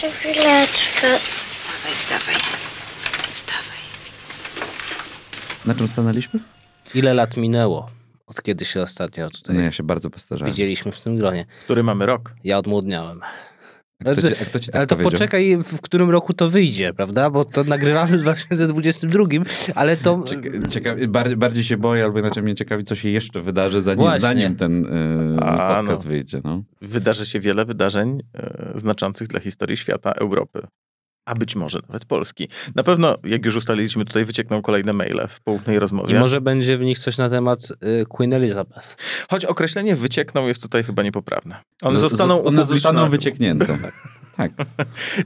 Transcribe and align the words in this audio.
To 0.00 0.10
chwileczkę. 0.10 1.18
Wstawaj, 1.48 1.92
wstawaj. 1.98 2.34
Wstawaj. 3.32 3.78
Na 5.66 5.74
czym 5.74 5.88
stanęliśmy? 5.88 6.40
Ile 6.94 7.14
lat 7.14 7.36
minęło, 7.36 7.90
od 8.26 8.42
kiedy 8.42 8.64
się 8.64 8.82
ostatnio 8.82 9.30
tutaj 9.30 9.56
No 9.56 9.62
ja 9.62 9.72
się 9.72 9.82
bardzo 9.82 10.10
postarzałem. 10.10 10.52
widzieliśmy 10.52 10.92
w 10.92 11.00
tym 11.00 11.16
gronie? 11.16 11.46
Który 11.64 11.82
mamy 11.82 12.06
rok. 12.06 12.32
Ja 12.44 12.58
odmłodniałem. 12.58 13.20
A 14.04 14.12
kto 14.12 14.22
ci, 14.22 14.34
a 14.42 14.44
kto 14.44 14.60
ci 14.60 14.66
tak 14.66 14.76
ale 14.76 14.86
to 14.86 14.96
powiedział? 14.96 15.10
poczekaj, 15.10 15.56
w 15.64 15.80
którym 15.80 16.10
roku 16.10 16.32
to 16.32 16.48
wyjdzie, 16.48 16.94
prawda? 16.94 17.30
Bo 17.30 17.44
to 17.44 17.64
nagrywamy 17.64 18.18
w 18.18 18.20
2022, 18.20 19.24
ale 19.74 19.96
to... 19.96 20.16
Cieka- 20.68 21.06
bardziej, 21.08 21.36
bardziej 21.36 21.64
się 21.64 21.76
boję, 21.76 22.04
albo 22.04 22.18
inaczej 22.18 22.42
mnie 22.42 22.54
ciekawi, 22.54 22.84
co 22.84 22.94
się 22.94 23.08
jeszcze 23.08 23.42
wydarzy, 23.42 23.82
zanim, 23.82 24.00
Właśnie. 24.00 24.20
zanim 24.20 24.56
ten 24.56 24.86
y, 24.86 25.40
A, 25.40 25.76
podcast 25.76 26.04
no. 26.04 26.10
wyjdzie. 26.10 26.40
No. 26.44 26.62
Wydarzy 26.80 27.26
się 27.26 27.40
wiele 27.40 27.64
wydarzeń 27.64 28.22
e, 28.34 28.72
znaczących 28.74 29.28
dla 29.28 29.40
historii 29.40 29.76
świata, 29.76 30.12
Europy. 30.12 30.66
A 31.28 31.34
być 31.34 31.56
może 31.56 31.78
nawet 31.88 32.04
Polski. 32.04 32.48
Na 32.74 32.82
pewno, 32.82 33.16
jak 33.24 33.44
już 33.44 33.56
ustaliliśmy, 33.56 34.04
tutaj 34.04 34.24
wyciekną 34.24 34.62
kolejne 34.62 34.92
maile 34.92 35.20
w 35.28 35.40
poufnej 35.40 35.78
rozmowie. 35.78 36.14
I 36.16 36.18
może 36.18 36.40
będzie 36.40 36.78
w 36.78 36.80
nich 36.80 36.98
coś 36.98 37.18
na 37.18 37.30
temat 37.30 37.58
y, 37.70 38.06
Queen 38.08 38.32
Elizabeth. 38.32 38.96
Choć 39.30 39.44
określenie 39.44 39.96
wyciekną 39.96 40.46
jest 40.46 40.62
tutaj 40.62 40.84
chyba 40.84 41.02
niepoprawne. 41.02 41.56
One 41.82 42.00
zostaną 42.00 42.36
zos- 42.38 42.46
one 42.48 42.64
zostaną 42.64 43.08
wycieknięte. 43.08 43.78
tak. 44.38 44.52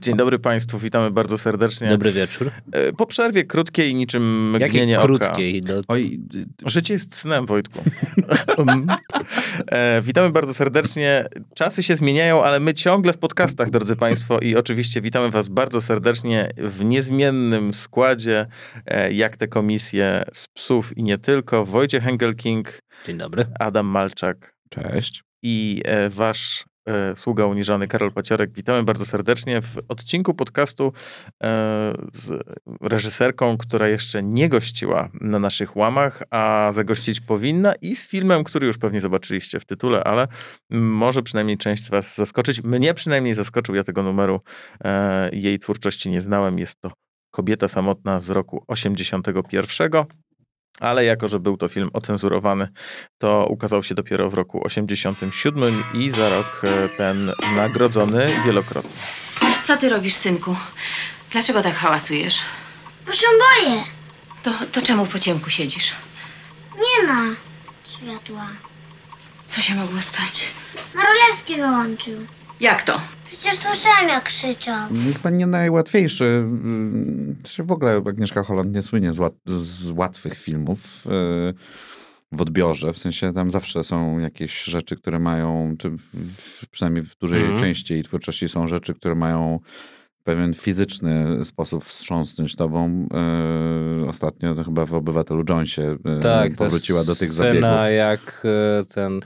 Dzień 0.00 0.16
dobry 0.16 0.38
Państwu, 0.38 0.78
witamy 0.78 1.10
bardzo 1.10 1.38
serdecznie. 1.38 1.88
Dobry 1.88 2.12
wieczór. 2.12 2.50
E, 2.72 2.92
Po 2.92 3.06
przerwie 3.06 3.44
krótkiej, 3.44 3.94
niczym 3.94 4.50
mgnienie 4.50 4.66
Jakiej 4.92 4.96
oka. 4.96 5.06
krótkiej? 5.06 5.62
No, 5.68 5.74
Oj, 5.88 6.20
Życie 6.66 6.94
jest 6.94 7.16
snem, 7.16 7.46
Wojtku. 7.46 7.84
e, 9.72 10.02
witamy 10.02 10.30
bardzo 10.30 10.54
serdecznie. 10.54 11.26
Czasy 11.54 11.82
się 11.82 11.96
zmieniają, 11.96 12.44
ale 12.44 12.60
my 12.60 12.74
ciągle 12.74 13.12
w 13.12 13.18
podcastach, 13.18 13.70
drodzy 13.70 13.96
Państwo, 13.96 14.38
i 14.38 14.56
oczywiście 14.56 15.00
witamy 15.00 15.30
Was 15.30 15.48
bardzo 15.48 15.80
serdecznie 15.80 16.50
w 16.56 16.84
niezmiennym 16.84 17.74
składzie, 17.74 18.46
e, 18.86 19.12
jak 19.12 19.36
te 19.36 19.48
komisje 19.48 20.22
z 20.32 20.48
psów 20.48 20.98
i 20.98 21.02
nie 21.02 21.18
tylko. 21.18 21.64
Wojciech 21.66 22.02
Hengelking, 22.02 22.78
Dzień 23.06 23.18
dobry. 23.18 23.46
Adam 23.60 23.86
Malczak 23.86 24.54
cześć. 24.70 25.22
i 25.42 25.82
e, 25.84 26.08
Wasz 26.10 26.64
sługa 27.16 27.46
uniżony 27.46 27.88
Karol 27.88 28.12
Paciorek. 28.12 28.52
Witamy 28.52 28.82
bardzo 28.82 29.04
serdecznie 29.04 29.62
w 29.62 29.78
odcinku 29.88 30.34
podcastu 30.34 30.92
e, 31.44 31.94
z 32.12 32.42
reżyserką, 32.80 33.58
która 33.58 33.88
jeszcze 33.88 34.22
nie 34.22 34.48
gościła 34.48 35.08
na 35.20 35.38
naszych 35.38 35.76
łamach, 35.76 36.22
a 36.30 36.70
zagościć 36.72 37.20
powinna 37.20 37.74
i 37.74 37.96
z 37.96 38.08
filmem, 38.08 38.44
który 38.44 38.66
już 38.66 38.78
pewnie 38.78 39.00
zobaczyliście 39.00 39.60
w 39.60 39.64
tytule, 39.64 40.04
ale 40.04 40.28
może 40.70 41.22
przynajmniej 41.22 41.58
część 41.58 41.84
z 41.84 41.90
Was 41.90 42.16
zaskoczyć. 42.16 42.62
Mnie 42.62 42.94
przynajmniej 42.94 43.34
zaskoczył, 43.34 43.74
ja 43.74 43.84
tego 43.84 44.02
numeru 44.02 44.40
e, 44.84 45.30
jej 45.32 45.58
twórczości 45.58 46.10
nie 46.10 46.20
znałem. 46.20 46.58
Jest 46.58 46.80
to 46.80 46.92
Kobieta 47.34 47.68
samotna 47.68 48.20
z 48.20 48.30
roku 48.30 48.64
81. 48.68 50.04
Ale 50.80 51.04
jako, 51.04 51.28
że 51.28 51.40
był 51.40 51.56
to 51.56 51.68
film 51.68 51.90
ocenzurowany, 51.92 52.68
to 53.18 53.46
ukazał 53.50 53.82
się 53.82 53.94
dopiero 53.94 54.30
w 54.30 54.34
roku 54.34 54.60
87 54.66 55.84
i 55.94 56.10
za 56.10 56.28
rok 56.28 56.62
e, 56.64 56.88
ten 56.88 57.32
nagrodzony 57.56 58.26
wielokrotnie. 58.44 58.90
Co 59.62 59.76
ty 59.76 59.88
robisz, 59.88 60.14
synku? 60.14 60.56
Dlaczego 61.30 61.62
tak 61.62 61.74
hałasujesz? 61.74 62.38
Bo 63.06 63.12
się 63.12 63.26
boję. 63.26 63.82
To, 64.42 64.50
to 64.72 64.82
czemu 64.82 65.06
po 65.06 65.18
ciemku 65.18 65.50
siedzisz? 65.50 65.94
Nie 66.76 67.06
ma 67.08 67.22
światła. 67.84 68.46
Co 69.44 69.60
się 69.60 69.74
mogło 69.74 70.00
stać? 70.02 70.48
Marolewski 70.94 71.56
wyłączył. 71.56 72.14
Jak 72.60 72.82
to? 72.82 73.00
Przecież 73.32 73.58
słyszałem 73.58 74.08
jak 74.08 74.24
krzyczał. 74.24 74.88
No 74.90 75.12
Chyba 75.12 75.30
nie 75.30 75.46
najłatwiejszy. 75.46 76.44
Czy 77.44 77.62
w 77.64 77.72
ogóle 77.72 78.02
Agnieszka 78.08 78.42
Holland 78.42 78.74
nie 78.74 78.82
słynie 78.82 79.12
z, 79.12 79.18
łat, 79.18 79.34
z 79.46 79.90
łatwych 79.90 80.34
filmów 80.38 81.06
y, 81.06 81.54
w 82.32 82.40
odbiorze. 82.40 82.92
W 82.92 82.98
sensie 82.98 83.32
tam 83.32 83.50
zawsze 83.50 83.84
są 83.84 84.18
jakieś 84.18 84.64
rzeczy, 84.64 84.96
które 84.96 85.18
mają, 85.18 85.74
czy 85.78 85.90
w, 85.90 86.00
w, 86.62 86.68
przynajmniej 86.70 87.04
w 87.04 87.16
dużej 87.16 87.40
Mhm. 87.40 87.58
części 87.58 87.94
jej 87.94 88.02
twórczości 88.02 88.48
są 88.48 88.68
rzeczy, 88.68 88.94
które 88.94 89.14
mają 89.14 89.58
w 90.20 90.24
pewien 90.24 90.54
fizyczny 90.54 91.44
sposób 91.44 91.84
wstrząsnąć 91.84 92.56
tobą. 92.56 93.08
Y, 94.02 94.08
ostatnio 94.08 94.54
to 94.54 94.64
chyba 94.64 94.86
w 94.86 94.94
Obywatelu 94.94 95.44
Jonesie 95.48 95.82
y, 96.18 96.20
Tak, 96.22 96.50
ta 96.52 96.56
powróciła 96.64 97.04
do 97.04 97.14
tych 97.16 97.30
scena, 97.30 97.78
zabiegów. 97.78 97.96
jak 97.96 98.42
e, 98.80 98.84
ten 98.84 99.20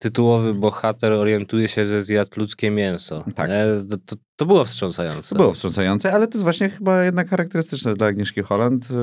tytułowy 0.00 0.54
bohater 0.54 1.12
orientuje 1.12 1.68
się, 1.68 1.86
że 1.86 2.02
zjadł 2.04 2.30
ludzkie 2.36 2.70
mięso. 2.70 3.24
Tak. 3.34 3.50
To, 3.90 3.96
to, 4.06 4.16
to 4.36 4.46
było 4.46 4.64
wstrząsające. 4.64 5.28
To 5.34 5.42
było 5.42 5.52
wstrząsające, 5.52 6.12
ale 6.12 6.26
to 6.26 6.34
jest 6.38 6.42
właśnie 6.44 6.68
chyba 6.68 7.04
jednak 7.04 7.28
charakterystyczne 7.28 7.94
dla 7.94 8.06
Agnieszki 8.06 8.42
Holland. 8.42 8.88
y, 8.90 8.94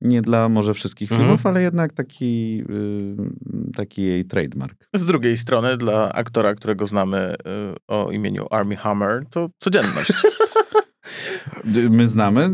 Nie 0.00 0.22
dla 0.22 0.48
może 0.48 0.74
wszystkich 0.74 1.12
Mhm. 1.12 1.20
filmów, 1.28 1.46
ale 1.46 1.62
jednak 1.62 1.92
taki, 1.92 2.64
y, 2.70 3.72
taki 3.76 4.02
jej 4.02 4.24
trademark. 4.24 4.88
Z 4.94 5.04
drugiej 5.04 5.36
strony 5.36 5.76
dla 5.76 6.12
aktora, 6.12 6.54
którego 6.54 6.86
znamy 6.86 7.34
y, 7.34 7.74
o 7.88 8.10
imieniu 8.12 8.46
Army 8.50 8.76
Hammer, 8.76 9.22
to 9.30 9.48
codzienność. 9.58 10.12
My 11.90 12.08
znamy? 12.08 12.48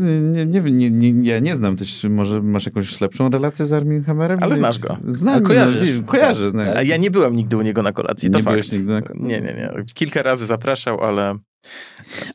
Nie, 0.45 0.61
nie, 0.61 0.91
nie, 0.91 1.29
ja 1.31 1.39
nie 1.39 1.55
znam. 1.55 1.75
Tyś, 1.75 2.03
może 2.03 2.41
masz 2.41 2.65
jakąś 2.65 3.01
lepszą 3.01 3.29
relację 3.29 3.65
z 3.65 3.73
Armin 3.73 4.03
Hammerem? 4.03 4.37
Ale 4.41 4.55
znasz 4.55 4.79
go. 4.79 4.97
Znam, 5.07 5.43
kojarzysz. 5.43 5.79
No, 5.79 5.85
wie- 6.01 6.03
kojarzę. 6.03 6.51
A 6.75 6.81
ja 6.81 6.97
nie 6.97 7.11
byłem 7.11 7.35
nigdy 7.35 7.57
u 7.57 7.61
niego 7.61 7.81
na 7.81 7.91
kolacji, 7.91 8.29
to 8.29 8.37
Nie 8.37 8.43
fakt. 8.43 8.53
byłeś 8.53 8.71
nigdy 8.71 8.93
na- 8.93 9.01
Nie, 9.15 9.41
nie, 9.41 9.53
nie. 9.53 9.71
Kilka 9.93 10.21
razy 10.21 10.45
zapraszał, 10.45 11.01
ale, 11.01 11.35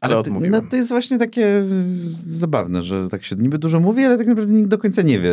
ale, 0.01 0.15
Ale 0.17 0.49
no, 0.51 0.61
to 0.71 0.77
jest 0.77 0.89
właśnie 0.89 1.19
takie 1.19 1.47
y, 1.47 1.65
zabawne, 2.23 2.83
że 2.83 3.09
tak 3.09 3.25
się 3.25 3.37
niby 3.37 3.59
dużo 3.59 3.81
mówi, 3.81 4.05
ale 4.05 4.19
tak 4.19 4.27
naprawdę 4.27 4.53
nikt 4.53 4.69
do 4.69 4.79
końca 4.79 5.03
nie 5.03 5.19
wie, 5.19 5.33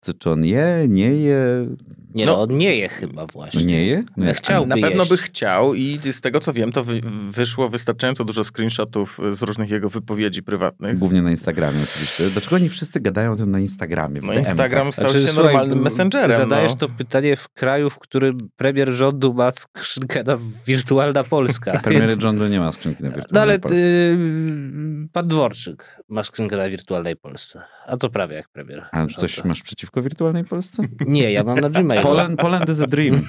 co, 0.00 0.14
czy 0.14 0.30
on 0.30 0.44
je, 0.44 0.86
nie 0.88 1.14
je. 1.14 1.66
Nie 2.14 2.26
No. 2.26 2.32
no, 2.32 2.42
on 2.42 2.56
nie 2.56 2.76
je 2.76 2.88
chyba 2.88 3.26
właśnie. 3.26 3.60
No 3.60 3.66
nie 3.66 3.86
je? 3.86 4.04
Ja 4.16 4.34
chciałby 4.34 4.68
Na 4.68 4.74
pewno 4.74 4.98
jeść. 4.98 5.10
by 5.10 5.16
chciał 5.16 5.74
i 5.74 5.98
z 6.12 6.20
tego 6.20 6.40
co 6.40 6.52
wiem, 6.52 6.72
to 6.72 6.84
wy, 6.84 7.00
wyszło 7.30 7.68
wystarczająco 7.68 8.24
dużo 8.24 8.44
screenshotów 8.44 9.18
z 9.32 9.42
różnych 9.42 9.70
jego 9.70 9.88
wypowiedzi 9.88 10.42
prywatnych. 10.42 10.98
Głównie 10.98 11.22
na 11.22 11.30
Instagramie 11.30 11.78
oczywiście. 11.82 12.30
Dlaczego 12.30 12.56
oni 12.56 12.68
wszyscy 12.68 13.00
gadają 13.00 13.32
o 13.32 13.36
tym 13.36 13.50
na 13.50 13.60
Instagramie? 13.60 14.20
No? 14.24 14.32
Instagram 14.32 14.92
stał 14.92 15.10
Znaczy, 15.10 15.26
się 15.26 15.32
słuchaj, 15.32 15.54
normalnym 15.54 15.82
messengerem. 15.82 16.36
Zadajesz 16.36 16.72
no. 16.72 16.78
to 16.78 16.88
pytanie 16.88 17.36
w 17.36 17.48
kraju, 17.48 17.90
w 17.90 17.98
którym 17.98 18.32
premier 18.56 18.90
rządu 18.90 19.34
ma 19.34 19.50
skrzynkę 19.50 20.24
na 20.24 20.38
wirtualna 20.66 21.24
Polska. 21.24 21.78
Premiery 21.80 22.06
więc- 22.08 22.22
rządu 22.22 22.48
nie 22.48 22.60
ma 22.60 22.72
skrzynki 22.72 23.02
na 23.02 23.10
wirtualnej 23.20 23.32
No 23.32 23.40
ale 23.52 23.58
Polsce. 23.58 23.76
y, 23.76 25.08
pan 25.12 25.28
Dworczyk 25.28 25.96
ma 26.08 26.22
skrzynkę 26.22 26.56
na 26.56 26.68
wirtualnej 26.70 27.16
Polsce. 27.16 27.62
A 27.86 27.96
to 27.96 28.10
prawie 28.10 28.36
jak 28.36 28.48
premier. 28.48 28.86
A 28.92 28.98
rządu. 28.98 29.14
coś 29.14 29.44
masz 29.44 29.62
przeciwko 29.62 30.02
wirtualnej 30.02 30.44
Polsce? 30.44 30.82
Nie, 31.06 31.32
ja 31.32 31.44
mam 31.44 31.60
na 31.60 31.70
Gmailu. 31.70 32.02
Poland, 32.08 32.40
Poland 32.40 32.68
is 32.68 32.80
a 32.80 32.86
dream. 32.86 33.20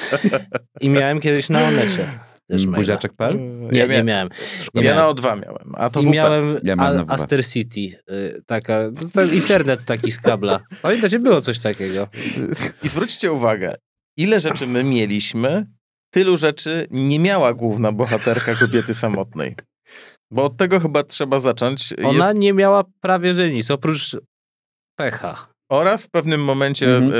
I 0.80 0.88
miałem 0.88 1.20
kiedyś 1.20 1.48
na 1.48 1.62
Onecie. 1.64 2.08
Buziaczek.pl? 2.66 3.36
Nie, 3.72 3.78
ja, 3.78 3.86
nie 3.86 3.92
mia- 3.92 4.04
miałem. 4.04 4.28
Nie 4.74 4.82
ja 4.82 4.94
miałem. 4.94 5.16
na 5.16 5.22
O2 5.22 5.40
miałem, 5.42 5.74
a 5.74 5.90
to 5.90 6.00
I 6.00 6.04
WP. 6.04 6.10
miałem, 6.12 6.56
Ja 6.62 6.76
miałem 6.76 7.10
A-. 7.10 7.12
Aster 7.12 7.46
City, 7.46 7.80
y, 8.10 8.42
taka, 8.46 8.78
to 9.12 9.22
internet 9.24 9.84
taki 9.84 10.12
z 10.12 10.20
kabla. 10.20 10.60
Pamiętacie, 10.82 11.18
było 11.18 11.40
coś 11.40 11.58
takiego. 11.58 12.08
I 12.82 12.88
zwróćcie 12.88 13.32
uwagę, 13.32 13.74
ile 14.16 14.40
rzeczy 14.40 14.66
my 14.66 14.84
mieliśmy, 14.84 15.66
tylu 16.10 16.36
rzeczy 16.36 16.86
nie 16.90 17.18
miała 17.18 17.54
główna 17.54 17.92
bohaterka 17.92 18.54
kobiety 18.54 18.94
samotnej. 18.94 19.56
Bo 20.30 20.44
od 20.44 20.56
tego 20.56 20.80
chyba 20.80 21.02
trzeba 21.02 21.40
zacząć. 21.40 21.94
Ona 22.04 22.12
Jest, 22.28 22.34
nie 22.34 22.52
miała 22.52 22.84
prawie 23.00 23.34
że 23.34 23.50
nic, 23.50 23.70
oprócz 23.70 24.16
pecha. 24.98 25.46
oraz 25.70 26.04
w 26.04 26.10
pewnym 26.10 26.44
momencie 26.44 26.96
Mhm. 26.96 27.12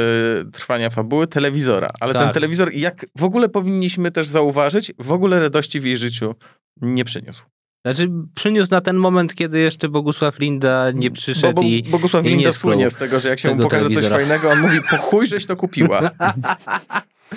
y, 0.48 0.50
trwania 0.52 0.90
fabuły 0.90 1.26
telewizora. 1.26 1.88
Ale 2.00 2.12
ten 2.14 2.22
Tak. 2.22 2.34
telewizor, 2.34 2.72
jak 2.72 3.06
w 3.18 3.24
ogóle 3.24 3.48
powinniśmy 3.48 4.10
też 4.10 4.26
zauważyć, 4.26 4.92
w 4.98 5.12
ogóle 5.12 5.40
radości 5.40 5.80
w 5.80 5.84
jej 5.84 5.96
życiu 5.96 6.34
nie 6.80 7.04
przyniósł. 7.04 7.42
Znaczy, 7.86 8.08
przyniósł 8.34 8.70
na 8.74 8.80
ten 8.80 8.96
moment, 8.96 9.34
kiedy 9.34 9.58
jeszcze 9.60 9.88
Bogusław 9.88 10.38
Linda 10.38 10.90
nie 10.90 11.10
przyszedł 11.10 11.54
Bo, 11.54 11.62
bo, 11.62 11.68
i, 11.68 11.82
Bogusław 11.82 12.24
i 12.24 12.28
Linda 12.28 12.52
słynie 12.52 12.90
z 12.90 12.96
tego, 12.96 13.20
że 13.20 13.28
jak 13.28 13.38
się 13.38 13.54
mu 13.54 13.62
pokaże 13.62 13.84
coś 13.84 13.94
telewizora. 13.94 14.16
fajnego, 14.18 14.50
on 14.50 14.60
mówi, 14.60 14.78
po 14.90 14.96
chuj 14.96 15.26
żeś 15.26 15.46
to 15.46 15.56
kupiła. 15.56 16.00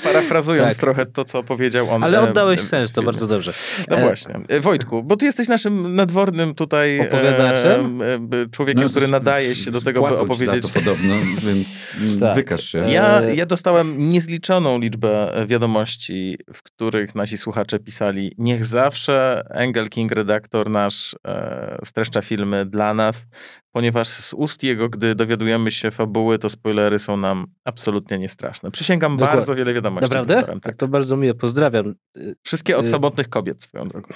Parafrazując 0.03 0.69
Tak. 0.73 0.79
trochę 0.81 1.05
to, 1.05 1.23
co 1.25 1.43
powiedział 1.43 1.89
on. 1.89 2.03
Ale 2.03 2.17
e, 2.17 2.21
oddałeś 2.21 2.59
w 2.59 2.63
sens, 2.67 2.91
to 2.91 3.03
bardzo 3.03 3.27
dobrze. 3.27 3.53
No 3.89 3.95
E, 3.97 4.01
właśnie. 4.01 4.39
E, 4.47 4.59
Wojtku, 4.59 5.03
bo 5.03 5.17
ty 5.17 5.25
jesteś 5.25 5.47
naszym 5.47 5.95
nadwornym 5.95 6.55
tutaj 6.55 6.99
e, 6.99 7.01
Opowiadaczem? 7.07 8.01
e, 8.01 8.05
e, 8.05 8.19
człowiekiem, 8.51 8.89
który 8.89 9.05
s- 9.05 9.11
nadaje 9.11 9.55
się 9.55 9.71
do 9.71 9.81
tego, 9.81 10.01
by 10.09 10.15
ci 10.15 10.21
opowiedzieć. 10.21 10.63
Za 10.63 10.67
to 10.73 10.79
podobno, 10.79 11.13
więc 11.41 11.97
Tak. 12.19 12.35
wykaż 12.35 12.63
się. 12.63 12.77
Ja, 12.77 13.21
E, 13.21 13.35
ja 13.35 13.45
dostałem 13.45 14.09
niezliczoną 14.09 14.79
liczbę 14.79 15.35
e, 15.35 15.45
wiadomości, 15.45 16.37
w 16.53 16.63
których 16.63 17.15
nasi 17.15 17.37
słuchacze 17.37 17.79
pisali: 17.79 18.35
Niech 18.37 18.65
zawsze 18.65 19.43
Engel 19.49 19.89
King, 19.89 20.11
redaktor 20.11 20.69
nasz, 20.69 21.15
e, 21.27 21.77
streszcza 21.83 22.21
filmy 22.21 22.65
dla 22.65 22.93
nas, 22.93 23.25
ponieważ 23.73 24.07
z 24.07 24.33
ust 24.33 24.63
jego, 24.63 24.89
gdy 24.89 25.15
dowiadujemy 25.15 25.71
się 25.71 25.91
fabuły, 25.91 26.39
to 26.39 26.49
spoilery 26.49 26.99
są 26.99 27.17
nam 27.17 27.47
absolutnie 27.65 28.19
niestraszne. 28.19 28.71
Przysięgam, 28.71 29.17
Dokładnie. 29.17 29.37
bardzo 29.37 29.55
wiele 29.55 29.73
wiadomości 29.73 30.03
Naprawdę? 30.09 30.33
dostałem. 30.35 30.59
Tak, 30.59 30.73
Tak. 30.73 30.79
to 30.79 30.87
bardzo 30.87 31.17
miłe, 31.17 31.33
pozdrawiam. 31.33 31.95
Y, 32.17 32.35
Wszystkie 32.43 32.77
od 32.77 32.85
Y- 32.85 32.89
samotnych 32.89 33.29
kobiet 33.29 33.63
swoją 33.63 33.87
drogą. 33.87 34.09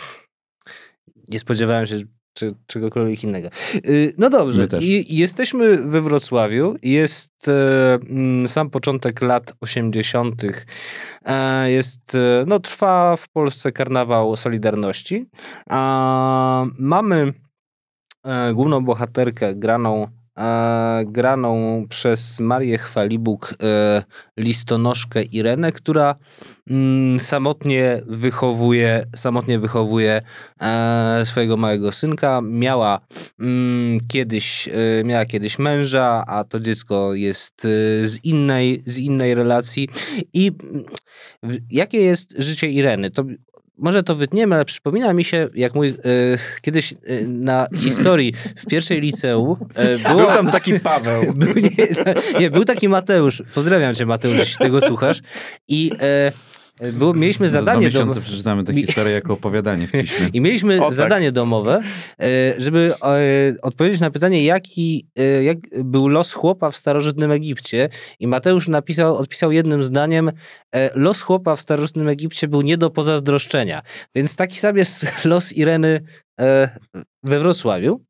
Nie 1.27 1.39
spodziewałem 1.39 1.85
się 1.87 1.97
czy, 2.33 2.55
czegokolwiek 2.67 3.23
innego. 3.23 3.49
Y, 3.75 4.13
No 4.17 4.29
dobrze. 4.29 4.67
I, 4.81 5.17
jesteśmy 5.17 5.77
we 5.77 6.01
Wrocławiu. 6.01 6.75
Jest 6.81 7.47
e, 7.47 7.93
mm, 8.09 8.47
sam 8.47 8.69
początek 8.69 9.21
lat 9.21 9.53
80. 9.61 10.65
E, 11.25 11.71
jest, 11.71 12.15
e, 12.15 12.43
no 12.47 12.59
trwa 12.59 13.15
w 13.15 13.29
Polsce 13.29 13.71
karnawał 13.71 14.35
Solidarności. 14.35 15.25
A, 15.69 16.65
mamy 16.79 17.33
e, 18.27 18.53
główną 18.53 18.85
bohaterkę 18.85 19.55
graną 19.55 20.07
e, 20.37 21.03
graną 21.05 21.85
przez 21.89 22.39
Marię 22.39 22.77
Chwalibuk 22.77 23.53
e, 23.63 24.03
listonoszkę 24.37 25.23
Irenę, 25.23 25.71
która 25.71 26.15
mm, 26.69 27.19
samotnie 27.19 28.01
wychowuje, 28.07 29.05
samotnie 29.15 29.59
wychowuje 29.59 30.21
e, 30.61 31.21
swojego 31.25 31.57
małego 31.57 31.91
synka. 31.91 32.41
Miała 32.43 32.99
mm, 33.39 33.99
kiedyś, 34.07 34.67
e, 34.67 35.03
miała 35.03 35.25
kiedyś 35.25 35.59
męża, 35.59 36.23
a 36.27 36.43
to 36.43 36.59
dziecko 36.59 37.13
jest 37.13 37.65
e, 37.65 37.67
z 38.07 38.25
innej, 38.25 38.83
z 38.85 38.97
innej 38.97 39.35
relacji. 39.35 39.89
I 40.33 40.51
w- 41.43 41.57
jakie 41.69 42.01
jest 42.01 42.35
życie 42.37 42.69
Ireny? 42.69 43.11
To 43.11 43.23
może 43.77 44.03
to 44.03 44.15
wytniemy, 44.15 44.55
ale 44.55 44.65
przypomina 44.65 45.13
mi 45.13 45.23
się, 45.23 45.49
jak 45.55 45.75
mój 45.75 45.87
e, 45.87 45.93
kiedyś 46.61 46.93
e, 46.93 46.97
na 47.27 47.67
historii 47.75 48.33
w 48.55 48.65
pierwszej 48.65 49.01
liceum 49.01 49.55
e, 49.75 49.97
było, 49.97 50.15
Był 50.15 50.25
tam 50.25 50.47
taki 50.47 50.79
Paweł. 50.79 51.33
był, 51.35 51.53
nie, 51.53 51.87
nie, 52.39 52.51
był 52.51 52.65
taki 52.65 52.89
Mateusz. 52.89 53.43
Pozdrawiam 53.55 53.95
cię, 53.95 54.05
Mateusz, 54.05 54.37
jeśli 54.37 54.57
tego 54.57 54.81
słuchasz. 54.81 55.21
I 55.67 55.91
e, 56.01 56.31
było, 56.93 57.13
mieliśmy 57.13 57.49
Za 57.49 57.57
dwa 57.57 57.65
zadanie 57.65 57.85
miesiące 57.85 58.07
domowe. 58.07 58.21
przeczytamy 58.21 58.63
tę 58.63 58.73
historię 58.73 59.13
jako 59.13 59.33
opowiadanie 59.33 59.87
w 59.87 59.91
piśmie. 59.91 60.29
I 60.33 60.41
mieliśmy 60.41 60.77
O, 60.81 60.85
tak. 60.85 60.93
zadanie 60.93 61.31
domowe, 61.31 61.81
e, 62.19 62.25
żeby 62.57 62.93
e, 63.03 63.61
odpowiedzieć 63.61 64.01
na 64.01 64.11
pytanie, 64.11 64.43
jaki 64.43 65.07
e, 65.15 65.43
jak 65.43 65.57
był 65.83 66.07
los 66.07 66.33
chłopa 66.33 66.71
w 66.71 66.77
starożytnym 66.77 67.31
Egipcie. 67.31 67.89
I 68.19 68.27
Mateusz 68.27 68.67
napisał, 68.67 69.17
odpisał 69.17 69.51
jednym 69.51 69.83
zdaniem, 69.83 70.31
los 70.95 71.21
chłopa 71.21 71.55
w 71.55 71.61
starożytnym 71.61 72.07
Egipcie 72.07 72.47
był 72.47 72.61
nie 72.61 72.77
do 72.77 72.89
pozazdroszczenia. 72.89 73.81
Więc 74.15 74.35
taki 74.35 74.59
sam 74.59 74.77
jest 74.77 75.05
los 75.25 75.53
Ireny 75.53 76.01
we 77.23 77.39
Wrocławiu. 77.39 78.06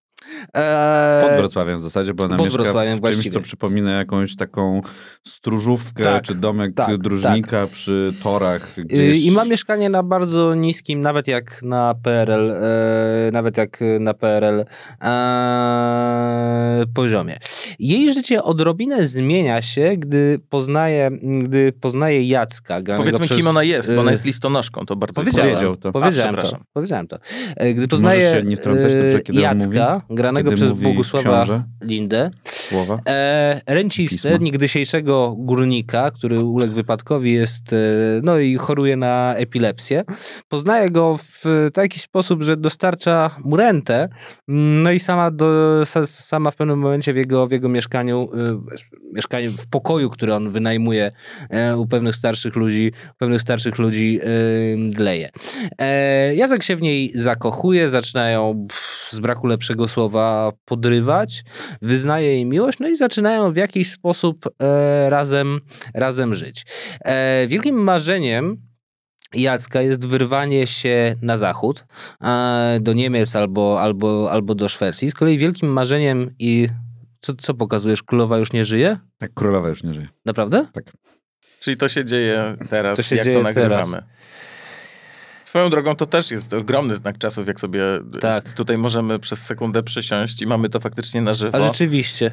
E, 0.56 1.28
Pod 1.28 1.38
Wrocławiem 1.38 1.78
w 1.78 1.82
zasadzie, 1.82 2.14
bo 2.14 2.24
ona 2.24 2.38
pod 2.38 2.46
mieszka 2.46 2.64
Wrocławiem 2.64 2.98
w 2.98 3.02
czymś, 3.02 3.14
właściwie. 3.16 3.34
co 3.34 3.42
przypomina 3.42 3.92
jakąś 3.92 4.36
taką 4.36 4.82
stróżówkę, 5.24 6.04
Tak, 6.04 6.24
czy 6.24 6.36
domek 6.36 6.74
tak, 6.76 6.98
dróżnika 6.98 7.68
przy 7.68 8.14
torach 8.24 8.78
Y, 8.78 8.86
gdzieś. 8.86 9.26
I 9.26 9.32
ma 9.32 9.46
mieszkanie 9.46 9.90
na 9.90 10.04
bardzo 10.04 10.56
niskim, 10.56 11.02
nawet 11.02 11.28
jak 11.28 11.64
na 11.64 11.96
PRL, 12.04 12.52
e, 12.52 13.32
nawet 13.32 13.58
jak 13.58 13.80
na 14.00 14.14
PRL 14.14 14.66
e, 15.02 16.86
poziomie. 16.94 17.40
Jej 17.80 18.14
życie 18.14 18.44
odrobinę 18.44 19.08
zmienia 19.08 19.62
się, 19.62 19.94
gdy 19.98 20.40
poznaje, 20.50 21.12
gdy 21.24 21.72
poznaje 21.72 22.28
Jacka. 22.28 22.82
Powiedzmy, 22.98 23.26
przez, 23.26 23.38
kim 23.38 23.48
ona 23.48 23.64
jest, 23.64 23.94
bo 23.94 24.02
ona 24.02 24.12
jest 24.12 24.26
listonoszką, 24.26 24.86
to 24.86 24.96
bardzo 24.96 25.22
Powiedziałem, 25.22 25.52
Powiedział 25.52 25.78
to. 25.78 25.92
Powiedziałem 25.92 26.36
A, 26.36 26.42
to. 26.42 26.58
Powiedziałem 26.74 27.08
to. 27.08 27.18
Gdy 27.76 27.88
poznaje 27.88 28.26
możesz 28.26 28.44
się 28.44 28.50
nie 28.50 28.58
wtrącać 28.58 28.96
dobrze, 28.96 29.20
kiedy 29.22 29.42
Jacka, 29.42 30.02
granego 30.18 30.50
Kiedy 30.50 30.66
przez 30.66 30.82
Bogusława 30.82 31.44
książę? 31.44 31.64
Lindę, 31.82 32.32
Słowa. 32.44 33.00
E, 33.08 33.62
rencistę, 33.68 34.30
Pismo. 34.30 34.46
niegdysiejszego 34.46 35.36
górnika, 35.38 36.12
który 36.12 36.40
uległ 36.40 36.74
wypadkowi, 36.74 37.34
jest, 37.34 37.74
e, 37.74 37.78
no 38.24 38.40
i 38.40 38.58
choruje 38.58 38.98
na 38.98 39.36
epilepsję. 39.36 40.04
Poznaje 40.50 40.90
go 40.90 41.18
w 41.18 41.70
taki 41.74 42.00
sposób, 42.00 42.44
że 42.44 42.58
dostarcza 42.58 43.36
mu 43.44 43.58
rentę, 43.58 44.10
mm, 44.50 44.84
no 44.84 44.92
i 44.92 45.00
sama, 45.00 45.32
do, 45.32 45.82
sa, 45.86 46.06
sama 46.06 46.52
w 46.52 46.56
pewnym 46.56 46.80
momencie 46.80 47.14
w 47.14 47.18
jego, 47.18 47.48
w 47.48 47.52
jego 47.52 47.70
mieszkaniu, 47.70 48.30
e, 48.34 48.62
mieszkaniu, 49.14 49.52
w 49.52 49.68
pokoju, 49.68 50.10
który 50.10 50.34
on 50.34 50.52
wynajmuje 50.52 51.12
e, 51.50 51.78
u 51.78 51.88
pewnych 51.88 52.16
starszych 52.16 52.56
ludzi, 52.56 52.92
u 53.12 53.18
pewnych 53.18 53.42
starszych 53.42 53.78
ludzi 53.78 54.20
e, 54.24 55.04
leje. 55.04 55.30
E, 55.78 56.36
Jacek 56.36 56.64
się 56.64 56.76
w 56.76 56.82
niej 56.82 57.12
zakochuje, 57.16 57.90
zaczynają 57.90 58.68
z 59.10 59.20
braku 59.20 59.48
lepszego 59.48 59.88
słowa 59.88 60.07
podrywać, 60.66 61.44
wyznaje 61.82 62.28
jej 62.28 62.46
miłość, 62.46 62.80
no 62.80 62.88
i 62.88 62.96
zaczynają 62.96 63.54
w 63.54 63.56
jakiś 63.56 63.92
sposób 63.92 64.46
e, 64.62 65.10
razem, 65.10 65.60
razem 65.94 66.36
żyć. 66.36 66.66
E, 67.06 67.48
wielkim 67.48 67.76
marzeniem 67.76 68.58
Jacka 69.34 69.82
jest 69.82 70.08
wyrwanie 70.08 70.68
się 70.68 71.16
na 71.22 71.38
zachód, 71.38 71.86
e, 72.24 72.78
do 72.82 72.94
Niemiec 72.94 73.36
albo, 73.36 73.82
albo, 73.82 74.32
albo 74.32 74.56
do 74.56 74.70
Szwecji. 74.70 75.10
Z 75.10 75.14
kolei 75.14 75.38
wielkim 75.38 75.70
marzeniem 75.70 76.36
i 76.40 76.68
co, 77.20 77.34
co 77.36 77.54
pokazujesz? 77.54 78.04
Królowa 78.04 78.38
już 78.38 78.54
nie 78.54 78.66
żyje? 78.66 78.98
Tak, 79.18 79.34
królowa 79.34 79.70
już 79.70 79.84
nie 79.84 79.94
żyje. 79.94 80.08
Naprawdę? 80.26 80.66
Czyli 81.60 81.78
to 81.78 81.90
się 81.90 82.06
dzieje 82.06 82.56
teraz, 82.70 82.98
To 82.98 83.04
się 83.04 83.16
jak 83.16 83.26
dzieje 83.26 83.38
to 83.38 83.44
nagrywamy. 83.44 83.92
teraz. 83.98 84.10
Swoją 85.48 85.70
drogą 85.70 85.96
to 85.96 86.06
też 86.06 86.32
jest 86.32 86.54
ogromny 86.54 86.96
znak 86.96 87.18
czasów, 87.18 87.48
jak 87.48 87.60
sobie 87.60 87.84
Tak. 88.22 88.54
tutaj 88.54 88.78
możemy 88.78 89.20
przez 89.20 89.46
sekundę 89.46 89.84
przysiąść 89.84 90.42
i 90.42 90.48
mamy 90.48 90.70
to 90.70 90.80
faktycznie 90.80 91.22
na 91.22 91.34
żywo. 91.34 91.58
A 91.58 91.62
rzeczywiście. 91.62 92.32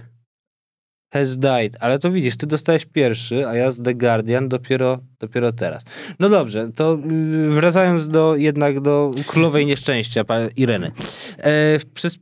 Has 1.13 1.37
died. 1.37 1.77
Ale 1.81 1.99
to 1.99 2.11
widzisz, 2.11 2.37
ty 2.37 2.47
dostałeś 2.47 2.87
pierwszy, 2.87 3.49
a 3.49 3.55
ja 3.55 3.71
z 3.71 3.83
The 3.83 3.95
Guardian 3.95 4.49
dopiero, 4.49 5.01
dopiero 5.21 5.53
teraz. 5.53 5.85
No 6.19 6.29
dobrze, 6.29 6.71
to 6.77 6.99
yy, 7.11 7.55
wracając 7.55 8.09
do 8.09 8.37
jednak 8.37 8.81
do 8.81 9.11
królowej 9.27 9.67
nieszczęścia, 9.67 10.25
Ireny. 10.57 10.93
E, 11.39 11.79
przez 11.95 12.19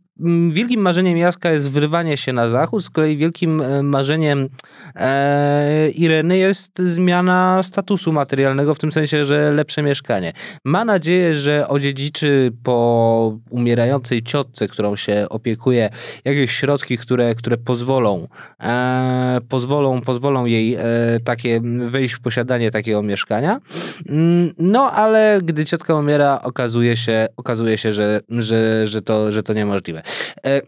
wielkim 0.51 0.81
marzeniem 0.81 1.19
Jaska 1.19 1.51
jest 1.51 1.71
wrywanie 1.71 2.17
się 2.17 2.33
na 2.33 2.49
zachód, 2.49 2.85
z 2.85 2.91
kolei 2.91 3.17
wielkim 3.17 3.61
e, 3.61 3.83
marzeniem 3.83 4.49
e, 4.97 5.91
Ireny 5.91 6.39
jest 6.39 6.79
zmiana 6.79 7.61
statusu 7.63 8.13
materialnego, 8.13 8.75
w 8.75 8.79
tym 8.79 8.93
sensie, 8.93 9.25
że 9.25 9.53
lepsze 9.53 9.83
mieszkanie. 9.83 10.33
Ma 10.65 10.85
nadzieję, 10.85 11.37
że 11.37 11.69
odziedziczy 11.69 12.53
po 12.63 13.39
umierającej 13.51 14.23
ciotce, 14.23 14.69
którą 14.69 14.97
się 14.97 15.27
opiekuje, 15.31 15.91
jakieś 16.25 16.53
środki, 16.53 16.99
które, 16.99 17.35
które 17.35 17.57
pozwolą, 17.57 18.29
e, 18.61 19.39
pozwolą, 19.49 20.01
pozwolą 20.01 20.45
jej 20.45 20.75
e, 20.75 20.81
takie 21.25 21.61
wejść 21.89 22.15
w 22.15 22.21
posiadanie 22.21 22.71
takiego 22.71 23.03
mieszkania. 23.03 23.61
Mm, 24.09 24.55
No, 24.59 24.93
ale 24.93 25.41
gdy 25.43 25.65
ciotka 25.65 25.95
umiera, 25.95 26.41
okazuje 26.43 26.97
się, 26.97 27.29
okazuje 27.37 27.79
się 27.79 27.93
że, 27.93 28.21
że, 28.29 28.87
że, 28.87 29.03
to, 29.03 29.33
że 29.33 29.43
to 29.43 29.53
niemożliwe. 29.53 30.03
E, 30.47 30.61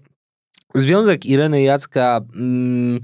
Związek 0.75 1.27
Ireny 1.27 1.63
Jacka 1.63 2.21
mm, 2.37 3.01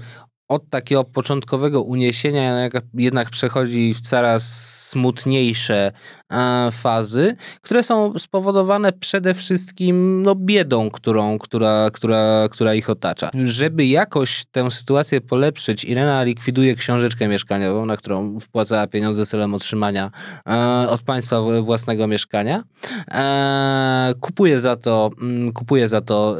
od 0.47 0.69
takiego 0.69 1.03
początkowego 1.03 1.81
uniesienia 1.81 2.69
jednak 2.93 3.29
przechodzi 3.29 3.93
w 3.93 4.01
coraz 4.01 4.80
smutniejsze 4.91 5.91
e, 6.31 6.69
fazy, 6.71 7.35
które 7.61 7.83
są 7.83 8.19
spowodowane 8.19 8.91
przede 8.91 9.33
wszystkim 9.33 10.23
no, 10.23 10.35
biedą, 10.35 10.89
którą, 10.89 11.39
która, 11.39 11.89
która, 11.93 12.47
która 12.51 12.73
ich 12.73 12.89
otacza. 12.89 13.29
Żeby 13.43 13.85
jakoś 13.85 14.45
tę 14.51 14.71
sytuację 14.71 15.21
polepszyć, 15.21 15.83
Irena 15.83 16.23
likwiduje 16.23 16.75
książeczkę 16.75 17.27
mieszkaniową, 17.27 17.85
na 17.85 17.97
którą 17.97 18.39
wpłacała 18.39 18.87
pieniądze 18.87 19.25
celem 19.25 19.53
otrzymania 19.53 20.11
e, 20.47 20.89
od 20.89 21.01
państwa 21.01 21.41
własnego 21.61 22.07
mieszkania. 22.07 22.63
E, 23.11 24.13
kupuje 24.19 24.59
za 24.59 24.75
to, 24.75 25.09
mm, 25.21 25.53
kupuje 25.53 25.87
za 25.87 26.01
to 26.01 26.37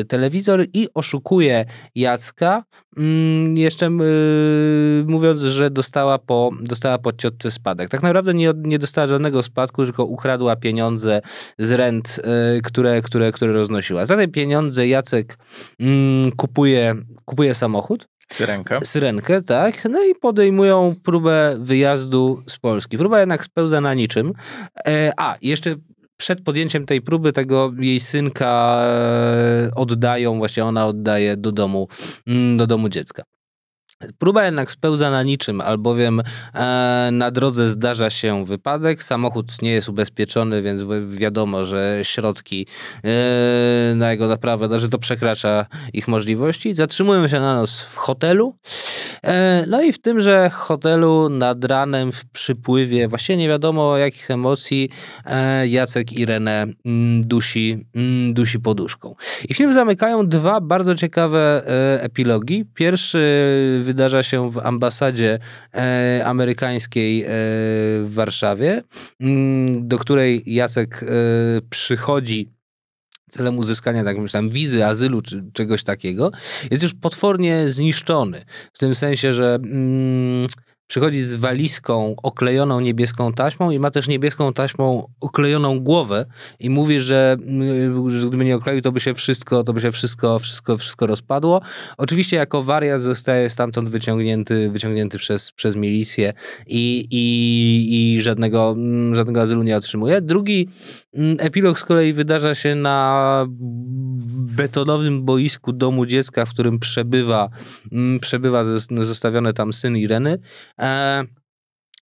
y, 0.00 0.04
telewizor 0.04 0.66
i 0.72 0.88
oszukuje 0.94 1.64
Jacka, 1.94 2.64
mm, 2.96 3.56
jeszcze 3.56 3.86
y, 3.86 5.04
mówiąc, 5.06 5.40
że 5.40 5.70
dostała 5.70 6.18
po, 6.18 6.50
dostała 6.60 6.98
po 6.98 7.12
ciotce 7.12 7.50
spadek. 7.66 7.88
Tak 7.88 8.02
naprawdę 8.02 8.34
nie, 8.34 8.52
nie 8.56 8.78
dostała 8.78 9.06
żadnego 9.06 9.42
spadku, 9.42 9.84
tylko 9.84 10.04
ukradła 10.04 10.56
pieniądze 10.56 11.20
z 11.58 11.72
rent, 11.72 12.20
y, 12.58 12.62
które, 12.62 13.02
które, 13.02 13.32
które 13.32 13.52
roznosiła. 13.52 14.06
Za 14.06 14.16
te 14.16 14.28
pieniądze 14.28 14.88
Jacek 14.88 15.38
mm, 15.80 16.32
kupuje, 16.32 16.94
kupuje 17.24 17.54
samochód, 17.54 18.08
Syrenka. 18.32 18.80
syrenkę, 18.84 19.42
tak, 19.42 19.84
no 19.84 20.04
i 20.04 20.14
podejmują 20.14 20.94
próbę 21.04 21.56
wyjazdu 21.58 22.42
z 22.48 22.58
Polski. 22.58 22.98
Próba 22.98 23.20
jednak 23.20 23.44
spełza 23.44 23.80
na 23.80 23.94
niczym. 23.94 24.32
E, 24.86 25.12
a, 25.16 25.36
jeszcze 25.42 25.74
przed 26.16 26.44
podjęciem 26.44 26.86
tej 26.86 27.00
próby 27.00 27.32
tego 27.32 27.72
jej 27.78 28.00
synka 28.00 28.78
e, 28.82 29.70
oddają, 29.74 30.38
właśnie 30.38 30.64
ona 30.64 30.86
oddaje 30.86 31.36
do 31.36 31.52
domu, 31.52 31.88
mm, 32.26 32.56
do 32.56 32.66
domu 32.66 32.88
dziecka. 32.88 33.22
Próba 34.18 34.44
jednak 34.44 34.70
spełza 34.70 35.10
na 35.10 35.22
niczym, 35.22 35.60
albowiem 35.60 36.22
e, 36.54 37.08
na 37.12 37.30
drodze 37.30 37.68
zdarza 37.68 38.10
się 38.10 38.44
wypadek, 38.44 39.02
samochód 39.02 39.62
nie 39.62 39.70
jest 39.70 39.88
ubezpieczony, 39.88 40.62
więc 40.62 40.82
wi- 40.82 40.88
wiadomo, 41.08 41.66
że 41.66 42.00
środki 42.02 42.66
e, 43.04 43.94
na 43.94 44.10
jego 44.12 44.28
naprawę, 44.28 44.78
że 44.78 44.88
to 44.88 44.98
przekracza 44.98 45.66
ich 45.92 46.08
możliwości. 46.08 46.74
Zatrzymują 46.74 47.28
się 47.28 47.40
na 47.40 47.54
noc 47.54 47.80
w 47.80 47.96
hotelu. 47.96 48.54
E, 49.22 49.64
no 49.68 49.82
i 49.82 49.92
w 49.92 49.98
tymże 49.98 50.50
hotelu 50.50 51.28
nad 51.28 51.64
ranem 51.64 52.12
w 52.12 52.24
przypływie, 52.24 53.08
właściwie 53.08 53.36
nie 53.36 53.48
wiadomo 53.48 53.96
jakich 53.96 54.30
emocji, 54.30 54.90
e, 55.24 55.68
Jacek 55.68 56.12
Irenę 56.12 56.66
mm, 56.84 57.22
dusi, 57.26 57.86
mm, 57.94 58.34
dusi 58.34 58.60
poduszką. 58.60 59.14
I 59.48 59.54
film 59.54 59.72
zamykają 59.72 60.26
dwa 60.28 60.60
bardzo 60.60 60.94
ciekawe 60.94 61.62
e, 61.66 62.02
epilogi. 62.02 62.64
Pierwszy 62.74 63.26
wydarza 63.86 64.22
się 64.22 64.50
w 64.50 64.58
ambasadzie 64.58 65.38
e, 65.74 66.22
amerykańskiej 66.26 67.22
e, 67.22 67.28
w 67.28 68.08
Warszawie, 68.08 68.82
mm, 69.20 69.88
do 69.88 69.98
której 69.98 70.42
Jacek 70.46 71.02
e, 71.02 71.06
przychodzi 71.70 72.56
celem 73.30 73.58
uzyskania 73.58 74.04
tak 74.04 74.18
myślałem, 74.18 74.50
wizy, 74.50 74.86
azylu 74.86 75.22
czy 75.22 75.44
czegoś 75.52 75.84
takiego, 75.84 76.30
jest 76.70 76.82
już 76.82 76.94
potwornie 76.94 77.70
zniszczony. 77.70 78.44
W 78.72 78.78
tym 78.78 78.94
sensie, 78.94 79.32
że 79.32 79.54
mm, 79.54 80.46
przychodzi 80.86 81.22
z 81.22 81.34
walizką 81.34 82.14
oklejoną 82.22 82.80
niebieską 82.80 83.32
taśmą 83.32 83.70
i 83.70 83.78
ma 83.78 83.90
też 83.90 84.08
niebieską 84.08 84.52
taśmą 84.52 85.08
oklejoną 85.20 85.80
głowę 85.80 86.26
i 86.60 86.70
mówi, 86.70 87.00
że, 87.00 87.36
mm, 87.46 88.10
że 88.10 88.28
gdyby 88.28 88.44
nie 88.44 88.56
okleił, 88.56 88.80
to 88.80 88.92
by 88.92 89.00
się 89.00 89.14
wszystko, 89.14 89.64
to 89.64 89.72
by 89.72 89.80
się 89.80 89.92
wszystko, 89.92 90.38
wszystko, 90.38 90.78
wszystko 90.78 91.06
rozpadło. 91.06 91.60
Oczywiście 91.96 92.36
jako 92.36 92.62
wariat 92.62 93.00
zostaje 93.00 93.50
stamtąd 93.50 93.88
wyciągnięty, 93.88 94.70
wyciągnięty 94.70 95.18
przez, 95.18 95.52
przez 95.52 95.76
milicję 95.76 96.32
i, 96.66 97.06
i, 97.10 98.14
i 98.16 98.22
żadnego, 98.22 98.70
mm, 98.70 99.14
żadnego 99.14 99.42
azylu 99.42 99.62
nie 99.62 99.76
otrzymuje. 99.76 100.20
Drugi 100.20 100.68
mm, 101.14 101.36
epilog 101.40 101.78
z 101.78 101.84
kolei 101.84 102.12
wydarza 102.12 102.54
się 102.54 102.74
na 102.74 103.46
betonowym 104.56 105.24
boisku 105.24 105.72
domu 105.72 106.06
dziecka, 106.06 106.46
w 106.46 106.50
którym 106.50 106.78
przebywa, 106.78 107.48
przebywa 108.20 108.64
zos- 108.64 109.04
zostawiony 109.04 109.52
tam 109.52 109.72
syn 109.72 109.96
Ireny. 109.96 110.38
E, 110.80 111.24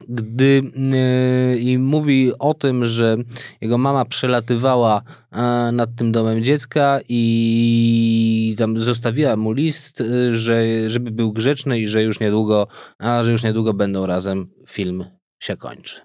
gdy 0.07 0.61
e, 0.93 1.57
i 1.57 1.77
mówi 1.77 2.31
o 2.39 2.53
tym, 2.53 2.85
że 2.85 3.17
jego 3.61 3.77
mama 3.77 4.05
przelatywała 4.05 5.01
e, 5.31 5.71
nad 5.71 5.95
tym 5.95 6.11
domem 6.11 6.43
dziecka 6.43 6.99
i 7.09 8.55
tam 8.57 8.79
zostawiła 8.79 9.35
mu 9.35 9.51
list, 9.51 10.01
e, 10.01 10.33
że, 10.33 10.89
żeby 10.89 11.11
był 11.11 11.33
grzeczny 11.33 11.79
i 11.79 11.88
że 11.88 12.03
już 12.03 12.19
niedługo, 12.19 12.67
a 12.99 13.23
że 13.23 13.31
już 13.31 13.43
niedługo 13.43 13.73
będą 13.73 14.05
razem. 14.05 14.49
Film 14.67 15.05
się 15.39 15.57
kończy. 15.57 16.01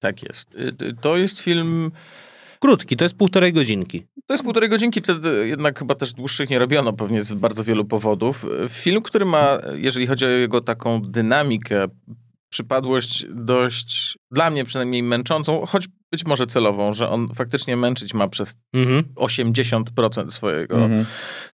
Tak 0.00 0.22
jest. 0.22 0.54
Y, 0.54 0.74
y, 0.82 0.94
To 1.00 1.16
jest 1.16 1.40
film... 1.40 1.90
Krótki, 2.64 2.96
to 2.96 3.04
jest 3.04 3.16
półtorej 3.16 3.52
godzinki. 3.52 4.02
To 4.26 4.34
jest 4.34 4.44
półtorej 4.44 4.68
godzinki, 4.68 5.00
wtedy 5.00 5.48
jednak 5.48 5.78
chyba 5.78 5.94
też 5.94 6.12
dłuższych 6.12 6.50
nie 6.50 6.58
robiono, 6.58 6.92
pewnie 6.92 7.22
z 7.22 7.32
bardzo 7.32 7.64
wielu 7.64 7.84
powodów. 7.84 8.46
Film, 8.68 9.02
który 9.02 9.24
ma, 9.24 9.58
jeżeli 9.74 10.06
chodzi 10.06 10.24
o 10.24 10.28
jego 10.28 10.60
taką 10.60 11.02
dynamikę, 11.02 11.86
przypadłość 12.48 13.26
dość, 13.30 14.18
dla 14.34 14.50
mnie 14.50 14.64
przynajmniej 14.64 15.02
męczącą, 15.02 15.66
choć 15.66 15.88
być 16.12 16.24
może 16.26 16.46
celową, 16.46 16.94
że 16.94 17.08
on 17.10 17.28
faktycznie 17.34 17.76
męczyć 17.76 18.14
ma 18.14 18.28
przez 18.28 18.56
Mhm. 18.72 19.04
80% 19.16 20.30
swojego 20.30 20.76
Mhm. 20.76 21.04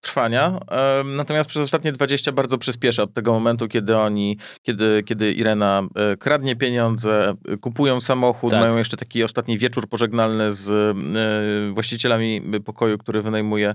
trwania. 0.00 0.60
Natomiast 1.04 1.48
przez 1.50 1.62
ostatnie 1.62 1.92
20 1.92 2.32
bardzo 2.32 2.58
przyspiesza 2.58 3.02
od 3.02 3.14
tego 3.14 3.32
momentu, 3.32 3.68
kiedy 3.68 3.96
oni, 3.96 4.38
kiedy, 4.62 5.02
kiedy 5.06 5.32
Irena 5.32 5.82
e, 5.94 6.16
kradnie 6.16 6.56
pieniądze, 6.56 7.32
e, 7.48 7.56
kupują 7.56 8.00
samochód, 8.00 8.50
Tak. 8.50 8.60
mają 8.60 8.76
jeszcze 8.76 8.96
taki 8.96 9.24
ostatni 9.24 9.58
wieczór 9.58 9.88
pożegnalny 9.88 10.52
z 10.52 10.70
e, 10.70 11.74
właścicielami 11.74 12.42
pokoju, 12.64 12.98
który 12.98 13.22
wynajmuje 13.22 13.72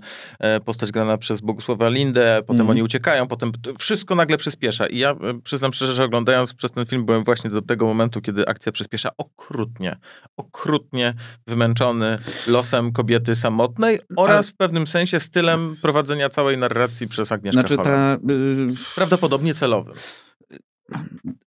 postać 0.66 0.92
grana 0.92 1.18
przez 1.18 1.42
Bogusława 1.42 1.90
Lindę, 1.90 2.38
potem 2.42 2.62
Mhm. 2.62 2.70
oni 2.70 2.84
uciekają, 2.84 3.28
potem 3.28 3.52
wszystko 3.80 4.16
nagle 4.16 4.38
przyspiesza. 4.38 4.88
I 4.88 4.98
ja 4.98 5.16
przyznam 5.44 5.74
szczerze, 5.74 5.94
że 5.94 6.04
oglądając 6.04 6.54
przez 6.54 6.72
ten 6.72 6.86
film 6.86 7.06
byłem 7.06 7.24
właśnie 7.24 7.50
do 7.50 7.62
tego 7.62 7.86
momentu, 7.86 8.22
kiedy 8.22 8.48
akcja 8.48 8.72
przyspiesza 8.72 8.95
okrutnie, 9.18 10.00
okrutnie 10.38 11.14
wymęczony 11.48 12.18
losem 12.48 12.92
kobiety 12.92 13.36
samotnej 13.36 14.00
oraz 14.18 14.50
w 14.50 14.56
pewnym 14.56 14.88
sensie 14.88 15.20
stylem 15.20 15.76
prowadzenia 15.82 16.30
całej 16.30 16.58
narracji 16.58 17.08
przez 17.08 17.32
Agnieszkę 17.32 17.60
Znaczy 17.60 17.76
Holland. 17.76 18.22
ta... 18.28 18.34
y, 18.34 18.96
Prawdopodobnie 18.96 19.54
celowym. 19.54 19.94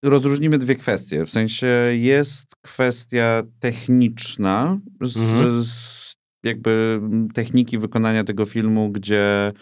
rozróżnimy 0.02 0.59
dwie 0.59 0.75
kwestie. 0.75 1.26
W 1.26 1.31
sensie 1.31 1.67
jest 1.93 2.57
kwestia 2.62 3.43
techniczna, 3.61 4.78
z, 5.00 5.17
Mhm. 5.17 5.64
z 5.64 5.99
jakby 6.45 7.00
techniki 7.35 7.78
wykonania 7.78 8.25
tego 8.25 8.45
filmu, 8.45 8.90
gdzie 8.90 9.52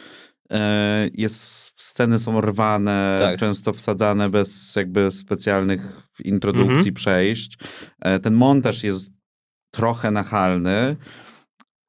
jest, 1.15 1.73
sceny 1.77 2.19
są 2.19 2.41
rwane, 2.41 3.19
Tak. 3.21 3.41
często 3.41 3.73
wsadzane 3.73 4.31
bez 4.31 4.77
jakby 4.77 5.13
specjalnych 5.13 5.81
introdukcji, 6.25 6.77
Mhm. 6.77 6.95
przejść. 6.95 7.59
E, 8.01 8.19
ten 8.19 8.35
montaż 8.35 8.85
jest 8.85 9.11
trochę 9.71 10.11
nachalny. 10.11 10.97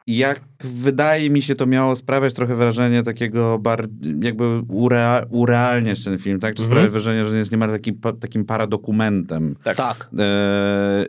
Jak 0.08 0.42
wydaje 0.64 1.30
mi 1.30 1.42
się, 1.42 1.56
to 1.56 1.66
miało 1.66 1.96
sprawiać 1.96 2.34
trochę 2.34 2.56
wrażenie 2.56 3.04
takiego 3.04 3.60
bar, 3.60 3.88
jakby 4.22 4.62
urea, 4.70 5.22
urealniać 5.30 6.04
ten 6.04 6.18
film, 6.18 6.40
tak? 6.40 6.56
Czy 6.56 6.62
Mhm. 6.64 6.78
sprawia 6.78 6.92
wrażenie, 6.92 7.26
że 7.26 7.38
jest 7.38 7.52
niemal 7.52 7.70
taki, 7.70 7.94
pa- 7.94 8.14
takim 8.14 8.46
paradokumentem. 8.46 9.56
Tak. 9.64 9.78
tak. 9.78 10.10
E, 10.20 11.06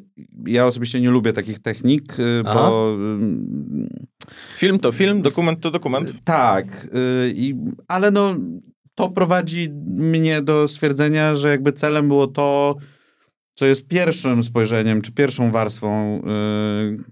ja 0.46 0.66
osobiście 0.66 1.00
nie 1.00 1.10
lubię 1.10 1.32
takich 1.32 1.60
technik, 1.60 2.12
e, 2.18 2.22
Aha. 2.46 2.54
bo 2.54 2.94
mm, 2.94 3.88
Film 4.56 4.78
to 4.78 4.92
film, 4.92 5.22
dokument 5.22 5.60
to 5.60 5.70
dokument. 5.70 6.12
tak, 6.24 6.84
y, 7.24 7.32
i, 7.34 7.54
ale 7.88 8.10
no 8.10 8.34
to 8.94 9.08
prowadzi 9.10 9.68
mnie 9.96 10.42
do 10.42 10.68
stwierdzenia, 10.68 11.34
że 11.34 11.48
jakby 11.50 11.72
celem 11.72 12.08
było 12.08 12.26
to, 12.26 12.76
co 13.58 13.66
jest 13.66 13.86
pierwszym 13.86 14.42
spojrzeniem, 14.42 15.02
czy 15.02 15.12
pierwszą 15.12 15.50
warstwą, 15.50 16.18
y, 16.18 16.22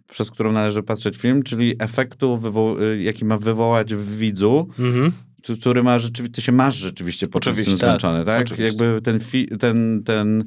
przez 0.08 0.30
którą 0.30 0.52
należy 0.52 0.82
patrzeć 0.82 1.16
film, 1.16 1.42
czyli 1.42 1.74
efektu, 1.78 2.40
y, 2.82 3.02
jaki 3.02 3.24
ma 3.24 3.36
wywołać 3.38 3.94
w 3.94 4.16
widzu, 4.18 4.68
Mhm. 4.78 5.12
który 5.60 5.82
ma 5.82 5.98
rzeczywiście, 5.98 6.42
się 6.42 6.52
masz 6.52 6.76
rzeczywiście 6.76 7.28
poczuć 7.28 7.52
Oczywiście, 7.52 7.78
tak. 7.78 7.90
zmęczony, 7.90 8.24
tak? 8.24 8.42
Oczywiście. 8.46 8.64
Jakby 8.84 9.00
ten, 9.00 9.18
ten, 9.58 10.02
ten, 10.04 10.44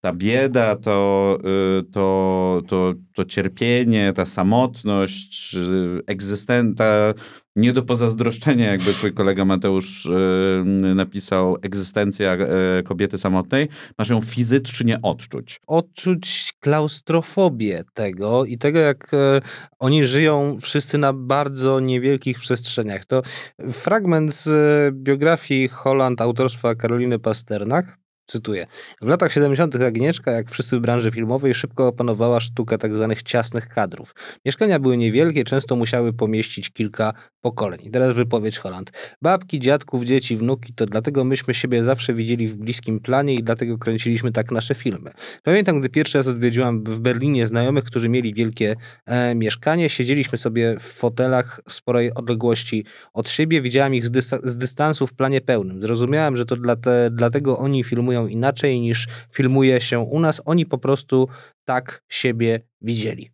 ta 0.00 0.12
bieda, 0.12 0.76
to, 0.76 1.38
y, 1.80 1.84
to, 1.92 2.62
to, 2.68 2.94
to 3.14 3.24
cierpienie, 3.24 4.12
ta 4.12 4.24
samotność, 4.24 5.54
y, 5.54 6.02
egzystenta, 6.06 7.14
nie 7.56 7.72
do 7.72 7.82
pozazdroszczenia, 7.82 8.70
jakby 8.70 8.92
twój 8.92 9.12
kolega 9.12 9.44
Mateusz 9.44 10.06
y, 10.06 10.64
napisał, 10.94 11.56
egzystencja 11.62 12.36
y, 12.80 12.82
kobiety 12.82 13.18
samotnej, 13.18 13.68
masz 13.98 14.08
ją 14.08 14.20
fizycznie 14.20 15.02
odczuć. 15.02 15.60
odczuć 15.66 16.52
klaustrofobię 16.60 17.84
tego 17.94 18.44
i 18.44 18.58
tego, 18.58 18.78
jak 18.78 19.14
e, 19.14 19.40
oni 19.78 20.06
żyją 20.06 20.58
wszyscy 20.60 20.98
na 20.98 21.12
bardzo 21.12 21.80
niewielkich 21.80 22.38
przestrzeniach. 22.38 23.04
To 23.04 23.22
fragment 23.70 24.34
z 24.34 24.94
biografii 24.94 25.68
Holland 25.68 26.20
autorstwa 26.20 26.74
Karoliny 26.74 27.18
Pasternak. 27.18 27.98
Cytuję. 28.26 28.66
W 29.02 29.06
latach 29.06 29.32
70. 29.32 29.76
Agnieszka, 29.76 30.30
jak 30.30 30.50
wszyscy 30.50 30.78
w 30.78 30.80
branży 30.80 31.10
filmowej, 31.10 31.54
szybko 31.54 31.86
opanowała 31.86 32.40
sztukę 32.40 32.78
tzw. 32.78 33.14
ciasnych 33.24 33.68
kadrów. 33.68 34.14
Mieszkania 34.44 34.78
były 34.78 34.96
niewielkie, 34.96 35.44
często 35.44 35.76
musiały 35.76 36.12
pomieścić 36.12 36.70
kilka 36.70 37.12
pokoleń. 37.40 37.90
Teraz 37.92 38.14
wypowiedź 38.14 38.58
Holland. 38.58 38.92
Babki, 39.22 39.60
dziadków, 39.60 40.04
dzieci, 40.04 40.36
wnuki, 40.36 40.74
to 40.74 40.86
dlatego 40.86 41.24
myśmy 41.24 41.54
siebie 41.54 41.84
zawsze 41.84 42.14
widzieli 42.14 42.48
w 42.48 42.56
bliskim 42.56 43.00
planie 43.00 43.34
i 43.34 43.42
dlatego 43.42 43.78
kręciliśmy 43.78 44.32
tak 44.32 44.50
nasze 44.50 44.74
filmy. 44.74 45.10
Pamiętam, 45.42 45.80
gdy 45.80 45.88
pierwszy 45.88 46.18
raz 46.18 46.26
odwiedziłam 46.26 46.84
w 46.84 47.00
Berlinie 47.00 47.46
znajomych, 47.46 47.84
którzy 47.84 48.08
mieli 48.08 48.34
wielkie 48.34 48.76
e, 49.06 49.34
mieszkanie. 49.34 49.88
Siedzieliśmy 49.88 50.38
sobie 50.38 50.76
w 50.78 50.82
fotelach 50.82 51.60
w 51.68 51.72
sporej 51.72 52.14
odległości 52.14 52.84
od 53.14 53.28
siebie. 53.28 53.60
Widziałam 53.60 53.94
ich 53.94 54.06
z, 54.06 54.10
dysta- 54.10 54.40
z 54.44 54.56
dystansu 54.56 55.06
w 55.06 55.14
planie 55.14 55.40
pełnym. 55.40 55.82
Zrozumiałam, 55.82 56.36
że 56.36 56.46
to 56.46 56.56
dla 56.56 56.76
te, 56.76 57.10
dlatego 57.12 57.58
oni 57.58 57.84
filmują 57.84 58.19
inaczej 58.26 58.80
niż 58.80 59.08
filmuje 59.32 59.80
się 59.80 59.98
u 59.98 60.20
nas. 60.20 60.42
Oni 60.44 60.66
po 60.66 60.78
prostu 60.78 61.28
tak 61.64 62.02
siebie 62.08 62.60
widzieli. 62.80 63.30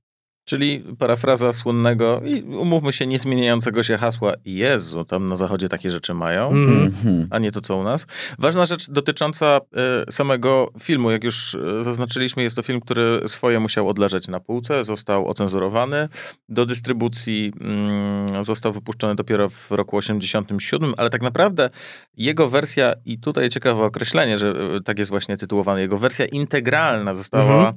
Czyli 0.47 0.85
parafraza 0.99 1.53
słynnego 1.53 2.21
i 2.25 2.43
umówmy 2.43 2.93
się, 2.93 3.07
niezmieniającego 3.07 3.83
się 3.83 3.97
hasła 3.97 4.33
Jezu, 4.45 5.05
tam 5.05 5.27
na 5.27 5.37
zachodzie 5.37 5.69
takie 5.69 5.91
rzeczy 5.91 6.15
mają, 6.15 6.49
Mhm. 6.51 6.83
Mhm. 6.85 7.27
a 7.31 7.39
nie 7.39 7.53
to 7.53 7.61
co 7.61 7.77
u 7.77 7.83
nas. 7.83 8.07
Ważna 8.39 8.67
rzecz 8.67 8.91
dotycząca 8.91 9.61
e, 10.07 10.13
samego 10.13 10.73
filmu, 10.81 11.11
jak 11.11 11.25
już 11.25 11.55
e, 11.55 11.85
zaznaczyliśmy, 11.85 12.43
jest 12.43 12.57
to 12.57 12.63
film, 12.63 12.81
który 12.81 13.23
swoje 13.27 13.61
musiał 13.61 13.89
odleżeć 13.89 14.29
na 14.29 14.41
półce, 14.41 14.85
został 14.85 15.29
ocenzurowany. 15.29 16.09
Do 16.49 16.67
dystrybucji 16.67 17.53
mm, 17.61 18.45
został 18.45 18.73
wypuszczony 18.73 19.15
dopiero 19.15 19.49
w 19.49 19.71
roku 19.71 19.97
87, 19.97 20.93
ale 20.97 21.11
tak 21.11 21.23
naprawdę 21.23 21.71
jego 22.17 22.49
wersja, 22.49 22.95
i 23.05 23.19
tutaj 23.19 23.49
ciekawe 23.51 23.85
określenie, 23.85 24.39
że 24.39 24.51
e, 24.51 24.81
tak 24.85 24.99
jest 24.99 25.11
właśnie 25.11 25.37
tytułowana, 25.37 25.81
jego 25.81 25.99
wersja 25.99 26.27
integralna 26.27 27.15
została, 27.15 27.69
em, 27.69 27.75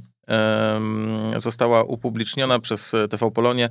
została 1.37 1.83
upubliczniona 1.83 2.59
przez 2.59 2.93
e, 2.93 3.07
TV 3.07 3.31
Polonię 3.31 3.69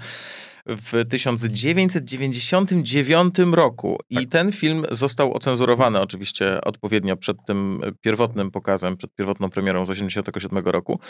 w 0.66 1.04
1999 1.10 3.34
roku. 3.52 3.98
I 4.10 4.26
ten 4.26 4.52
film 4.52 4.84
został 4.90 5.34
ocenzurowany 5.34 6.00
oczywiście 6.00 6.60
odpowiednio 6.60 7.16
przed 7.16 7.36
tym 7.46 7.80
pierwotnym 8.00 8.50
pokazem, 8.50 8.96
przed 8.96 9.14
pierwotną 9.14 9.50
premierą 9.50 9.86
z 9.86 9.88
1987 9.88 10.72
roku. 10.72 11.00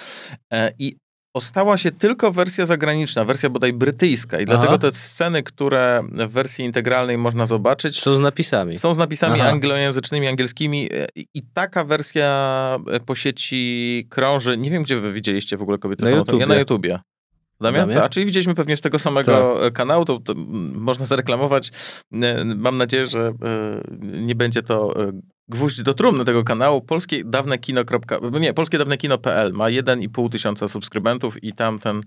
E, 0.53 0.73
I 0.79 0.97
ostała 1.39 1.79
się 1.79 1.91
tylko 1.91 2.33
wersja 2.33 2.67
zagraniczna, 2.67 3.25
wersja 3.25 3.51
bodaj 3.51 3.73
brytyjska. 3.73 4.41
I 4.41 4.45
dlatego 4.45 4.79
te 4.79 4.91
sceny, 4.93 5.43
które 5.43 6.03
w 6.13 6.33
wersji 6.33 6.65
integralnej 6.65 7.19
można 7.19 7.47
zobaczyć, 7.47 8.01
Są 8.03 8.15
z 8.15 8.21
napisami. 8.21 8.79
są 8.79 8.95
z 8.95 8.99
napisami 8.99 9.41
Aha. 9.41 9.51
anglojęzycznymi, 9.51 10.27
angielskimi 10.29 10.89
i, 11.35 11.43
taka 11.55 11.85
wersja 11.85 12.29
e, 12.93 13.01
po 13.01 13.15
sieci 13.15 14.07
krąży. 14.11 14.57
Nie 14.57 14.71
wiem, 14.71 14.83
gdzie 14.83 15.01
wy 15.01 15.13
widzieliście 15.13 15.57
w 15.57 15.63
ogóle 15.63 15.79
kobiety 15.79 16.05
Na 16.05 16.11
samotnie. 16.11 16.33
Ja 16.35 16.39
YouTubie. 16.41 16.55
na 16.55 16.61
YouTubie. 16.61 16.99
Damian? 17.61 17.89
Damian? 17.89 18.05
A, 18.05 18.09
czyli 18.09 18.27
widzieliśmy 18.27 18.55
pewnie 18.55 18.77
z 18.77 18.81
tego 18.81 18.99
samego 18.99 19.67
e, 19.67 19.71
kanału, 19.71 20.05
to, 20.05 20.21
to 20.21 20.35
można 20.75 21.07
zareklamować. 21.07 21.71
E, 22.23 22.45
Mam 22.45 22.77
nadzieję, 22.77 23.07
że 23.07 23.33
nie 24.01 24.35
będzie 24.35 24.63
to 24.63 24.95
gwóźdź 25.49 25.83
do 25.83 25.95
trumny 25.95 26.25
tego 26.25 26.45
kanału. 26.45 26.81
Polskie 26.81 27.25
dawne 27.25 27.59
kino. 27.59 27.81
Nie, 28.41 28.55
polskie 28.55 28.79
dawne 28.79 28.97
kino.pl 28.97 29.53
ma 29.53 29.65
1,5 29.65 30.31
tysiąca 30.31 30.69
subskrybentów 30.69 31.45
i 31.45 31.53
tam 31.53 31.79
ten 31.79 32.01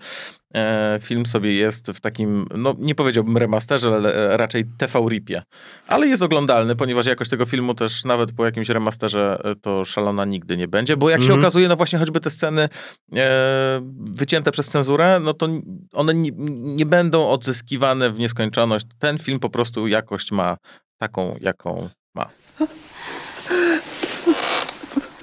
e, 0.53 0.99
film 1.01 1.25
sobie 1.25 1.53
jest 1.55 1.91
w 1.91 2.01
takim, 2.01 2.47
no 2.57 2.75
nie 2.79 2.95
powiedziałbym 2.95 3.37
remasterze, 3.37 3.89
ale 3.95 4.33
e, 4.33 4.37
raczej 4.37 4.65
TV 4.77 4.99
ripie. 5.09 5.43
Ale 5.87 6.07
jest 6.07 6.23
oglądalny, 6.23 6.75
ponieważ 6.75 7.05
jakość 7.05 7.29
tego 7.29 7.45
filmu 7.45 7.73
też 7.75 8.05
nawet 8.05 8.31
po 8.31 8.45
jakimś 8.45 8.69
remasterze 8.69 9.41
e, 9.43 9.55
to 9.55 9.85
szalona 9.85 10.25
nigdy 10.25 10.57
nie 10.57 10.67
będzie, 10.67 10.97
bo 10.97 11.09
jak 11.09 11.19
się 11.19 11.25
Mhm. 11.25 11.39
okazuje, 11.39 11.67
no 11.67 11.75
właśnie 11.75 11.99
choćby 11.99 12.19
te 12.19 12.29
sceny 12.29 12.69
e, 13.15 13.81
wycięte 13.99 14.51
przez 14.51 14.67
cenzurę, 14.67 15.19
no 15.23 15.33
to 15.33 15.47
one 15.93 16.13
nie, 16.13 16.31
nie 16.59 16.85
będą 16.85 17.29
odzyskiwane 17.29 18.09
w 18.11 18.19
nieskończoność. 18.19 18.85
Ten 18.99 19.17
film 19.19 19.39
po 19.39 19.49
prostu 19.49 19.87
jakość 19.87 20.31
ma 20.31 20.57
taką, 20.97 21.35
jaką 21.41 21.89
ma. 22.15 22.29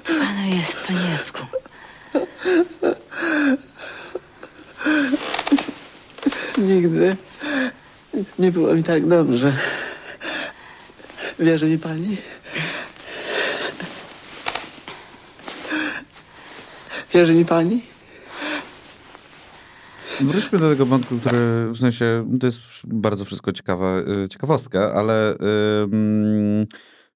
Co 0.03 0.13
panu 0.13 0.57
jest, 0.57 0.87
panie 0.87 0.99
Jacku? 1.11 1.45
Nigdy 6.57 7.15
nie 8.39 8.51
było 8.51 8.73
mi 8.73 8.83
tak 8.83 9.07
dobrze. 9.07 9.53
Wierzy 11.39 11.65
mi 11.65 11.77
pani? 11.77 12.17
Wierzy 17.13 17.33
mi 17.33 17.45
pani? 17.45 17.81
Wróćmy 20.21 20.59
do 20.59 20.69
tego 20.69 20.85
wątku, 20.85 21.19
który 21.19 21.69
w 21.73 21.77
sensie 21.77 22.37
to 22.39 22.47
jest 22.47 22.59
bardzo 22.85 23.25
wszystko 23.25 23.51
ciekawa, 23.51 23.99
y, 23.99 24.29
ciekawostka, 24.29 24.93
ale 24.93 25.35
ym, 25.83 26.67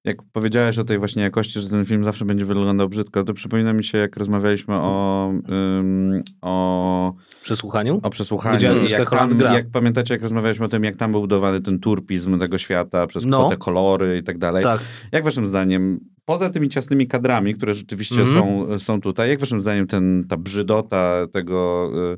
jak 0.04 0.16
powiedziałeś 0.32 0.78
o 0.78 0.84
tej 0.84 0.98
właśnie 0.98 1.22
jakości, 1.22 1.60
że 1.60 1.68
ten 1.68 1.84
film 1.84 2.04
zawsze 2.04 2.24
będzie 2.24 2.44
wyglądał 2.44 2.88
brzydko, 2.88 3.24
to 3.24 3.34
przypomina 3.34 3.72
mi 3.72 3.84
się, 3.84 3.98
jak 3.98 4.16
rozmawialiśmy 4.16 4.74
o, 4.74 5.30
ym, 5.78 6.22
o, 6.42 7.14
Przesłuchaniu? 7.42 8.00
o 8.02 8.10
przesłuchaniu. 8.10 8.86
Jak, 8.88 9.10
tam, 9.10 9.40
jak 9.40 9.70
pamiętacie, 9.70 10.14
jak 10.14 10.22
rozmawialiśmy 10.22 10.64
o 10.64 10.68
tym, 10.68 10.84
jak 10.84 10.96
tam 10.96 11.10
był 11.12 11.20
budowany 11.20 11.60
ten 11.60 11.78
turpizm 11.78 12.38
tego 12.38 12.58
świata, 12.58 13.06
przez 13.06 13.24
No. 13.26 13.48
te 13.48 13.56
kolory 13.56 14.18
i 14.18 14.22
tak 14.22 14.38
dalej. 14.38 14.64
Tak. 14.64 14.80
Jak 15.12 15.24
waszym 15.24 15.46
zdaniem, 15.46 16.00
poza 16.24 16.50
tymi 16.50 16.68
ciasnymi 16.68 17.06
kadrami, 17.06 17.54
które 17.54 17.74
rzeczywiście 17.74 18.20
Mhm. 18.20 18.38
są, 18.38 18.78
są 18.78 19.00
tutaj, 19.00 19.28
jak 19.28 19.40
waszym 19.40 19.60
zdaniem 19.60 19.86
ten, 19.86 20.24
ta 20.28 20.36
brzydota 20.36 21.26
tego, 21.32 21.90
y, 22.12 22.16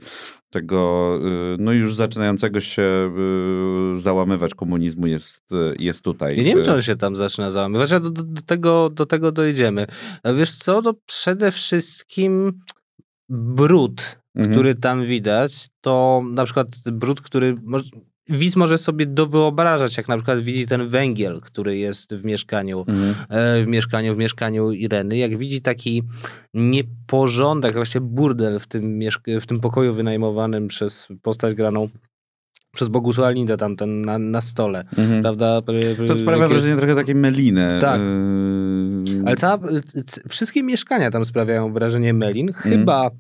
tego 0.51 1.13
y, 1.55 1.57
no 1.59 1.73
już 1.73 1.95
zaczynającego 1.95 2.61
się 2.61 3.13
załamywać 3.97 4.55
komunizmu 4.55 5.07
jest, 5.07 5.51
jest 5.79 6.03
tutaj? 6.03 6.37
Ja 6.37 6.43
nie 6.43 6.55
wiem, 6.55 6.65
czy 6.65 6.73
on 6.73 6.83
się 6.83 6.97
tam 6.97 7.17
zaczyna 7.17 7.51
załamywać, 7.51 7.93
a 7.93 8.01
do, 8.01 8.11
do, 8.11 8.23
do, 8.23 8.43
tego, 8.43 8.91
do 8.91 9.07
tego 9.07 9.33
dojdziemy. 9.33 9.87
A 10.23 10.33
wiesz 10.33 10.55
co, 10.55 10.83
to 10.83 10.95
przede 11.07 11.51
wszystkim 11.51 12.53
brud, 13.29 14.19
mhm. 14.35 14.55
który 14.55 14.75
tam 14.75 15.07
widać, 15.07 15.69
to 15.81 16.23
na 16.31 16.45
przykład 16.45 16.69
brud, 16.93 17.21
który 17.21 17.57
widz 18.29 18.57
może 18.57 18.79
sobie 18.79 19.07
dowyobrażać, 19.07 19.97
jak 19.97 20.09
na 20.09 20.17
przykład 20.17 20.41
widzi 20.41 20.67
ten 20.67 20.89
węgiel, 20.89 21.41
który 21.41 21.79
jest 21.79 22.15
w 22.15 22.25
mieszkaniu, 22.25 22.79
Mhm. 22.89 23.15
e, 23.29 23.65
w 23.65 23.67
mieszkaniu, 23.69 24.15
w 24.15 24.19
mieszkaniu 24.19 24.73
Ireny, 24.73 25.17
jak 25.17 25.39
widzi 25.39 25.63
taki 25.63 26.03
nieporządek, 26.55 27.75
właśnie 27.75 28.01
burdel 28.01 28.59
w 28.59 28.67
tym, 28.67 29.01
w 29.41 29.47
tym 29.47 29.61
pokoju 29.61 29.95
wynajmowanym 29.95 30.69
przez 30.69 31.09
postać 31.23 31.55
graną 31.55 31.89
przez 32.75 32.89
Bogusława 32.89 33.31
Lindę 33.31 33.57
tam 33.57 33.77
ten 33.77 34.03
na, 34.03 34.19
na 34.19 34.41
stole, 34.41 34.85
Mhm. 34.99 35.23
prawda? 35.23 35.63
To 36.07 36.17
sprawia 36.17 36.49
wrażenie 36.49 36.77
trochę 36.77 36.95
takiej 36.95 37.15
meliny. 37.15 37.79
Tak. 37.81 38.01
y, 38.01 39.23
Ale 39.27 39.37
cała, 39.37 39.59
wszystkie 40.29 40.63
mieszkania 40.63 41.11
tam 41.11 41.25
sprawiają 41.25 41.73
wrażenie 41.73 42.15
melin, 42.15 42.53
chyba 42.53 43.11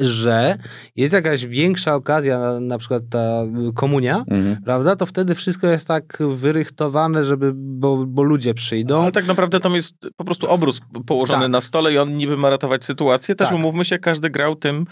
że 0.00 0.58
jest 0.96 1.14
jakaś 1.14 1.46
większa 1.46 1.94
okazja, 1.94 2.60
na, 2.60 2.78
przykład 2.78 3.02
ta 3.10 3.42
komunia, 3.74 4.24
Mhm. 4.30 4.62
prawda? 4.64 4.96
To 4.96 5.06
wtedy 5.06 5.34
wszystko 5.34 5.66
jest 5.66 5.86
tak 5.86 6.18
wyrychtowane, 6.30 7.24
żeby, 7.24 7.52
bo, 7.54 8.06
bo 8.06 8.22
ludzie 8.22 8.54
przyjdą. 8.54 9.02
Ale 9.02 9.12
tak 9.12 9.26
naprawdę 9.26 9.60
tam 9.60 9.74
jest 9.74 9.94
po 10.16 10.24
prostu 10.24 10.48
obrus 10.50 10.80
położony 11.06 11.42
Tak. 11.42 11.50
na 11.50 11.60
stole 11.60 11.92
i 11.92 11.98
on 11.98 12.16
niby 12.16 12.36
ma 12.36 12.50
ratować 12.50 12.84
sytuację. 12.84 13.34
Też 13.34 13.48
Tak. 13.48 13.56
umówmy 13.56 13.84
się, 13.84 13.98
każdy 13.98 14.30
grał 14.30 14.56
tym, 14.56 14.86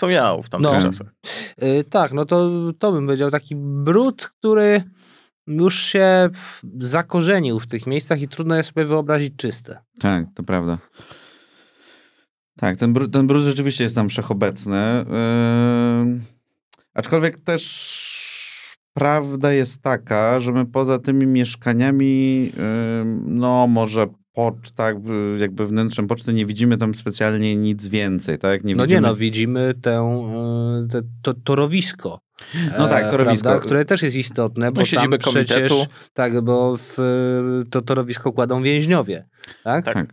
co 0.00 0.08
miał 0.08 0.42
w 0.42 0.48
tamtych 0.48 0.72
No. 0.72 0.80
czasach. 0.82 1.14
Y, 1.62 1.84
tak, 1.90 2.12
no 2.12 2.24
to, 2.26 2.50
to 2.78 2.92
bym 2.92 3.06
powiedział 3.06 3.30
taki 3.30 3.54
brud, 3.56 4.30
który 4.38 4.82
już 5.46 5.78
się 5.82 6.28
zakorzenił 6.78 7.60
w 7.60 7.66
tych 7.66 7.86
miejscach 7.86 8.20
i 8.20 8.28
trudno 8.28 8.56
jest 8.56 8.74
sobie 8.74 8.86
wyobrazić 8.86 9.34
czyste. 9.36 9.78
Tak, 10.00 10.26
to 10.34 10.42
prawda. 10.42 10.78
Tak, 12.56 12.76
ten, 12.76 12.94
bru- 12.94 13.10
ten 13.10 13.26
brud 13.26 13.42
rzeczywiście 13.44 13.84
jest 13.84 13.96
tam 13.96 14.08
wszechobecny. 14.08 15.04
Yy, 16.06 16.20
aczkolwiek 16.94 17.38
też 17.38 17.64
prawda 18.94 19.52
jest 19.52 19.82
taka, 19.82 20.40
że 20.40 20.52
my 20.52 20.66
poza 20.66 20.98
tymi 20.98 21.26
mieszkaniami, 21.26 22.42
yy, 22.44 22.52
no 23.26 23.66
może 23.66 24.06
poczta, 24.32 24.86
jakby, 24.86 25.36
jakby 25.40 25.66
wnętrzem 25.66 26.06
poczty 26.06 26.32
nie 26.32 26.46
widzimy 26.46 26.76
tam 26.76 26.94
specjalnie 26.94 27.56
nic 27.56 27.86
więcej, 27.86 28.38
tak? 28.38 28.64
Nie 28.64 28.74
No 28.74 28.82
widzimy... 28.82 29.00
nie 29.00 29.06
no, 29.06 29.16
widzimy 29.16 29.74
tę, 29.82 30.24
y, 30.84 30.88
te, 30.88 31.00
to 31.22 31.34
torowisko. 31.34 32.20
No 32.78 32.86
tak, 32.86 33.04
e, 33.04 33.10
torowisko. 33.10 33.44
Prawda, 33.48 33.66
które 33.66 33.84
też 33.84 34.02
jest 34.02 34.16
istotne, 34.16 34.72
bo 34.72 34.80
No, 34.80 35.00
tam 35.00 35.10
przecież, 35.18 35.68
komitetu. 35.68 35.86
tak, 36.12 36.40
bo 36.40 36.76
w 36.76 36.96
to 37.70 37.82
torowisko 37.82 38.32
kładą 38.32 38.62
więźniowie, 38.62 39.28
tak? 39.64 39.84
Tak. 39.84 40.06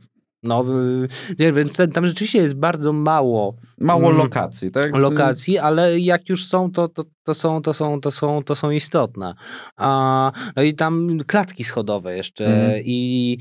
No, 0.44 0.66
y, 1.04 1.08
nie, 1.40 1.54
więc 1.54 1.74
ten- 1.74 1.92
tam 1.92 2.08
rzeczywiście 2.08 2.40
jest 2.40 2.56
bardzo 2.56 2.94
mało 2.94 3.56
Mało 3.80 4.06
Mm. 4.06 4.18
lokacji, 4.18 4.72
tak? 4.72 4.98
lokacji, 4.98 5.58
ale 5.58 6.00
jak 6.00 6.30
już 6.30 6.46
są, 6.46 6.72
to, 6.72 6.88
to, 6.90 7.04
to, 7.24 7.34
są, 7.34 7.62
to, 7.62 7.74
są, 7.74 8.02
to, 8.02 8.12
są, 8.12 8.44
to 8.44 8.56
są 8.56 8.72
istotne. 8.72 9.34
A, 9.78 10.32
no 10.56 10.64
i 10.64 10.74
tam 10.74 11.18
klatki 11.28 11.64
schodowe 11.64 12.18
jeszcze 12.18 12.46
Mhm. 12.46 12.82
i, 12.86 13.38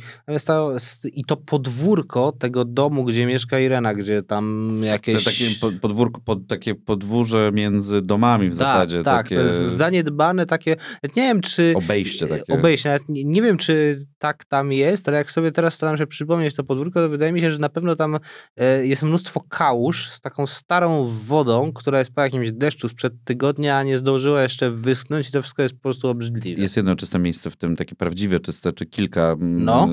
i 1.12 1.25
to 1.25 1.37
podwórko 1.37 2.33
tego 2.33 2.64
domu, 2.64 3.05
gdzie 3.05 3.27
mieszka 3.27 3.59
Irena, 3.59 3.95
gdzie 3.95 4.23
tam 4.23 4.77
To 4.81 4.87
jakieś... 4.87 5.25
takie 5.25 5.45
po- 5.61 5.81
podwórko, 5.81 6.21
pod, 6.21 6.47
takie 6.47 6.75
podwórze 6.75 7.51
między 7.55 8.03
domami 8.03 8.47
w 8.49 8.51
tak, 8.51 8.59
zasadzie. 8.59 9.03
tak, 9.03 9.23
takie 9.23 9.35
to 9.35 9.40
jest 9.40 9.59
zaniedbane 9.61 10.47
takie, 10.47 10.77
nie 11.16 11.23
wiem 11.23 11.40
czy... 11.40 11.73
obejście 11.77 12.27
takie. 12.27 12.55
Obejście, 12.55 12.88
nawet 12.88 13.09
nie, 13.09 13.25
nie 13.25 13.43
wiem 13.43 13.57
czy 13.57 13.99
tak 14.19 14.45
tam 14.45 14.73
jest, 14.73 15.09
ale 15.09 15.16
jak 15.19 15.31
sobie 15.31 15.53
teraz 15.53 15.75
staram 15.75 15.99
się 15.99 16.07
przypomnieć 16.07 16.55
to 16.55 16.64
podwórko, 16.64 17.01
to 17.01 17.09
wydaje 17.09 17.33
mi 17.33 17.40
się, 17.40 17.51
że 17.51 17.59
na 17.59 17.69
pewno 17.69 17.97
tam 17.97 18.19
e, 18.57 18.87
jest 18.87 19.03
mnóstwo 19.03 19.40
kałuż 19.49 20.09
z 20.11 20.21
taką 20.21 20.47
starą 20.47 21.05
wodą, 21.27 21.73
która 21.73 21.99
jest 21.99 22.14
po 22.14 22.21
jakimś 22.21 22.53
deszczu 22.53 22.88
sprzed 22.88 23.12
tygodnia, 23.25 23.69
a 23.76 23.83
nie 23.83 23.98
zdążyła 23.98 24.42
jeszcze 24.42 24.70
wyschnąć 24.70 25.28
i 25.28 25.33
to 25.33 25.42
wszystko 25.42 25.62
jest 25.62 25.74
po 25.74 25.80
prostu 25.80 26.09
obrzydliwe. 26.09 26.62
Jest 26.62 26.76
jedno 26.76 26.96
czyste 26.96 27.18
miejsce 27.18 27.50
w 27.50 27.56
tym, 27.56 27.76
takie 27.76 27.94
prawdziwie 27.94 28.40
czyste, 28.40 28.72
czy 28.72 28.87
kilka 28.87 29.33
mm, 29.33 29.64
No. 29.64 29.88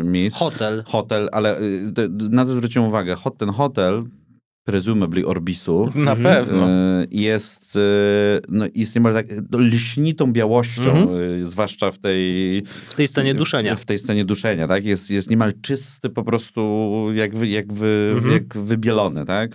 y, 0.00 0.04
miejsc. 0.04 0.36
Hotel. 0.36 0.82
Hotel, 0.86 1.28
ale 1.32 1.60
y, 1.60 1.92
na 2.30 2.44
to 2.44 2.52
zwróciłem 2.54 2.88
uwagę. 2.88 3.14
Ten 3.38 3.48
hotel 3.48 4.04
presumably 4.64 5.26
Orbisu. 5.26 5.88
Na 5.94 6.12
Mhm. 6.12 6.22
pewno. 6.22 6.68
E, 6.70 7.06
Jest, 7.10 7.78
no, 8.48 8.64
jest 8.74 8.94
niemal 8.94 9.12
tak 9.14 9.26
no, 9.50 9.58
lśnitą 9.58 10.32
białością, 10.32 10.90
Mhm. 10.90 11.50
zwłaszcza 11.50 11.92
w 11.92 11.98
tej... 11.98 12.62
W 12.88 12.94
tej 12.94 13.06
scenie 13.06 13.34
duszenia. 13.34 13.76
W, 13.76 13.80
w 13.80 13.84
tej 13.84 13.98
scenie 13.98 14.24
duszenia, 14.24 14.68
tak? 14.68 14.84
Jest, 14.86 15.10
jest 15.10 15.30
niemal 15.30 15.52
czysty 15.62 16.10
po 16.10 16.24
prostu, 16.24 16.90
jak, 17.14 17.36
wy, 17.36 17.48
jak, 17.48 17.72
wy, 17.72 18.12
Mhm. 18.14 18.32
jak 18.34 18.56
wybielony, 18.56 19.24
tak? 19.26 19.50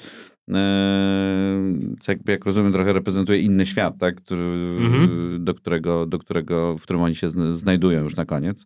E, 0.53 1.61
jakby, 2.07 2.31
jak 2.31 2.45
rozumiem, 2.45 2.73
trochę 2.73 2.93
reprezentuje 2.93 3.39
inny 3.39 3.65
świat, 3.65 3.97
tak? 3.97 4.15
Który, 4.15 4.41
Mhm. 4.79 5.43
do, 5.45 5.53
którego, 5.53 6.05
do 6.05 6.19
którego, 6.19 6.77
w 6.77 6.81
którym 6.83 7.01
oni 7.01 7.15
się 7.15 7.27
zn- 7.29 7.53
znajdują 7.53 8.03
już 8.03 8.15
na 8.15 8.25
koniec. 8.25 8.65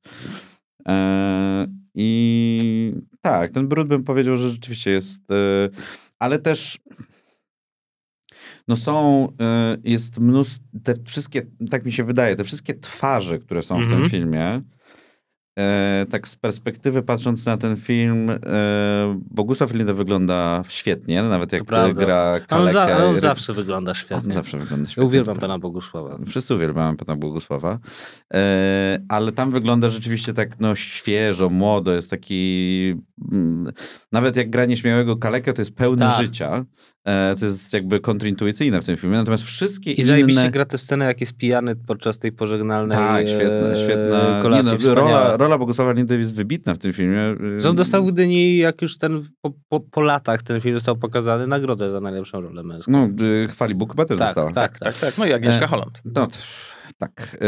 E, 0.87 1.67
I 1.95 2.93
tak, 3.21 3.51
ten 3.51 3.67
brud 3.67 3.87
bym 3.87 4.03
powiedział, 4.03 4.37
że 4.37 4.49
rzeczywiście 4.49 4.91
jest, 4.91 5.31
e, 5.31 5.69
ale 6.19 6.39
też 6.39 6.79
no 8.67 8.75
są, 8.75 9.27
jest 9.83 10.19
mnóstwo, 10.19 10.63
te 10.83 10.93
wszystkie, 11.05 11.41
tak 11.69 11.85
mi 11.85 11.91
się 11.91 12.03
wydaje, 12.03 12.35
te 12.35 12.43
wszystkie 12.43 12.73
twarze, 12.73 13.39
które 13.39 13.61
są 13.61 13.75
w 13.79 13.83
Mhm. 13.83 14.01
tym 14.01 14.09
filmie, 14.09 14.61
e, 15.59 16.05
tak 16.11 16.27
z 16.27 16.35
perspektywy 16.35 17.03
patrząc 17.03 17.45
na 17.45 17.57
ten 17.57 17.75
film, 17.77 18.29
e, 18.29 18.39
Bogusław 19.31 19.73
Linda 19.73 19.93
wygląda 19.93 20.63
świetnie, 20.69 21.23
nawet 21.23 21.53
jak 21.53 21.63
gra 21.63 21.79
Ale 21.79 21.89
on, 21.89 22.45
kalekę. 22.47 22.73
za, 22.73 23.05
on 23.05 23.19
zawsze 23.19 23.53
wygląda 23.53 23.91
on 23.91 23.95
świetnie. 23.95 24.33
zawsze 24.33 24.57
wygląda 24.57 24.89
świetnie. 24.89 25.03
Uwielbiam 25.07 25.37
pana 25.37 25.59
Bogusława. 25.59 26.17
Wszyscy 26.25 26.55
uwielbiamy 26.55 26.97
Pana 26.97 27.15
Błogosława. 27.15 27.79
E, 28.33 28.99
ale 29.09 29.31
tam 29.31 29.51
wygląda 29.51 29.89
rzeczywiście 29.89 30.33
tak 30.33 30.59
no, 30.59 30.75
świeżo, 30.75 31.49
młodo. 31.49 31.93
Jest 31.93 32.09
taki... 32.09 32.95
Mm, 33.31 33.71
nawet 34.11 34.35
jak 34.35 34.49
gra 34.49 34.65
nieśmiałego 34.65 35.17
kalekę, 35.17 35.53
to 35.53 35.61
jest 35.61 35.75
pełny 35.75 36.05
Tak. 36.05 36.21
życia. 36.21 36.65
E, 37.09 37.35
to 37.39 37.45
jest 37.45 37.73
jakby 37.73 37.99
kontrintuicyjne 37.99 38.81
w 38.81 38.85
tym 38.85 38.97
filmie. 38.97 39.17
Natomiast 39.17 39.43
wszystkie 39.43 39.91
I 39.91 40.03
zajebiście 40.03 40.41
inne... 40.41 40.51
gra 40.51 40.65
tę 40.65 40.77
scenę, 40.77 41.05
jak 41.05 41.21
jest 41.21 41.33
pijany 41.37 41.75
podczas 41.75 42.19
tej 42.19 42.31
pożegnalnej 42.31 42.97
Tak, 42.97 43.27
świetna, 43.27 43.67
e, 43.67 43.83
świetna. 43.83 44.39
kolacji. 44.41 44.71
Nie 44.71 44.85
no, 44.87 44.95
rola, 44.95 45.37
rola 45.37 45.57
Bogusława 45.57 45.91
Lindy 45.91 46.17
jest 46.17 46.35
wybitna 46.35 46.73
w 46.73 46.77
tym 46.77 46.93
filmie. 46.93 47.35
Że 47.57 47.69
on 47.69 47.75
dostał 47.75 48.05
w 48.05 48.11
Gdyni, 48.11 48.57
jak 48.57 48.81
już 48.81 48.97
ten 48.97 49.29
po, 49.41 49.51
po, 49.69 49.79
po 49.79 50.01
latach 50.01 50.43
ten 50.43 50.61
film 50.61 50.75
został 50.75 50.97
pokazany, 50.97 51.47
nagrodę 51.47 51.91
za 51.91 51.99
najlepszą 51.99 52.41
rolę 52.41 52.63
męską. 52.63 52.91
No, 52.91 53.25
y, 53.25 53.47
chwali 53.47 53.75
Bóg 53.75 53.91
chyba 53.91 54.05
też 54.05 54.17
tak, 54.19 54.27
dostała. 54.27 54.51
tak, 54.51 54.79
Tak, 54.79 54.93
tak. 54.99 55.17
No 55.17 55.25
i 55.25 55.33
Agnieszka 55.33 55.65
E, 55.65 55.67
Holland. 55.67 56.01
No, 56.05 56.27
tak. 56.97 57.37
E, 57.41 57.45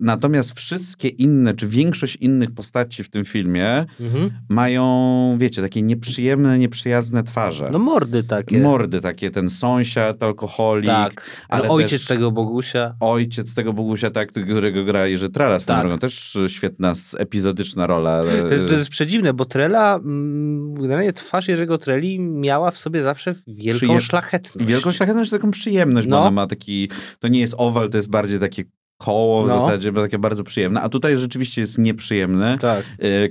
natomiast 0.00 0.52
wszystkie 0.58 1.08
inne, 1.08 1.54
czy 1.54 1.66
większość 1.66 2.16
innych 2.16 2.50
postaci 2.50 3.04
w 3.04 3.10
tym 3.10 3.24
filmie 3.24 3.86
Mhm. 4.00 4.30
mają, 4.48 5.36
wiecie, 5.40 5.62
takie 5.62 5.82
nieprzyjemne, 5.82 6.58
nieprzyjazne 6.58 7.22
twarze. 7.22 7.68
No 7.72 7.78
mordy 7.78 8.24
takie. 8.24 8.58
Mordy 8.58 9.00
takie, 9.00 9.30
ten 9.30 9.50
sąsiad, 9.50 10.22
alkoholik, 10.22 10.86
tak. 10.86 11.30
ale 11.48 11.68
no, 11.68 11.74
ojciec 11.74 11.90
też 12.00 12.06
tego 12.08 12.30
Bogusia. 12.32 12.94
ojciec 13.00 13.54
tego 13.54 13.72
Bogusia, 13.72 14.10
tak, 14.10 14.30
którego 14.32 14.84
gra 14.84 15.06
Jerzy 15.06 15.28
Trala 15.30 15.60
swoją 15.60 15.76
Tak. 15.78 15.86
drogą. 15.86 15.98
Też 15.98 16.38
świetna, 16.48 16.92
epizodyczna 17.18 17.86
rola. 17.86 18.10
Ale... 18.10 18.42
To 18.42 18.54
jest, 18.54 18.68
to 18.68 18.74
jest 18.74 18.88
przedziwne, 18.88 19.32
bo 19.34 19.44
Trela, 19.44 19.94
mm, 19.96 20.74
generalnie 20.74 21.12
twarz 21.12 21.48
Jerzego 21.48 21.78
Treli 21.78 22.20
miała 22.20 22.70
w 22.70 22.78
sobie 22.78 23.02
zawsze 23.02 23.34
wielką 23.46 24.00
szlachetność. 24.00 24.68
Wielką 24.68 24.92
szlachetność, 24.92 25.30
taką 25.30 25.50
przyjemność, 25.50 26.06
bo 26.06 26.10
No. 26.10 26.20
ona 26.20 26.30
ma 26.30 26.46
taki, 26.46 26.88
to 27.18 27.28
nie 27.28 27.40
jest 27.40 27.54
owal, 27.58 27.90
to 27.90 27.96
jest 27.96 28.10
bardziej 28.10 28.38
takie 28.38 28.64
koło 29.04 29.42
w 29.44 29.48
No. 29.48 29.60
zasadzie, 29.60 29.92
takie 29.92 30.18
bardzo 30.18 30.44
przyjemne, 30.44 30.80
a 30.82 30.88
tutaj 30.88 31.16
rzeczywiście 31.18 31.60
jest 31.60 31.78
nieprzyjemne. 31.78 32.58
Tak. 32.60 32.84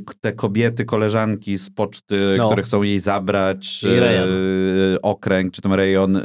K- 0.05 0.13
te 0.21 0.33
kobiety, 0.33 0.85
koleżanki 0.85 1.57
z 1.57 1.69
poczty, 1.69 2.35
No. 2.37 2.45
które 2.47 2.63
chcą 2.63 2.81
jej 2.83 2.99
zabrać 2.99 3.85
e, 3.85 5.01
okręg, 5.01 5.53
czy 5.53 5.61
tam 5.61 5.73
rejon 5.73 6.17
e, 6.17 6.21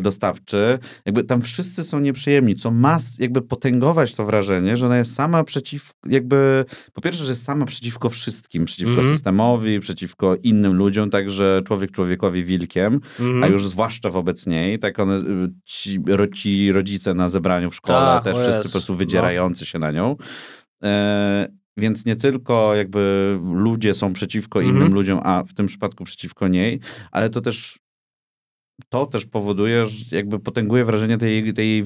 dostawczy, 0.00 0.78
jakby 1.06 1.24
tam 1.24 1.42
wszyscy 1.42 1.84
są 1.84 2.00
nieprzyjemni, 2.00 2.56
co 2.56 2.70
ma 2.70 2.98
jakby 3.18 3.42
potęgować 3.42 4.14
to 4.14 4.24
wrażenie, 4.24 4.76
że 4.76 4.86
ona 4.86 4.98
jest 4.98 5.14
sama 5.14 5.44
przeciw, 5.44 5.90
jakby, 6.06 6.64
po 6.92 7.00
pierwsze, 7.00 7.24
że 7.24 7.30
jest 7.32 7.44
sama 7.44 7.64
przeciwko 7.66 8.08
wszystkim, 8.08 8.64
przeciwko 8.64 8.94
Mhm. 8.94 9.14
systemowi, 9.14 9.80
przeciwko 9.80 10.36
innym 10.42 10.72
ludziom, 10.74 11.10
także 11.10 11.62
człowiek 11.66 11.90
człowiekowi 11.90 12.44
wilkiem, 12.44 13.00
Mhm. 13.20 13.44
a 13.44 13.46
już 13.46 13.68
zwłaszcza 13.68 14.10
wobec 14.10 14.46
niej, 14.46 14.78
tak 14.78 14.98
one, 14.98 15.16
y, 15.18 15.24
ci, 15.64 15.98
ci 16.34 16.72
rodzice 16.72 17.14
na 17.14 17.28
zebraniu 17.28 17.70
w 17.70 17.74
szkole, 17.74 17.98
Tak, 17.98 18.24
też 18.24 18.38
wszyscy 18.38 18.62
po 18.64 18.68
prostu 18.70 18.92
no. 18.92 18.98
wydzierający 18.98 19.66
się 19.66 19.78
na 19.78 19.90
nią. 19.92 20.16
E, 20.84 21.48
więc 21.76 22.06
nie 22.06 22.16
tylko 22.16 22.74
jakby 22.74 23.38
ludzie 23.52 23.94
są 23.94 24.12
przeciwko 24.12 24.58
Mhm. 24.62 24.76
innym 24.76 24.94
ludziom, 24.94 25.20
a 25.22 25.42
w 25.48 25.54
tym 25.54 25.66
przypadku 25.66 26.04
przeciwko 26.04 26.48
niej, 26.48 26.80
ale 27.12 27.30
to 27.30 27.40
też 27.40 27.78
to 28.88 29.06
też 29.06 29.26
powoduje, 29.26 29.86
że 29.86 30.16
jakby 30.16 30.38
potęguje 30.38 30.84
wrażenie 30.84 31.18
tej, 31.18 31.52
tej 31.54 31.84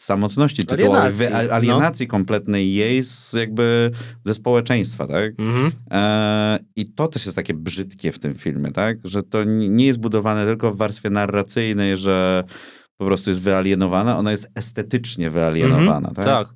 samotności 0.00 0.64
tytułowej, 0.66 1.00
Alienacji, 1.00 1.26
wy- 1.26 1.48
no. 1.48 1.54
alienacji 1.54 2.06
kompletnej 2.06 2.74
jej 2.74 3.02
z 3.02 3.32
jakby 3.32 3.90
ze 4.24 4.34
społeczeństwa, 4.34 5.06
tak? 5.06 5.32
Mhm. 5.38 5.70
E, 5.90 6.58
I 6.76 6.86
to 6.92 7.08
też 7.08 7.24
jest 7.26 7.36
takie 7.36 7.54
brzydkie 7.54 8.12
w 8.12 8.18
tym 8.18 8.34
filmie, 8.34 8.72
tak? 8.72 8.96
Że 9.04 9.22
to 9.22 9.44
ni- 9.44 9.70
nie 9.70 9.86
jest 9.86 10.00
budowane 10.00 10.46
tylko 10.46 10.72
w 10.72 10.76
warstwie 10.76 11.10
narracyjnej, 11.10 11.96
że 11.98 12.44
po 12.96 13.06
prostu 13.06 13.30
jest 13.30 13.42
wyalienowana, 13.42 14.18
ona 14.18 14.30
jest 14.30 14.48
estetycznie 14.54 15.30
wyalienowana, 15.30 16.08
Mhm. 16.08 16.14
tak? 16.14 16.24
tak. 16.24 16.48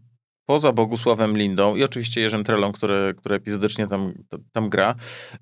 Poza 0.49 0.73
Bogusławem 0.73 1.37
Lindą 1.39 1.77
i 1.77 1.83
oczywiście 1.85 2.21
Jerzym 2.21 2.45
Trelą, 2.45 2.73
który, 2.73 3.15
który 3.17 3.35
epizodycznie 3.35 3.87
tam, 3.89 4.13
tam 4.53 4.69
gra, 4.71 4.95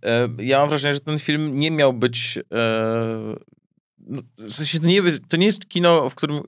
e, 0.02 0.28
ja 0.38 0.58
mam 0.58 0.68
wrażenie, 0.68 0.94
że 0.94 1.00
ten 1.00 1.18
film 1.18 1.58
nie 1.58 1.70
miał 1.70 1.92
być... 1.92 2.38
E, 2.52 3.34
no, 4.06 4.22
w 4.38 4.52
sensie 4.52 4.80
to, 4.80 4.86
nie, 4.86 5.02
to 5.28 5.36
nie 5.36 5.46
jest 5.46 5.68
kino, 5.68 6.10
w 6.10 6.14
którym 6.14 6.36
y, 6.36 6.40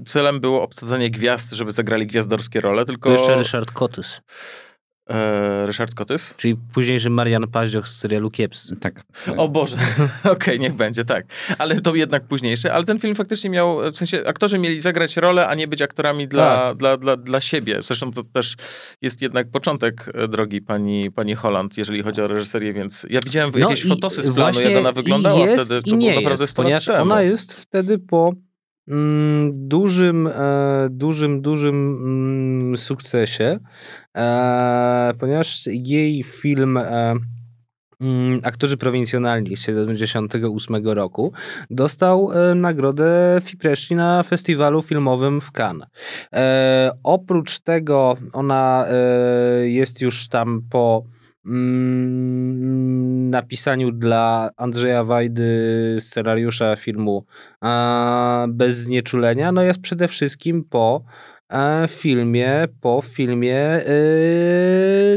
y, 0.00 0.04
celem 0.04 0.40
było 0.40 0.62
obsadzenie 0.62 1.10
gwiazd, 1.10 1.52
żeby 1.52 1.72
zagrali 1.72 2.06
gwiazdorskie 2.06 2.60
role, 2.60 2.84
tylko... 2.84 3.08
To 3.08 3.16
jeszcze 3.16 3.36
Ryszard 3.36 3.70
Kotys, 3.70 4.20
Ryszard 5.66 5.94
Kotys? 5.94 6.34
czyli 6.36 6.56
późniejszy 6.74 7.10
Marian 7.10 7.46
Paździoch 7.48 7.88
z 7.88 7.98
serialu 7.98 8.30
Kieps. 8.30 8.72
Tak. 8.80 9.02
O 9.36 9.48
Boże, 9.48 9.76
okej, 10.24 10.60
niech 10.60 10.72
będzie, 10.72 11.04
tak. 11.04 11.26
Ale 11.58 11.80
to 11.80 11.94
jednak 11.94 12.24
późniejsze. 12.24 12.72
Ale 12.72 12.84
ten 12.84 12.98
film 12.98 13.14
faktycznie 13.14 13.50
miał, 13.50 13.92
w 13.92 13.96
sensie 13.96 14.22
aktorzy 14.26 14.58
mieli 14.58 14.80
zagrać 14.80 15.16
rolę, 15.16 15.48
a 15.48 15.54
nie 15.54 15.68
być 15.68 15.82
aktorami 15.82 16.28
dla, 16.28 16.68
Tak. 16.68 16.76
dla, 16.76 16.96
dla, 16.96 17.16
dla 17.16 17.40
siebie. 17.40 17.82
Zresztą 17.82 18.12
to 18.12 18.22
też 18.24 18.54
jest 19.02 19.22
jednak 19.22 19.50
początek 19.50 20.10
e, 20.14 20.28
drogi 20.28 20.62
pani, 20.62 21.10
pani 21.10 21.34
Holland, 21.34 21.78
jeżeli 21.78 22.02
chodzi 22.02 22.20
o 22.20 22.26
reżyserię, 22.28 22.72
więc 22.72 23.06
ja 23.10 23.20
widziałem 23.24 23.50
No 23.54 23.58
jakieś 23.58 23.88
fotosy 23.88 24.22
z 24.22 24.34
planu, 24.34 24.60
jak 24.60 24.76
ona 24.76 24.92
wyglądała 24.92 25.46
jest 25.46 25.64
wtedy. 25.64 25.82
To 25.82 25.90
było 25.90 26.02
nie 26.02 26.14
naprawdę 26.14 26.42
jest, 26.42 26.52
100 26.52 26.62
lat 26.62 26.66
ponieważ 26.66 26.84
temu. 26.84 27.02
ona 27.02 27.22
jest 27.22 27.52
wtedy 27.52 27.98
po 27.98 28.32
mm, 28.88 29.68
dużym, 29.68 30.26
e, 30.26 30.88
dużym, 30.90 31.42
dużym 31.42 31.76
mm, 31.76 32.76
sukcesie, 32.76 33.44
e, 33.44 33.58
ponieważ 35.18 35.66
jej 35.66 36.22
film 36.22 36.76
e, 36.76 37.14
mm, 38.00 38.40
Aktorzy 38.42 38.76
prowincjonalni 38.76 39.56
z 39.56 39.60
78 39.60 40.88
roku 40.88 41.32
dostał 41.70 42.32
e, 42.32 42.54
nagrodę 42.54 43.40
Fipresci 43.44 43.94
na 43.94 44.22
festiwalu 44.22 44.82
filmowym 44.82 45.40
w 45.40 45.52
Cannes. 45.52 45.88
E, 46.32 46.90
oprócz 47.02 47.60
tego 47.60 48.16
ona 48.32 48.86
e, 48.88 49.68
jest 49.68 50.00
już 50.00 50.28
tam 50.28 50.62
po 50.70 51.04
mm, 51.46 53.30
napisaniu 53.30 53.92
dla 53.92 54.50
Andrzeja 54.56 55.04
Wajdy 55.04 55.96
scenariusza 55.98 56.76
filmu 56.76 57.24
e, 57.64 58.46
Bez 58.48 58.76
znieczulenia, 58.76 59.52
no 59.52 59.62
jest 59.62 59.80
przede 59.80 60.08
wszystkim 60.08 60.64
po 60.64 61.02
e, 61.04 61.37
filmie, 61.88 62.64
po 62.80 63.02
filmie 63.02 63.56
e, 63.56 63.84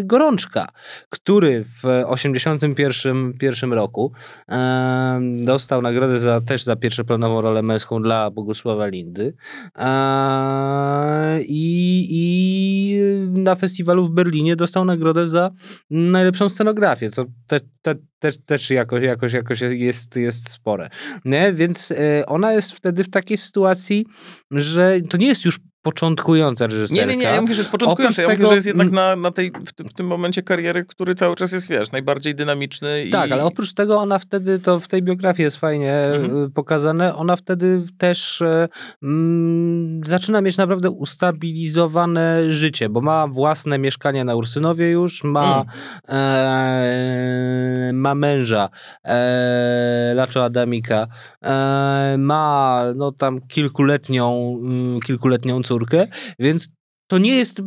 Gorączka, 0.03 0.67
który 1.09 1.65
w 1.65 1.85
81 2.05 3.33
pierwszym 3.33 3.73
roku 3.73 4.11
e, 4.49 5.21
dostał 5.37 5.81
nagrodę 5.81 6.19
za, 6.19 6.41
też 6.41 6.63
za 6.63 6.75
pierwszoplanową 6.75 7.41
rolę 7.41 7.61
męską 7.61 8.01
dla 8.01 8.31
Bogusława 8.31 8.87
Lindy 8.87 9.33
e, 9.75 11.39
i, 11.41 12.99
na 13.31 13.55
festiwalu 13.55 14.05
w 14.05 14.11
Berlinie 14.11 14.55
dostał 14.55 14.85
nagrodę 14.85 15.27
za 15.27 15.51
najlepszą 15.89 16.49
scenografię, 16.49 17.09
co 17.09 17.25
te, 17.47 17.59
te, 17.81 17.95
te, 18.19 18.31
też 18.31 18.69
jakoś, 18.69 19.03
jakoś, 19.03 19.33
jakoś 19.33 19.61
jest, 19.61 20.15
jest 20.15 20.49
spore. 20.49 20.89
Nie? 21.25 21.53
Więc 21.53 21.91
e, 21.91 22.25
ona 22.25 22.53
jest 22.53 22.71
wtedy 22.71 23.03
w 23.03 23.09
takiej 23.09 23.37
sytuacji, 23.37 24.05
że 24.51 24.97
to 25.09 25.17
nie 25.17 25.27
jest 25.27 25.45
już 25.45 25.59
początkująca 25.81 26.67
reżyserka. 26.67 27.05
Nie, 27.05 27.11
nie, 27.11 27.17
nie, 27.17 27.23
ja 27.23 27.41
mówię, 27.41 27.53
że 27.53 27.61
jest 27.61 27.71
początkujący, 27.71 28.21
ja 28.21 28.29
mówię, 28.29 28.47
że 28.47 28.55
jest 28.55 28.67
jednak 28.67 28.91
na, 28.91 29.15
na 29.15 29.31
tej, 29.31 29.51
w, 29.65 29.73
tym, 29.73 29.89
w 29.89 29.93
tym 29.93 30.07
momencie 30.07 30.43
kariery, 30.43 30.85
który 30.85 31.15
cały 31.15 31.35
czas 31.35 31.51
jest, 31.51 31.69
wiesz, 31.69 31.91
najbardziej 31.91 32.35
dynamiczny 32.35 33.03
i... 33.03 33.09
Tak, 33.09 33.31
ale 33.31 33.43
oprócz 33.43 33.73
tego 33.73 33.97
ona 33.99 34.19
wtedy, 34.19 34.59
to 34.59 34.79
w 34.79 34.87
tej 34.87 35.01
biografii 35.03 35.43
jest 35.43 35.57
fajnie 35.57 35.91
Mhm. 35.91 36.43
y, 36.43 36.49
pokazane, 36.49 37.15
ona 37.15 37.35
wtedy 37.35 37.81
też 37.97 38.41
e, 38.41 38.67
mm, 39.03 40.01
zaczyna 40.05 40.41
mieć 40.41 40.57
naprawdę 40.57 40.89
ustabilizowane 40.89 42.53
życie, 42.53 42.89
bo 42.89 43.01
ma 43.01 43.27
własne 43.27 43.79
mieszkanie 43.79 44.25
na 44.25 44.35
Ursynowie 44.35 44.91
już, 44.91 45.23
ma, 45.23 45.65
e, 46.09 47.91
ma 47.93 48.15
męża, 48.15 48.69
e, 49.03 50.13
Laczo 50.15 50.45
Adamika, 50.45 51.07
e, 51.43 52.15
ma 52.17 52.83
no 52.95 53.11
tam 53.11 53.41
kilkuletnią, 53.47 54.57
mm, 54.61 54.99
kilkuletnią 54.99 55.63
córkę, 55.71 56.07
więc 56.39 56.67
to 57.07 57.17
nie 57.17 57.35
jest 57.37 57.61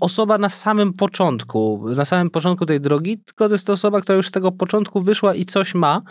osoba 0.00 0.38
na 0.38 0.48
samym 0.48 0.92
początku, 0.92 1.84
na 1.96 2.04
samym 2.04 2.30
początku 2.30 2.66
tej 2.66 2.80
drogi, 2.80 3.18
tylko 3.18 3.48
to 3.48 3.54
jest 3.54 3.66
to 3.66 3.72
osoba, 3.72 4.00
która 4.00 4.16
już 4.16 4.28
z 4.28 4.30
tego 4.30 4.52
początku 4.52 5.00
wyszła 5.00 5.34
i 5.34 5.44
coś 5.44 5.74
ma. 5.74 6.02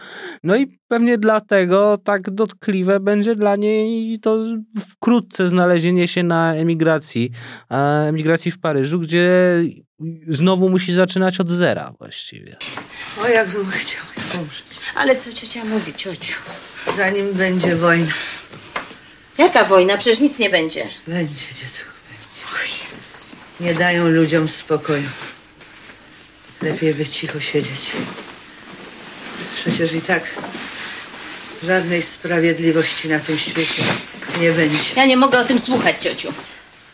No 0.43 0.55
i 0.55 0.79
pewnie 0.87 1.17
dlatego 1.17 1.97
tak 2.03 2.29
dotkliwe 2.29 2.99
będzie 2.99 3.35
dla 3.35 3.55
niej 3.55 4.19
to 4.19 4.43
wkrótce 4.89 5.49
znalezienie 5.49 6.07
się 6.07 6.23
na 6.23 6.55
emigracji, 6.55 7.31
emigracji 8.07 8.51
w 8.51 8.59
Paryżu, 8.59 8.99
gdzie 8.99 9.29
znowu 10.27 10.69
musi 10.69 10.93
zaczynać 10.93 11.39
od 11.39 11.49
zera 11.49 11.93
właściwie. 11.99 12.57
O, 13.23 13.27
jakbym 13.27 13.65
chciał 13.65 14.03
już 14.17 14.35
umrzeć. 14.35 14.65
Ale 14.95 15.15
co 15.15 15.33
ciocia 15.33 15.65
mówi, 15.65 15.93
ciociu? 15.93 16.39
Zanim 16.97 17.33
będzie 17.33 17.75
wojna. 17.75 18.11
Jaka 19.37 19.65
wojna? 19.65 19.97
Przecież 19.97 20.19
nic 20.19 20.39
nie 20.39 20.49
będzie. 20.49 20.87
Będzie, 21.07 21.45
dziecko, 21.53 21.89
będzie. 22.09 22.45
Nie 23.59 23.73
dają 23.73 24.09
ludziom 24.09 24.47
spokoju. 24.47 25.09
Lepiej 26.61 26.93
by 26.93 27.07
cicho 27.07 27.39
siedzieć. 27.39 27.91
Przecież 29.55 29.93
i 29.93 30.01
tak 30.01 30.23
żadnej 31.63 32.01
sprawiedliwości 32.01 33.09
na 33.09 33.19
tym 33.19 33.37
świecie 33.37 33.83
nie 34.41 34.51
będzie. 34.51 34.77
Ja 34.95 35.05
nie 35.05 35.17
mogę 35.17 35.39
o 35.39 35.45
tym 35.45 35.59
słuchać, 35.59 35.97
ciociu. 36.03 36.33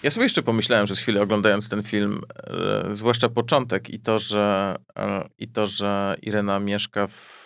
Ja 0.04 0.12
sobie 0.12 0.24
jeszcze 0.24 0.44
pomyślałem 0.44 0.86
przez 0.86 1.00
chwilę 1.00 1.22
oglądając 1.22 1.70
ten 1.70 1.84
film, 1.84 2.22
e, 2.44 2.96
zwłaszcza 2.96 3.30
początek 3.30 3.90
i 3.90 4.00
to, 4.00 4.20
że, 4.20 4.76
e, 4.98 5.30
i 5.38 5.48
to, 5.48 5.68
że 5.68 6.16
Irena 6.22 6.60
mieszka 6.60 7.08
w, 7.08 7.42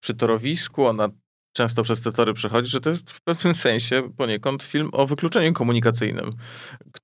przy 0.00 0.14
torowisku, 0.14 0.86
ona 0.86 1.08
często 1.58 1.82
przez 1.82 2.00
te 2.00 2.12
tory 2.12 2.34
przechodzi, 2.34 2.70
że 2.70 2.80
to 2.80 2.90
jest 2.90 3.10
w 3.10 3.20
pewnym 3.20 3.54
sensie 3.54 4.10
poniekąd 4.16 4.62
film 4.62 4.90
o 4.92 5.06
wykluczeniu 5.06 5.52
komunikacyjnym, 5.52 6.30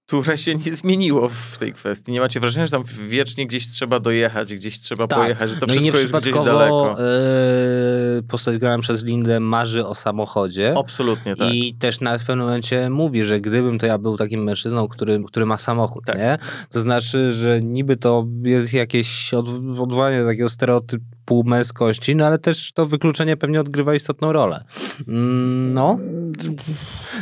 które 0.06 0.38
się 0.38 0.54
nie 0.54 0.74
zmieniło 0.74 1.28
w 1.28 1.58
tej 1.58 1.72
kwestii. 1.72 2.12
Nie 2.12 2.20
macie 2.20 2.40
wrażenia, 2.40 2.66
że 2.66 2.72
tam 2.72 2.84
wiecznie 3.08 3.46
gdzieś 3.46 3.70
trzeba 3.70 4.00
dojechać, 4.00 4.54
gdzieś 4.54 4.80
trzeba 4.80 5.06
pojechać, 5.06 5.50
że 5.50 5.56
to 5.56 5.66
no 5.66 5.72
wszystko 5.74 5.98
jest 5.98 6.14
gdzieś 6.16 6.34
daleko. 6.34 6.96
e, 7.00 8.22
postać 8.28 8.58
grana 8.58 8.82
przez 8.82 9.04
Lindę 9.04 9.40
marzy 9.40 9.86
o 9.86 9.94
samochodzie. 9.94 10.74
Absolutnie 10.78 11.36
tak. 11.36 11.54
I 11.54 11.74
też 11.74 12.00
nawet 12.00 12.22
w 12.22 12.26
pewnym 12.26 12.46
momencie 12.46 12.90
mówi, 12.90 13.24
że 13.24 13.40
gdybym 13.40 13.78
to 13.78 13.86
ja 13.86 13.98
był 13.98 14.16
takim 14.16 14.42
mężczyzną, 14.44 14.88
który, 14.88 15.22
który 15.26 15.46
ma 15.46 15.58
samochód, 15.58 16.04
Tak. 16.06 16.18
nie? 16.18 16.38
To 16.70 16.80
znaczy, 16.80 17.32
że 17.32 17.60
niby 17.62 17.96
to 17.96 18.26
jest 18.42 18.72
jakieś 18.72 19.34
od, 19.34 19.46
odwołanie 19.78 20.20
do 20.20 20.26
takiego 20.26 20.48
stereotypu 20.48 21.44
męskości, 21.44 22.16
no 22.16 22.26
ale 22.26 22.38
też 22.38 22.72
to 22.72 22.86
wykluczenie 22.86 23.36
pewnie 23.36 23.60
odgrywa 23.60 23.94
istotną 23.94 24.32
rolę. 24.32 24.64
Mm, 25.08 25.72
No. 25.74 25.96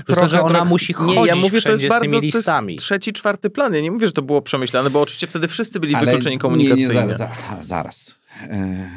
To, 0.06 0.28
że 0.28 0.40
ona 0.40 0.48
trochę- 0.48 0.68
musi 0.68 0.92
chodzić 0.92 1.16
nie, 1.16 1.26
ja 1.26 1.34
mówię, 1.34 1.48
to 1.50 1.54
jest 1.56 1.66
wszędzie 1.66 1.86
z 1.86 1.90
bardzo, 1.90 2.04
tymi 2.10 2.20
to 2.20 2.24
jest 2.24 2.36
listami. 2.36 2.76
trzeci, 2.76 3.12
czwarty 3.12 3.50
plan. 3.50 3.74
Ja 3.74 3.80
nie 3.80 3.90
mówię, 3.90 4.06
że 4.06 4.12
to 4.12 4.22
było 4.22 4.42
przemyślane, 4.42 4.90
bo 4.90 5.00
oczywiście 5.00 5.26
wtedy 5.26 5.48
wszyscy 5.48 5.80
byli 5.80 5.94
Ale 5.94 6.06
wykluczeni 6.06 6.34
Nie, 6.36 6.40
komunikacyjnie. 6.40 6.86
nie, 6.88 7.14
zaraz. 7.14 7.16
za- 7.16 7.62
zaraz. 7.62 8.18
E, 8.50 8.90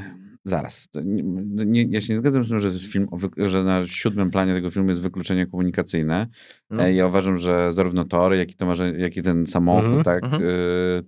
zaraz. 0.45 0.87
To 0.89 0.99
nie, 1.03 1.23
nie, 1.65 1.83
ja 1.89 2.01
się 2.01 2.13
nie 2.13 2.19
zgadzam 2.19 2.43
z 2.43 2.49
tym, 2.49 2.59
że, 2.59 2.71
film 2.79 3.07
że 3.37 3.63
na 3.63 3.87
siódmym 3.87 4.31
planie 4.31 4.53
tego 4.53 4.69
filmu 4.71 4.89
jest 4.89 5.01
wykluczenie 5.01 5.47
komunikacyjne. 5.47 6.27
No. 6.69 6.83
E, 6.83 6.93
Ja 6.93 7.07
uważam, 7.07 7.37
że 7.37 7.73
zarówno 7.73 8.03
tor, 8.05 8.33
jak 8.33 8.51
i, 8.51 8.55
to 8.55 8.73
jak 8.97 9.17
i 9.17 9.21
ten 9.21 9.45
samochód, 9.45 9.85
Mhm, 9.85 10.03
tak, 10.03 10.23
mhm. 10.23 10.43
e, 10.43 10.47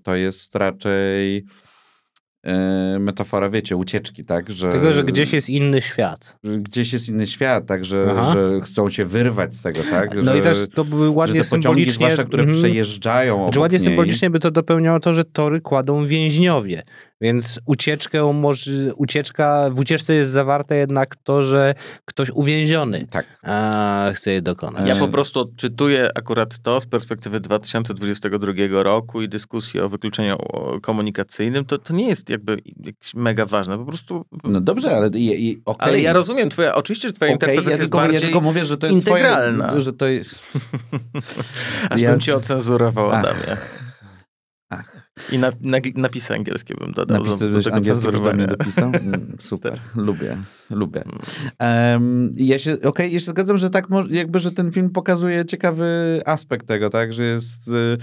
to 0.04 0.16
jest 0.16 0.56
raczej 0.56 1.46
e, 2.48 3.00
metafora, 3.00 3.50
wiecie, 3.50 3.76
ucieczki, 3.76 4.26
tak? 4.26 4.52
Że, 4.52 4.70
Tylko, 4.70 4.94
że 4.94 5.04
gdzieś 5.04 5.34
jest 5.34 5.50
inny 5.50 5.82
świat. 5.82 6.38
że 6.44 6.60
gdzieś 6.60 6.94
jest 6.94 7.10
inny 7.10 7.28
świat, 7.28 7.66
tak, 7.66 7.86
że, 7.86 8.08
Aha. 8.12 8.34
że 8.34 8.62
chcą 8.62 8.90
się 8.90 9.06
wyrwać 9.06 9.56
z 9.56 9.62
tego, 9.62 9.80
tak? 9.90 10.16
No 10.16 10.32
że, 10.32 10.38
i 10.38 10.42
też 10.42 10.68
to 10.74 10.86
były 10.86 11.06
że 11.06 11.12
ładnie 11.12 11.42
te 11.42 11.50
pociągi, 11.50 11.64
symbolicznie... 11.64 11.94
zwłaszcza, 11.94 12.24
które 12.24 12.44
mhm. 12.44 12.60
przejeżdżają 12.60 13.52
Że 13.54 13.60
ładnie 13.60 13.78
niej, 13.78 13.88
symbolicznie 13.88 14.30
by 14.30 14.40
to 14.40 14.52
dopełniało 14.52 15.00
to, 15.00 15.14
że 15.14 15.24
tory 15.24 15.62
kładą 15.62 16.06
więźniowie. 16.06 16.84
Więc 17.22 17.60
ucieczkę 17.66 18.34
może, 18.34 18.96
ucieczka, 18.96 19.70
w 19.70 19.80
ucieczce 19.80 20.14
jest 20.14 20.32
zawarte 20.32 20.76
jednak 20.76 21.16
to, 21.16 21.44
że 21.44 21.76
ktoś 22.06 22.30
uwięziony 22.30 23.08
Tak. 23.12 23.26
a, 23.44 24.12
chce 24.14 24.32
je 24.32 24.42
dokonać. 24.42 24.88
Ja 24.88 24.96
po 24.96 25.08
prostu 25.08 25.40
odczytuję 25.40 26.10
akurat 26.16 26.58
to 26.58 26.82
z 26.82 26.86
perspektywy 26.86 27.40
2022 27.40 28.84
roku 28.84 29.22
i 29.22 29.30
dyskusji 29.30 29.80
o 29.80 29.90
wykluczeniu 29.90 30.38
komunikacyjnym. 30.82 31.66
To, 31.66 31.78
to 31.78 31.94
nie 31.94 32.08
jest 32.08 32.30
jakby 32.30 32.58
mega 33.16 33.46
ważne. 33.46 33.78
Po 33.78 33.86
prostu. 33.86 34.26
No 34.44 34.62
dobrze, 34.62 34.96
ale 34.96 35.10
i, 35.10 35.50
i, 35.50 35.62
okej. 35.66 35.90
Ale 35.90 36.02
ja 36.02 36.14
rozumiem, 36.14 36.50
twoja, 36.50 36.76
oczywiście, 36.76 37.08
że 37.08 37.14
twoja 37.14 37.34
Okej, 37.34 37.36
interpretacja 37.36 37.70
ja 37.70 37.78
jest 37.78 37.82
tylko, 37.82 37.98
bardziej... 37.98 38.16
ja 38.16 38.22
tylko 38.22 38.42
mówię, 38.42 38.66
że 38.66 38.78
to 38.78 38.88
jest 38.88 38.96
integralna. 38.96 39.68
Twoje, 39.68 39.82
że 39.82 39.94
to 39.94 40.08
jest... 40.08 40.44
Aż 41.90 42.02
ja- 42.02 42.12
bym 42.12 42.20
cię 42.20 42.36
ocenzurował, 42.36 43.10
Ach. 43.10 43.20
Adamie. 43.20 43.58
Ach, 44.70 45.12
I 45.32 45.38
na, 45.40 45.52
na, 45.62 45.78
napisy 45.96 46.34
angielskie 46.34 46.76
bym 46.76 46.92
dodał. 46.92 47.24
napisy 47.24 47.50
do, 47.50 47.62
do 47.62 47.74
angielskie 47.74 48.12
byś 48.12 48.22
do 48.22 48.34
mnie 48.34 48.48
dopisał? 48.48 48.88
Mm, 48.88 49.36
Super, 49.40 49.80
lubię, 49.96 50.38
lubię. 50.70 51.04
Um, 51.60 52.34
ja 52.36 52.60
się, 52.60 52.78
okej, 52.84 53.14
ja 53.14 53.20
się 53.20 53.26
zgadzam, 53.26 53.58
że 53.58 53.70
tak, 53.70 53.88
jakby, 54.10 54.40
że 54.40 54.52
ten 54.52 54.72
film 54.72 54.90
pokazuje 54.90 55.46
ciekawy 55.46 56.22
aspekt 56.26 56.68
tego, 56.68 56.90
tak, 56.90 57.14
że 57.14 57.24
jest... 57.24 57.68
y, 57.68 57.98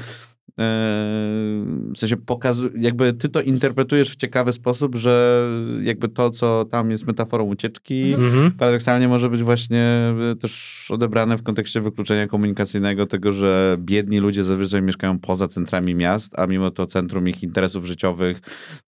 w 0.58 1.98
sensie 1.98 2.16
pokazu, 2.16 2.68
jakby 2.78 3.12
ty 3.12 3.28
to 3.28 3.42
interpretujesz 3.42 4.10
w 4.10 4.16
ciekawy 4.16 4.52
sposób, 4.52 4.94
że 4.96 5.44
jakby 5.82 6.08
to, 6.08 6.30
co 6.30 6.64
tam 6.64 6.90
jest 6.90 7.06
metaforą 7.06 7.44
ucieczki, 7.44 8.14
Mhm. 8.14 8.50
paradoksalnie 8.50 9.08
może 9.08 9.30
być 9.30 9.42
właśnie 9.42 10.12
y, 10.32 10.36
też 10.36 10.86
odebrane 10.90 11.38
w 11.38 11.42
kontekście 11.42 11.80
wykluczenia 11.80 12.26
komunikacyjnego, 12.26 13.06
tego, 13.06 13.32
że 13.32 13.76
biedni 13.80 14.18
ludzie 14.18 14.44
zazwyczaj 14.44 14.82
mieszkają 14.82 15.18
poza 15.18 15.48
centrami 15.48 15.94
miast, 15.94 16.38
a 16.38 16.46
mimo 16.46 16.70
to 16.70 16.86
centrum 16.86 17.28
ich 17.28 17.42
interesów 17.42 17.86
życiowych, 17.86 18.40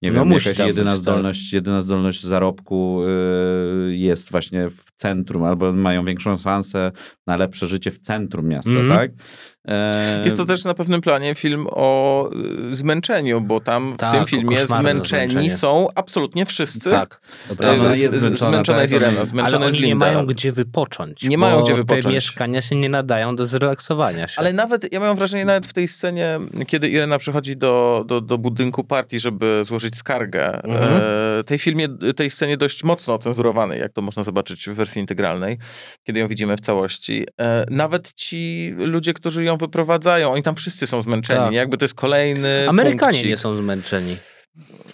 nie 0.03 0.13
No 0.13 0.25
wiem, 0.25 0.33
jakaś 0.33 0.59
jedyna 0.59 0.73
być, 0.73 0.85
tak. 0.85 0.97
zdolność, 0.99 1.53
jedyna 1.53 1.83
zdolność 1.83 2.25
zarobku 2.25 3.01
y, 3.89 3.97
jest 3.97 4.31
właśnie 4.31 4.71
w 4.71 4.85
centrum, 4.97 5.45
albo 5.45 5.73
mają 5.73 6.05
większą 6.05 6.37
szansę 6.37 6.93
na 7.27 7.37
lepsze 7.37 7.67
życie 7.67 7.91
w 7.91 7.99
centrum 7.99 8.47
miasta, 8.49 8.71
Mhm. 8.71 8.89
tak? 8.89 9.11
E, 9.69 10.25
Jest 10.25 10.37
to 10.37 10.45
też 10.45 10.65
na 10.65 10.75
pewnym 10.75 11.01
planie 11.01 11.35
film 11.35 11.67
o 11.71 12.31
y, 12.71 12.75
zmęczeniu, 12.75 13.41
bo 13.41 13.61
tam 13.61 13.93
w 13.95 13.97
Tak, 13.97 14.13
tym 14.13 14.23
o 14.23 14.27
filmie 14.27 14.59
zmęczeni 14.67 15.51
są 15.51 15.89
absolutnie 15.95 16.47
wszyscy. 16.47 16.91
Tak. 16.91 17.21
Dobra, 17.49 17.95
z- 17.95 17.99
jest 17.99 18.15
zmęczona, 18.17 18.51
zmęczona 18.53 18.83
jest 18.83 18.95
Irena, 18.95 19.09
ona- 19.09 19.19
ale 19.19 19.27
zmęczona 19.27 19.65
jest 19.67 19.75
oni 19.77 19.83
nie 19.87 19.91
Linda. 19.91 20.07
mają 20.07 20.27
gdzie 20.27 20.53
wypocząć. 20.53 21.23
Nie 21.23 21.39
bo 21.39 21.41
mają 21.47 21.61
gdzie 21.63 21.71
Te 21.73 21.77
wypocząć. 21.77 22.15
mieszkania 22.15 22.63
się 22.63 22.77
nie 22.77 22.89
nadają 22.89 23.37
do 23.37 23.47
zrelaksowania 23.47 24.29
się. 24.29 24.41
Ale 24.41 24.53
nawet, 24.53 24.93
ja 24.93 25.01
mam 25.01 25.17
wrażenie, 25.17 25.45
nawet 25.45 25.67
w 25.67 25.73
tej 25.73 25.89
scenie, 25.89 26.39
kiedy 26.67 26.89
Irena 26.89 27.19
przychodzi 27.19 27.57
do, 27.57 28.05
do, 28.07 28.21
do 28.21 28.39
budynku 28.39 28.85
partii, 28.85 29.21
żeby 29.21 29.63
złożyć 29.65 29.97
skargę, 29.97 30.63
Mhm. 30.65 31.01
e, 31.41 31.45
tej 31.45 31.59
filmie, 31.59 31.89
tej 32.17 32.31
scenie 32.31 32.57
dość 32.57 32.85
mocno 32.85 33.19
cenzurowanej, 33.19 33.81
jak 33.81 33.93
to 33.93 34.03
można 34.03 34.23
zobaczyć 34.23 34.69
w 34.69 34.75
wersji 34.75 35.01
integralnej, 35.01 35.59
kiedy 36.05 36.21
ją 36.21 36.29
widzimy 36.29 36.57
w 36.57 36.61
całości. 36.61 37.27
E, 37.41 37.67
nawet 37.71 38.13
ci 38.13 38.73
ludzie, 38.77 39.15
którzy 39.15 39.45
ją 39.45 39.56
wyprowadzają, 39.57 40.33
oni 40.33 40.43
tam 40.43 40.57
wszyscy 40.57 40.87
są 40.87 41.03
zmęczeni, 41.03 41.39
Tak. 41.41 41.53
jakby 41.53 41.79
to 41.79 41.85
jest 41.85 41.95
kolejny 41.95 42.67
Amerykanie 42.69 42.99
punkcik. 43.13 43.29
nie 43.31 43.37
są 43.37 43.57
zmęczeni. 43.57 44.17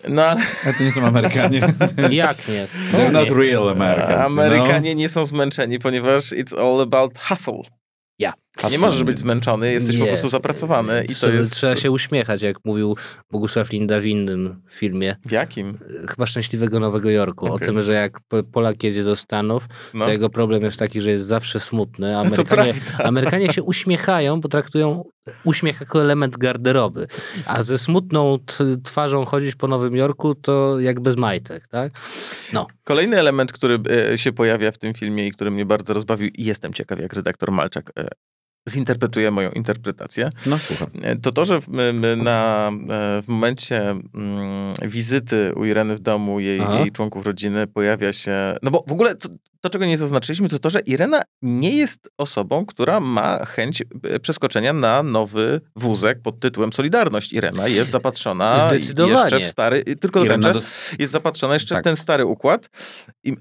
No, 0.08 0.24
ale 0.24 0.40
Ale 0.64 0.74
to 0.74 0.84
nie 0.84 0.92
są 0.92 1.06
Amerykanie. 1.06 1.60
Jak 2.10 2.48
nie? 2.48 2.66
They're 2.92 3.12
not 3.12 3.30
real 3.30 3.68
Americans. 3.68 4.26
Amerykanie 4.26 4.94
nie 4.94 5.08
są 5.08 5.24
zmęczeni, 5.24 5.78
ponieważ 5.78 6.22
it's 6.32 6.58
all 6.60 6.80
about 6.80 7.18
hustle. 7.18 7.62
Ja. 8.18 8.32
Nie 8.70 8.78
możesz 8.78 9.04
być 9.04 9.18
zmęczony, 9.18 9.72
jesteś 9.72 9.96
po 9.96 10.04
Nie. 10.04 10.08
prostu 10.10 10.28
zapracowany 10.28 11.04
i 11.04 11.08
to 11.08 11.14
trzeba, 11.14 11.34
jest... 11.34 11.52
trzeba 11.52 11.76
się 11.76 11.90
uśmiechać, 11.90 12.42
jak 12.42 12.56
mówił 12.64 12.96
Bogusław 13.30 13.72
Linda 13.72 14.00
w 14.00 14.06
innym 14.06 14.62
filmie, 14.70 15.16
W 15.26 15.30
jakim? 15.30 15.78
chyba 16.08 16.26
Szczęśliwego 16.26 16.80
Nowego 16.80 17.10
Jorku, 17.10 17.46
o 17.46 17.54
Okej. 17.54 17.68
tym, 17.68 17.82
że 17.82 17.92
jak 17.92 18.20
Po- 18.28 18.42
Polak 18.42 18.82
jedzie 18.84 19.04
do 19.04 19.16
Stanów, 19.16 19.66
No. 19.94 20.04
to 20.04 20.10
jego 20.10 20.30
problem 20.30 20.62
jest 20.62 20.78
taki, 20.78 21.00
że 21.00 21.10
jest 21.10 21.24
zawsze 21.24 21.60
smutny. 21.60 22.18
Amerykanie. 22.18 22.74
Amerykanie 22.98 23.52
się 23.52 23.62
uśmiechają, 23.62 24.40
bo 24.40 24.48
traktują 24.48 25.04
uśmiech 25.44 25.80
jako 25.80 26.00
element 26.02 26.36
garderoby, 26.38 27.06
a 27.46 27.62
ze 27.62 27.78
smutną 27.78 28.38
twarzą 28.84 29.24
chodzić 29.24 29.54
po 29.54 29.68
Nowym 29.68 29.96
Jorku 29.96 30.34
to 30.34 30.80
jak 30.80 31.00
bez 31.00 31.16
majtek, 31.16 31.68
tak? 31.68 31.92
No. 32.52 32.66
Kolejny 32.84 33.18
element, 33.18 33.52
który 33.52 33.78
e, 34.12 34.18
się 34.18 34.32
pojawia 34.32 34.70
w 34.72 34.78
tym 34.78 34.94
filmie 34.94 35.26
i 35.26 35.30
który 35.32 35.50
mnie 35.50 35.66
bardzo 35.66 35.94
rozbawił 35.94 36.28
i 36.34 36.44
jestem 36.44 36.72
ciekaw, 36.72 36.98
jak 36.98 37.12
redaktor 37.12 37.52
Malczak 37.52 37.92
e, 38.68 38.70
zinterpretuję 38.70 39.30
moją 39.30 39.50
interpretację, 39.50 40.30
No 40.46 40.58
słucham. 40.58 40.88
E, 41.02 41.16
to 41.16 41.32
to, 41.32 41.44
że 41.44 41.60
na, 42.16 42.70
e, 42.88 43.22
w 43.22 43.28
momencie 43.28 43.90
mm, 43.90 44.72
wizyty 44.82 45.52
u 45.56 45.64
Ireny 45.64 45.96
w 45.96 46.00
domu, 46.00 46.40
jej, 46.40 46.60
jej 46.60 46.92
członków 46.92 47.26
rodziny 47.26 47.66
pojawia 47.66 48.12
się... 48.12 48.56
No 48.62 48.70
bo 48.70 48.84
w 48.88 48.92
ogóle 48.92 49.14
to, 49.14 49.28
to, 49.62 49.70
czego 49.70 49.84
nie 49.84 49.98
zaznaczyliśmy, 49.98 50.48
to 50.48 50.58
to, 50.58 50.70
że 50.70 50.80
Irena 50.80 51.22
nie 51.42 51.76
jest 51.76 52.10
osobą, 52.18 52.66
która 52.66 53.00
ma 53.00 53.44
chęć 53.44 53.82
e, 54.02 54.20
przeskoczenia 54.20 54.72
na 54.72 55.02
nowy 55.02 55.60
wózek 55.76 56.22
pod 56.22 56.40
tytułem 56.40 56.72
Solidarność. 56.72 57.32
Irena 57.32 57.68
jest 57.68 57.90
zapatrzona 57.90 58.70
jeszcze 58.72 59.40
w 59.40 59.44
stary... 59.44 59.84
Tylko 59.84 60.24
Irena 60.24 60.48
dokończę 60.48 60.68
jest 60.98 61.12
zapatrzona 61.12 61.54
jeszcze 61.54 61.74
Tak. 61.74 61.82
w 61.82 61.84
ten 61.84 61.96
stary 61.96 62.26
układ, 62.26 62.70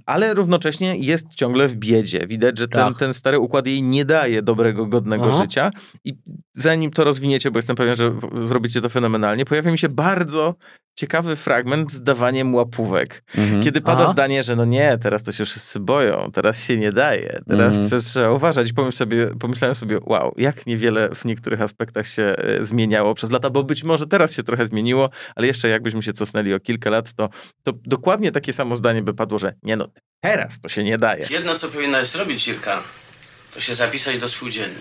ale 0.06 0.34
równocześnie 0.34 0.96
jest 0.96 1.26
ciągle 1.36 1.68
w 1.68 1.76
biedzie. 1.76 2.28
Widać, 2.28 2.58
że 2.58 2.68
ten, 2.68 2.88
Tak. 2.88 2.98
ten 2.98 3.14
stary 3.14 3.40
układ 3.40 3.68
jej 3.68 3.84
nie 3.84 4.06
daje 4.06 4.42
dobrego, 4.42 4.86
godnego 4.86 5.26
Aha. 5.30 5.44
życia. 5.44 5.72
I 6.06 6.14
zanim 6.54 6.92
to 6.92 7.04
rozwiniecie, 7.04 7.52
bo 7.52 7.60
jestem 7.60 7.76
pewien, 7.76 7.96
że 7.96 8.12
zrobicie 8.42 8.82
to 8.82 8.90
fenomenalnie, 8.90 9.46
pojawia 9.46 9.72
mi 9.72 9.78
się 9.78 9.90
bardzo 9.90 10.56
ciekawy 10.96 11.36
fragment 11.36 11.92
z 11.92 12.04
dawaniem 12.04 12.56
łapówek. 12.56 13.24
Mhm. 13.38 13.64
Kiedy 13.64 13.82
pada 13.82 14.04
Aha. 14.04 14.12
zdanie, 14.12 14.44
że 14.44 14.56
no 14.56 14.66
nie, 14.66 14.98
teraz 14.98 15.24
to 15.24 15.32
się 15.32 15.46
wszyscy 15.46 15.80
boją, 15.80 16.32
teraz 16.34 16.64
się 16.64 16.78
nie 16.78 16.92
daje, 16.92 17.40
teraz 17.48 17.68
Mhm. 17.76 17.88
trzeba- 17.88 18.02
trzeba 18.02 18.32
uważać. 18.32 18.70
I 18.70 18.74
pomyśl 18.74 18.98
sobie, 18.98 19.28
pomyślałem 19.40 19.76
sobie, 19.76 20.00
wow, 20.06 20.34
jak 20.38 20.66
niewiele 20.68 21.10
w 21.16 21.26
niektórych 21.26 21.62
aspektach 21.62 22.08
się 22.08 22.24
e, 22.24 22.66
zmieniało 22.66 23.14
przez 23.16 23.32
lata, 23.32 23.50
bo 23.50 23.64
być 23.64 23.84
może 23.84 24.08
teraz 24.08 24.34
się 24.34 24.44
trochę 24.44 24.66
zmieniło, 24.66 25.10
ale 25.36 25.48
jeszcze 25.48 25.70
jakbyśmy 25.70 26.04
się 26.04 26.14
cofnęli 26.14 26.54
o 26.54 26.60
kilka 26.60 26.90
lat, 26.90 27.14
to, 27.14 27.30
to 27.64 27.74
dokładnie 27.86 28.32
takie 28.32 28.54
samo 28.54 28.76
zdanie 28.76 29.02
by 29.02 29.14
padło, 29.14 29.40
że 29.40 29.54
nie 29.64 29.76
no, 29.78 29.88
teraz 30.22 30.60
to 30.62 30.70
się 30.70 30.84
nie 30.84 30.98
daje. 30.98 31.28
Jedno, 31.30 31.56
co 31.56 31.68
powinnaś 31.70 32.08
zrobić, 32.08 32.48
Irka, 32.48 32.84
to 33.54 33.62
się 33.62 33.76
zapisać 33.76 34.18
do 34.18 34.30
spółdzielni. 34.30 34.76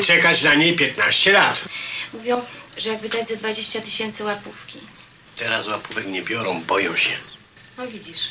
I 0.00 0.04
czekać 0.04 0.42
na 0.42 0.54
niej 0.54 0.76
15 0.76 1.32
lat. 1.32 1.64
Mówią, 2.12 2.36
że 2.78 2.88
jakby 2.90 3.08
dać 3.08 3.28
ze 3.28 3.36
20 3.36 3.80
tysięcy 3.80 4.24
łapówki. 4.24 4.78
Teraz 5.36 5.66
łapówek 5.68 6.06
nie 6.06 6.22
biorą, 6.22 6.62
boją 6.62 6.96
się. 6.96 7.12
No 7.78 7.86
widzisz, 7.86 8.30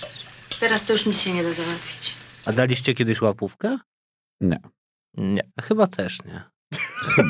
teraz 0.59 0.85
to 0.85 0.93
już 0.93 1.05
nic 1.05 1.21
się 1.21 1.33
nie 1.33 1.43
da 1.43 1.53
załatwić. 1.53 2.13
A 2.45 2.53
daliście 2.53 2.93
kiedyś 2.93 3.21
łapówkę? 3.21 3.77
Nie. 4.41 4.59
Nie. 5.17 5.41
Chyba 5.61 5.87
też 5.87 6.17
nie. 6.25 6.43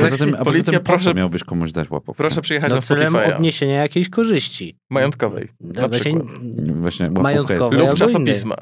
Poza 0.00 0.16
tym, 0.24 0.34
a 0.34 0.38
poza 0.38 0.44
Policja, 0.44 0.72
tym 0.72 0.82
proszę- 0.82 1.14
miałbyś 1.14 1.44
komuś 1.44 1.72
dać 1.72 1.90
łapówkę? 1.90 2.18
Proszę 2.18 2.42
przyjechać 2.42 2.70
No 2.70 2.76
na 2.76 2.82
celem 2.82 3.12
Spotify'a. 3.12 3.34
odniesienia 3.34 3.74
jakiejś 3.82 4.08
korzyści. 4.10 4.78
Majątkowej. 4.90 5.48
Na 5.60 5.82
No, 5.82 5.88
właśnie- 5.88 6.14
przykład. 6.20 6.76
Właśnie 6.80 7.04
łapówka 7.06 7.22
Majątkowe. 7.22 7.54
jest... 7.54 7.72
Lub 7.72 7.82
innej. 7.82 7.96
czasopisma. 7.96 8.56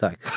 Tak. 0.00 0.32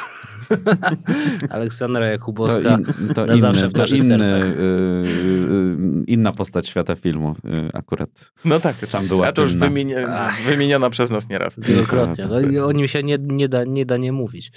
Aleksandra 1.49 2.01
To, 2.01 2.05
Jakubowska 2.11 2.77
in, 2.77 3.13
to, 3.15 3.25
na 3.25 3.37
zawsze 3.37 3.59
inny, 3.61 3.69
w 3.69 3.73
to 3.73 3.79
naszych 3.79 3.97
inny, 4.03 4.19
sercach. 4.19 4.43
y, 4.43 4.53
y, 4.53 6.03
inna 6.07 6.31
postać 6.31 6.67
świata 6.67 6.95
filmu 6.95 7.35
y, 7.45 7.69
akurat. 7.73 8.31
No 8.45 8.59
tak, 8.59 8.75
Tam 8.75 8.85
oczywiście. 8.89 9.15
była 9.15 9.27
A 9.27 9.31
to 9.31 9.41
już 9.41 9.51
czynna. 9.51 9.65
wymieni- 9.67 9.93
Ach. 10.15 10.41
wymieniona 10.41 10.89
przez 10.89 11.09
nas 11.11 11.29
nieraz. 11.29 11.53
Wielokrotnie. 11.57 12.25
No, 12.29 12.39
i 12.39 12.59
o 12.59 12.71
nim 12.71 12.87
się 12.87 13.03
nie, 13.03 13.17
nie, 13.21 13.49
da, 13.49 13.63
nie 13.63 13.85
da 13.85 13.97
nie 13.97 14.11
mówić. 14.11 14.51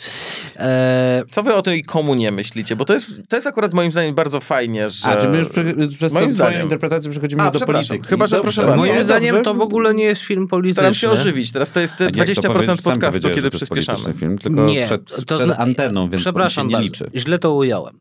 E, 0.56 1.22
Co 1.30 1.42
wy 1.42 1.54
o 1.54 1.62
tej 1.62 1.82
komunie 1.84 2.32
myślicie? 2.32 2.76
Bo 2.76 2.84
to 2.84 2.94
jest, 2.94 3.06
to 3.28 3.36
jest 3.36 3.46
akurat 3.46 3.74
moim 3.74 3.90
zdaniem 3.92 4.14
bardzo 4.14 4.40
fajnie, 4.40 4.88
że... 4.88 5.08
A, 5.08 5.16
czy 5.16 5.28
my 5.28 5.38
już 5.38 5.48
prze, 5.48 5.64
przez 5.96 6.12
Moim 6.12 6.28
tą 6.28 6.34
twoją 6.34 6.48
zdaniem. 6.50 6.62
interpretację 6.62 7.10
przechodzimy 7.10 7.42
A, 7.42 7.50
do 7.50 7.60
polityki. 7.60 8.08
Chyba, 8.08 8.26
że 8.26 8.40
proszę 8.40 8.62
bardzo. 8.62 8.76
moim 8.76 8.94
Nie, 8.94 9.04
zdaniem 9.04 9.30
dobrze. 9.34 9.44
to 9.44 9.54
w 9.54 9.60
ogóle 9.60 9.94
nie 9.94 10.04
jest 10.04 10.22
film 10.22 10.48
polityczny. 10.48 10.74
Staram 10.74 10.94
się 10.94 11.10
ożywić. 11.10 11.52
Teraz 11.52 11.72
to 11.72 11.80
jest 11.80 11.96
te 11.96 12.04
A 12.06 12.10
nie, 12.10 12.18
jak 12.18 12.28
to 12.28 12.42
20% 12.42 12.52
powiesz, 12.52 12.66
sam 12.66 12.76
podcastu, 12.78 13.28
kiedy 13.30 13.50
to 13.50 13.56
przyspieszamy. 13.56 14.14
film, 14.14 14.38
tylko 14.38 14.64
Nie, 14.66 14.86
przed, 14.98 15.24
to 15.26 15.34
przed 15.34 15.50
anteną, 15.60 16.10
więc 16.10 16.22
Przepraszam 16.22 16.64
się 16.64 16.68
nie 16.68 16.72
bardzo, 16.72 16.84
liczy. 16.86 17.10
źle 17.14 17.38
to 17.38 17.54
ująłem. 17.54 17.98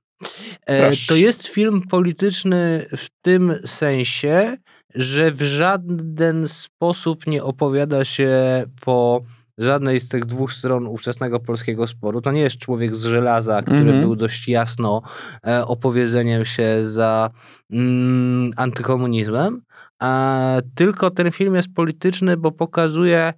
E, 0.66 0.92
to 1.08 1.16
jest 1.16 1.48
film 1.48 1.82
polityczny 1.90 2.86
w 2.98 3.08
tym 3.22 3.56
sensie, 3.66 4.58
że 4.96 5.32
w 5.32 5.42
żaden 5.42 6.48
sposób 6.48 7.28
nie 7.28 7.44
opowiada 7.44 8.06
się 8.06 8.64
po 8.82 9.22
żadnej 9.58 10.00
z 10.00 10.10
tych 10.10 10.26
dwóch 10.26 10.54
stron 10.54 10.88
ówczesnego 10.88 11.40
polskiego 11.40 11.88
sporu. 11.88 12.22
To 12.22 12.32
nie 12.32 12.42
jest 12.42 12.58
człowiek 12.58 12.96
z 12.96 13.04
żelaza, 13.04 13.62
który 13.62 13.78
Mhm. 13.80 14.02
był 14.02 14.16
dość 14.16 14.48
jasno 14.48 15.02
e, 15.48 15.66
opowiedzeniem 15.68 16.46
się 16.46 16.80
za 16.82 17.30
mm, 17.72 18.52
antykomunizmem, 18.56 19.62
a 20.00 20.58
tylko 20.76 21.12
ten 21.12 21.32
film 21.32 21.56
jest 21.56 21.74
polityczny, 21.74 22.38
bo 22.38 22.52
pokazuje 22.52 23.34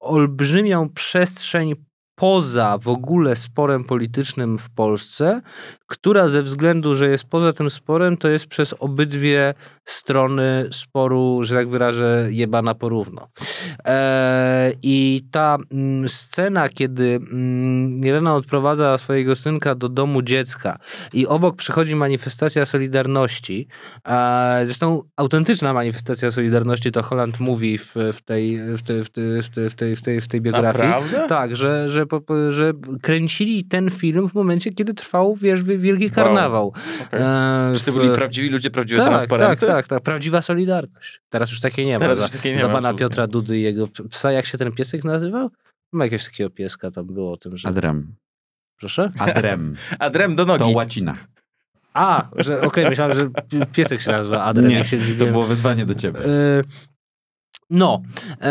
olbrzymią 0.00 0.88
przestrzeń 0.88 1.74
poza 2.20 2.78
w 2.78 2.88
ogóle 2.88 3.36
sporem 3.36 3.84
politycznym 3.84 4.58
w 4.58 4.70
Polsce, 4.70 5.40
która 5.86 6.28
ze 6.28 6.42
względu, 6.42 6.94
że 6.94 7.08
jest 7.08 7.24
poza 7.24 7.52
tym 7.52 7.70
sporem, 7.70 8.16
to 8.16 8.28
jest 8.28 8.46
przez 8.46 8.74
obydwie 8.78 9.54
strony 9.84 10.68
sporu, 10.72 11.44
że 11.44 11.54
tak 11.54 11.68
wyrażę, 11.68 12.28
jebana 12.30 12.74
porówno. 12.74 13.28
E, 13.84 14.72
I 14.82 15.22
ta 15.30 15.58
mm, 15.72 16.08
scena, 16.08 16.68
kiedy 16.68 17.20
mm, 17.32 17.98
Irena 17.98 18.34
odprowadza 18.34 18.98
swojego 18.98 19.36
synka 19.36 19.74
do 19.74 19.88
domu 19.88 20.22
dziecka 20.22 20.78
i 21.12 21.26
obok 21.26 21.56
przychodzi 21.56 21.96
manifestacja 21.96 22.66
Solidarności, 22.66 23.68
e, 24.08 24.62
zresztą 24.64 25.02
autentyczna 25.16 25.72
manifestacja 25.72 26.30
Solidarności, 26.30 26.92
to 26.92 27.02
Holland 27.02 27.40
mówi 27.40 27.78
w, 27.78 27.94
w, 28.12 28.22
tej, 28.22 28.60
w, 28.76 28.82
tej, 28.82 29.04
w, 29.04 29.10
tej, 29.10 29.42
w, 29.70 30.02
tej, 30.02 30.20
w, 30.20 30.28
tej, 30.28 30.40
biografii. 30.40 30.88
Naprawdę? 30.88 31.28
Tak, 31.28 31.56
że, 31.56 31.88
że, 31.88 32.06
że 32.50 32.72
kręcili 33.02 33.64
ten 33.64 33.90
film 33.90 34.28
w 34.28 34.34
momencie, 34.34 34.72
kiedy 34.72 34.94
trwał 34.94 35.34
wiesz, 35.34 35.62
wielki 35.62 36.10
karnawał. 36.10 36.74
Okej. 37.06 37.20
E, 37.22 37.72
Czy 37.76 37.84
to 37.84 37.92
w- 37.92 37.94
byli 37.96 38.10
prawdziwi 38.14 38.48
ludzie, 38.48 38.70
prawdziwe 38.70 39.00
tak, 39.00 39.08
transparenty? 39.08 39.66
tak, 39.66 39.76
tak, 39.76 39.86
tak. 39.86 40.02
Prawdziwa 40.02 40.42
solidarność. 40.42 41.20
Teraz 41.30 41.50
już 41.50 41.60
takiej 41.60 41.86
nie 41.86 41.92
ma. 41.94 41.98
Teraz 42.00 42.18
za, 42.18 42.24
już 42.24 42.32
takiej 42.32 42.52
nie 42.52 42.58
za 42.58 42.66
ma, 42.66 42.72
pana 42.74 42.88
absolutnie. 42.88 43.08
Piotra 43.08 43.26
Dudy 43.26 43.58
i 43.58 43.62
jego 43.62 43.88
psa, 44.10 44.32
jak 44.32 44.46
się 44.46 44.58
ten 44.58 44.72
piesek 44.72 45.04
nazywał? 45.04 45.50
Ma 45.92 46.04
jakiegoś 46.04 46.24
takiego 46.24 46.50
pieska, 46.50 46.90
tam 46.90 47.06
było 47.06 47.32
o 47.32 47.36
tym, 47.36 47.56
że... 47.56 47.68
Adrem. 47.68 48.14
Proszę? 48.78 49.08
Adrem. 49.18 49.74
Adrem 49.98 50.36
do 50.36 50.46
nogi. 50.46 50.58
To 50.64 50.68
łacina. 50.70 51.14
A, 51.94 52.28
że 52.36 52.60
okej, 52.60 52.84
myślałem, 52.88 53.18
że 53.18 53.26
pi- 53.48 53.66
piesek 53.72 54.00
się 54.00 54.10
nazywa 54.10 54.44
Adrem. 54.44 54.68
Nie, 54.68 54.84
się 54.84 54.96
to 55.18 55.26
było 55.26 55.42
wyzwanie 55.42 55.86
do 55.86 55.94
ciebie. 55.94 56.20
E, 56.20 56.62
No, 57.70 58.02
e, 58.42 58.50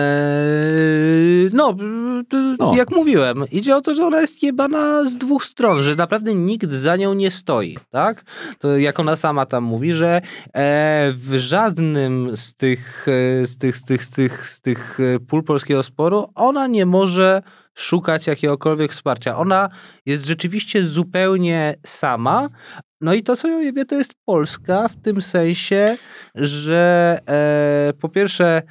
no, 1.53 1.69
e, 2.33 2.55
No. 2.59 2.75
jak 2.75 2.91
mówiłem, 2.91 3.43
idzie 3.51 3.75
o 3.75 3.81
to, 3.81 3.93
że 3.93 4.05
ona 4.05 4.21
jest 4.21 4.43
jebana 4.43 5.09
z 5.09 5.17
dwóch 5.17 5.43
stron, 5.45 5.83
że 5.83 5.95
naprawdę 5.95 6.35
nikt 6.35 6.71
za 6.71 6.95
nią 6.95 7.13
nie 7.13 7.31
stoi, 7.31 7.77
tak? 7.89 8.23
To 8.59 8.77
jak 8.77 8.99
ona 8.99 9.15
sama 9.15 9.45
tam 9.45 9.63
mówi, 9.63 9.93
że 9.93 10.21
e, 10.53 11.11
w 11.17 11.33
żadnym 11.37 12.31
z 12.37 12.53
tych, 12.55 13.05
e, 13.41 13.47
z 13.47 13.57
tych, 13.57 13.77
z 13.77 13.85
tych, 13.85 14.03
z 14.03 14.09
tych, 14.11 14.47
z 14.47 14.61
tych 14.61 14.99
e, 14.99 15.19
pól 15.19 15.43
polskiego 15.43 15.83
sporu 15.83 16.27
ona 16.35 16.67
nie 16.67 16.85
może 16.85 17.41
szukać 17.75 18.27
jakiegokolwiek 18.27 18.91
wsparcia. 18.91 19.37
Ona 19.37 19.69
jest 20.05 20.25
rzeczywiście 20.25 20.85
zupełnie 20.85 21.75
sama, 21.85 22.47
no 23.01 23.13
i 23.13 23.23
to, 23.23 23.35
co 23.35 23.47
ją 23.47 23.59
jebie, 23.59 23.85
to 23.85 23.95
jest 23.95 24.13
Polska 24.25 24.87
w 24.87 24.95
tym 24.95 25.21
sensie, 25.21 25.97
że 26.35 27.19
e, 27.27 27.93
po 28.01 28.09
pierwsze 28.09 28.61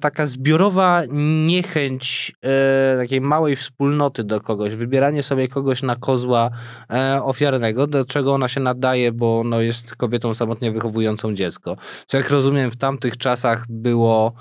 taka 0.00 0.26
zbiorowa 0.26 1.02
niechęć 1.46 2.32
e, 2.42 2.96
takiej 2.98 3.20
małej 3.20 3.56
wspólnoty 3.56 4.24
do 4.24 4.40
kogoś, 4.40 4.74
wybieranie 4.74 5.22
sobie 5.22 5.48
kogoś 5.48 5.82
na 5.82 5.96
kozła 5.96 6.50
e, 6.90 7.22
ofiarnego, 7.22 7.86
do 7.86 8.04
czego 8.04 8.34
ona 8.34 8.48
się 8.48 8.60
nadaje, 8.60 9.12
bo 9.12 9.42
no, 9.44 9.60
jest 9.60 9.96
kobietą 9.96 10.34
samotnie 10.34 10.72
wychowującą 10.72 11.34
dziecko. 11.34 11.76
Co 12.06 12.16
jak 12.16 12.30
rozumiem 12.30 12.70
w 12.70 12.76
tamtych 12.76 13.16
czasach 13.16 13.64
było 13.68 14.32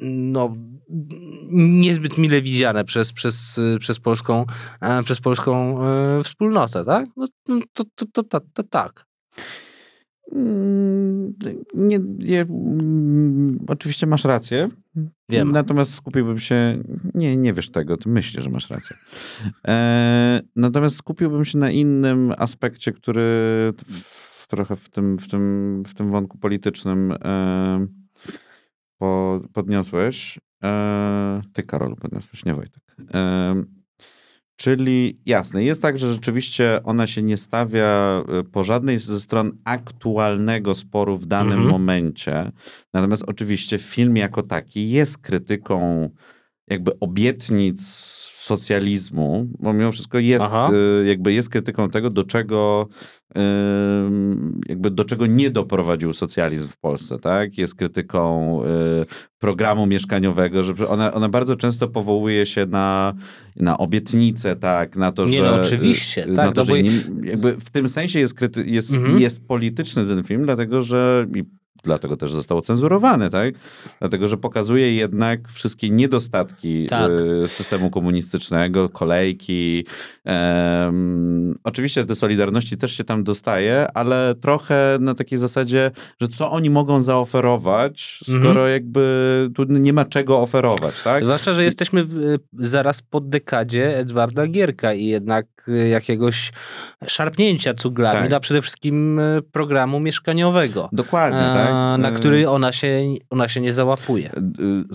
no, 0.00 0.56
niezbyt 1.52 2.18
mile 2.18 2.42
widziane 2.42 2.84
przez, 2.84 3.12
przez, 3.12 3.60
przez 3.80 4.00
polską, 4.00 4.44
e, 4.80 5.02
przez 5.02 5.20
polską 5.20 5.84
e, 5.84 6.22
wspólnotę, 6.22 6.84
tak? 6.84 7.06
No, 7.16 7.26
to, 7.72 7.84
to, 7.94 8.22
to, 8.22 8.40
to 8.54 8.62
tak. 8.62 9.06
Mm, 10.32 11.34
Nie, 11.74 11.98
nie, 12.18 12.40
mm, 12.40 13.58
oczywiście 13.68 14.06
masz 14.06 14.24
rację. 14.24 14.68
Wiem. 15.28 15.52
Natomiast 15.52 15.94
skupiłbym 15.94 16.38
się. 16.38 16.82
Nie, 17.14 17.36
nie 17.36 17.52
wiesz 17.52 17.70
tego, 17.70 17.96
ty 17.96 18.08
myślisz, 18.08 18.44
że 18.44 18.50
masz 18.50 18.70
rację. 18.70 18.96
E, 19.68 20.40
natomiast 20.56 20.96
skupiłbym 20.96 21.44
się 21.44 21.58
na 21.58 21.70
innym 21.70 22.32
aspekcie, 22.38 22.92
który 22.92 23.22
w, 23.86 24.46
trochę 24.46 24.76
w 24.76 24.90
tym, 24.90 25.18
w, 25.18 25.28
tym, 25.28 25.82
w 25.86 25.94
tym 25.94 26.10
wątku 26.10 26.38
politycznym 26.38 27.12
e, 27.12 27.86
po, 28.98 29.40
podniosłeś. 29.52 30.38
E, 30.64 31.42
ty, 31.52 31.62
Karol, 31.62 31.96
podniosłeś, 31.96 32.44
nie 32.44 32.54
Wojtek. 32.54 32.82
E, 33.14 33.54
Czyli 34.56 35.20
jasne, 35.26 35.64
jest 35.64 35.82
tak, 35.82 35.98
że 35.98 36.12
rzeczywiście 36.12 36.80
ona 36.84 37.06
się 37.06 37.22
nie 37.22 37.36
stawia 37.36 38.22
y, 38.40 38.44
po 38.44 38.64
żadnej 38.64 38.98
ze 38.98 39.20
stron 39.20 39.52
aktualnego 39.64 40.74
sporu 40.74 41.16
w 41.18 41.26
danym 41.26 41.52
Mhm. 41.52 41.68
momencie. 41.70 42.52
Natomiast 42.94 43.24
oczywiście 43.26 43.78
film 43.78 44.16
jako 44.16 44.42
taki 44.42 44.90
jest 44.90 45.18
krytyką 45.18 46.10
jakby 46.68 46.98
obietnic 47.00 47.80
socjalizmu, 48.46 49.46
bo 49.58 49.72
mimo 49.72 49.92
wszystko 49.92 50.18
jest, 50.18 50.44
y, 51.02 51.06
jakby 51.06 51.32
jest 51.32 51.48
krytyką 51.48 51.88
tego, 51.90 52.10
do 52.10 52.24
czego 52.24 52.88
ym, 53.38 54.60
jakby 54.68 54.90
do 54.90 55.04
czego 55.04 55.26
nie 55.26 55.50
doprowadził 55.50 56.12
socjalizm 56.12 56.68
w 56.68 56.76
Polsce, 56.78 57.18
tak? 57.18 57.58
Jest 57.58 57.74
krytyką 57.74 58.60
y, 58.64 58.66
programu 59.38 59.86
mieszkaniowego, 59.86 60.64
że 60.64 60.88
ona, 60.88 61.12
ona 61.14 61.28
bardzo 61.28 61.56
często 61.56 61.88
powołuje 61.88 62.46
się 62.46 62.66
na, 62.66 63.14
na 63.56 63.78
obietnice, 63.78 64.56
tak? 64.56 64.96
Na 64.96 65.12
to, 65.12 65.24
Nie, 65.24 65.36
że... 65.36 65.42
no 65.42 65.54
oczywiście, 65.60 66.24
y, 66.24 66.34
tak, 66.34 66.46
Na 66.46 66.52
to, 66.52 66.60
no 66.60 66.64
że 66.64 66.72
bo- 66.72 66.78
nie, 66.78 66.90
jakby 67.30 67.52
w 67.52 67.70
tym 67.70 67.88
sensie 67.88 68.18
jest, 68.20 68.34
kryty, 68.34 68.64
jest, 68.66 68.94
Mhm. 68.94 69.18
jest 69.20 69.46
polityczny 69.48 70.06
ten 70.06 70.24
film, 70.24 70.44
dlatego 70.44 70.82
że 70.82 71.26
dlatego 71.86 72.16
też 72.16 72.32
został 72.32 72.60
cenzurowany, 72.60 73.30
tak? 73.30 73.54
Dlatego, 73.98 74.28
że 74.28 74.36
pokazuje 74.36 74.94
jednak 74.94 75.48
wszystkie 75.48 75.90
niedostatki 75.90 76.86
Tak. 76.86 77.10
y, 77.44 77.48
systemu 77.48 77.90
komunistycznego, 77.90 78.88
kolejki. 78.88 79.86
Em, 80.24 81.54
oczywiście 81.64 82.04
te 82.04 82.14
Solidarności 82.14 82.76
też 82.76 82.92
się 82.96 83.04
tam 83.04 83.24
dostaje, 83.24 83.86
ale 83.94 84.34
trochę 84.40 84.98
na 85.00 85.14
takiej 85.14 85.38
zasadzie, 85.38 85.90
że 86.20 86.28
co 86.28 86.50
oni 86.50 86.70
mogą 86.70 87.00
zaoferować, 87.00 88.20
skoro 88.22 88.48
Mhm. 88.50 88.70
jakby 88.72 89.06
tu 89.54 89.64
nie 89.64 89.92
ma 89.92 90.04
czego 90.04 90.40
oferować, 90.40 91.02
tak? 91.02 91.24
Zwłaszcza, 91.24 91.54
że 91.54 91.64
jesteśmy 91.64 92.04
w, 92.04 92.38
zaraz 92.58 93.02
po 93.02 93.20
dekadzie 93.20 93.98
Edwarda 93.98 94.46
Gierka 94.46 94.94
i 94.94 95.06
jednak 95.06 95.46
y, 95.68 95.88
jakiegoś 95.88 96.52
szarpnięcia 97.06 97.74
cuglami 97.74 98.18
Tak. 98.18 98.28
dla 98.28 98.40
przede 98.40 98.62
wszystkim 98.62 99.18
y, 99.18 99.42
programu 99.52 100.00
mieszkaniowego. 100.00 100.88
Dokładnie, 100.92 101.38
e, 101.38 101.52
tak? 101.92 102.00
Na 102.00 102.08
E, 102.08 102.12
który 102.12 102.48
ona 102.48 102.72
się, 102.72 103.02
ona 103.30 103.48
się 103.48 103.60
nie 103.60 103.72
załapuje. 103.72 104.30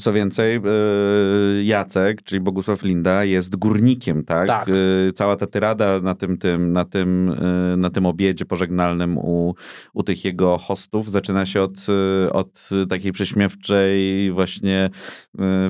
Co 0.02 0.14
więcej, 0.14 0.56
y, 0.58 1.64
Jacek, 1.64 2.24
czyli 2.24 2.42
Bogusław 2.42 2.84
Linda, 2.84 3.24
jest 3.24 3.56
górnikiem, 3.56 4.24
tak? 4.24 4.48
Tak. 4.48 4.70
Y, 4.70 5.12
Cała 5.16 5.36
ta 5.36 5.48
tyrada 5.48 6.00
na 6.00 6.16
tym, 6.16 6.38
tym, 6.38 6.74
na 6.74 6.86
tym, 6.86 7.36
na 7.78 7.90
tym 7.90 8.06
obiedzie 8.06 8.46
pożegnalnym 8.46 9.18
u, 9.18 9.56
u 9.94 10.04
tych 10.04 10.26
jego 10.26 10.58
hostów 10.58 11.12
zaczyna 11.12 11.46
się 11.46 11.62
od, 11.62 11.72
od 12.32 12.70
takiej 12.90 13.12
prześmiewczej 13.12 14.32
właśnie 14.32 14.90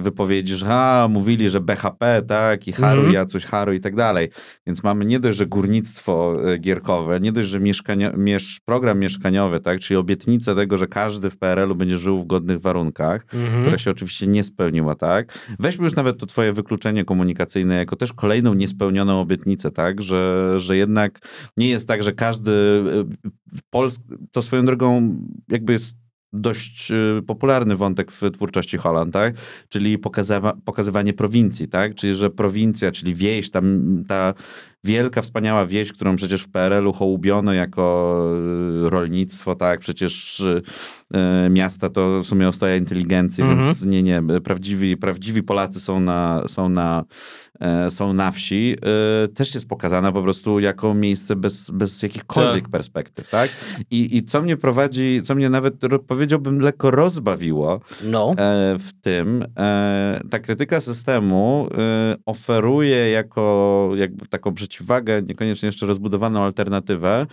wypowiedzi, 0.01 0.55
że 0.55 0.65
a, 0.69 1.07
mówili, 1.09 1.49
że 1.49 1.61
BHP, 1.61 2.21
tak? 2.27 2.67
I 2.67 2.71
Haru, 2.71 3.01
Mhm. 3.01 3.13
Jacuś, 3.13 3.45
Haru 3.45 3.73
i 3.73 3.79
tak 3.79 3.95
dalej. 3.95 4.29
Więc 4.67 4.83
mamy 4.83 5.05
nie 5.05 5.19
dość, 5.19 5.37
że 5.37 5.45
górnictwo 5.45 6.37
gierkowe, 6.59 7.19
nie 7.19 7.31
dość, 7.31 7.49
że 7.49 7.59
mieszkania, 7.59 8.11
miesz, 8.17 8.59
program 8.65 8.99
mieszkaniowy, 8.99 9.59
tak? 9.59 9.79
Czyli 9.79 9.97
obietnica 9.97 10.55
tego, 10.55 10.77
że 10.77 10.87
każdy 10.87 11.00
w 11.09 11.37
PRL-u 11.37 11.75
będzie 11.75 11.97
żył 11.97 12.19
w 12.19 12.27
godnych 12.27 12.61
warunkach, 12.61 13.25
Mhm. 13.33 13.61
która 13.61 13.77
się 13.77 13.91
oczywiście 13.91 14.27
nie 14.27 14.43
spełniła, 14.43 14.95
tak? 14.95 15.39
Weźmy 15.59 15.83
już 15.83 15.95
nawet 15.95 16.17
to 16.17 16.25
twoje 16.25 16.53
wykluczenie 16.53 17.05
komunikacyjne 17.05 17.75
jako 17.75 17.95
też 17.95 18.13
kolejną 18.13 18.53
niespełnioną 18.53 19.21
obietnicę, 19.21 19.71
tak? 19.71 20.01
Że, 20.01 20.53
że 20.59 20.77
jednak 20.77 21.19
nie 21.57 21.69
jest 21.69 21.87
tak, 21.87 22.03
że 22.03 22.13
każdy 22.13 22.51
y, 22.51 23.27
w 23.57 23.61
Polsce, 23.69 24.03
to 24.31 24.41
swoją 24.41 24.65
drogą 24.65 25.17
jakby 25.49 25.73
jest 25.73 26.01
dość 26.33 26.91
y, 26.91 27.21
popularny 27.27 27.75
wątek 27.75 28.11
w 28.11 28.31
twórczości 28.31 28.77
Holland, 28.77 29.13
tak? 29.13 29.35
Czyli 29.69 29.97
pokazywa, 29.97 30.53
pokazywanie 30.65 31.13
prowincji, 31.13 31.67
tak? 31.67 31.95
Czyli, 31.95 32.15
że 32.15 32.29
prowincja, 32.29 32.91
czyli 32.91 33.15
wieś, 33.15 33.49
tam, 33.49 33.83
ta 34.07 34.33
wielka, 34.85 35.21
wspaniała 35.21 35.65
wieś, 35.65 35.91
którą 35.93 36.15
przecież 36.15 36.43
w 36.43 36.49
PRL-u 36.51 36.93
hołubiono 36.93 37.53
jako 37.53 38.15
y, 38.85 38.89
rolnictwo, 38.89 39.55
tak? 39.55 39.79
Przecież 39.79 40.39
y, 40.39 40.61
y, 41.45 41.49
miasta 41.49 41.89
to 41.89 42.19
w 42.23 42.25
sumie 42.27 42.47
ostoja 42.47 42.75
inteligencji, 42.75 43.43
Mhm. 43.43 43.61
więc 43.63 43.85
nie, 43.85 44.03
nie, 44.03 44.21
prawdziwi, 44.43 44.97
prawdziwi 44.97 45.43
Polacy 45.43 45.79
są 45.79 45.99
na, 45.99 46.43
są 46.47 46.69
na, 46.69 47.03
e, 47.59 47.91
są 47.91 48.13
na 48.13 48.31
wsi. 48.31 48.75
Też 49.35 49.53
jest 49.53 49.67
pokazana 49.67 50.11
po 50.11 50.23
prostu 50.23 50.59
jako 50.59 50.93
miejsce 50.93 51.35
bez, 51.35 51.69
bez 51.71 52.03
jakichkolwiek 52.03 52.63
Tak. 52.63 52.71
perspektyw, 52.71 53.29
tak? 53.29 53.49
I, 53.91 54.17
I 54.17 54.23
co 54.23 54.41
mnie 54.41 54.57
prowadzi, 54.57 55.21
co 55.23 55.35
mnie 55.35 55.49
nawet 55.49 55.75
powiedziałbym 56.07 56.59
lekko 56.59 56.91
rozbawiło, 56.91 57.81
No. 58.03 58.31
e, 58.37 58.75
w 58.79 58.93
tym, 59.01 59.45
e, 59.57 60.21
ta 60.29 60.39
krytyka 60.39 60.79
systemu 60.79 61.69
oferuje 62.25 63.09
jako 63.09 63.91
jakby 63.95 64.27
taką 64.27 64.53
przeciwwagę, 64.53 64.70
niekoniecznie 65.27 65.65
jeszcze 65.65 65.85
rozbudowaną 65.85 66.43
alternatywę, 66.43 67.27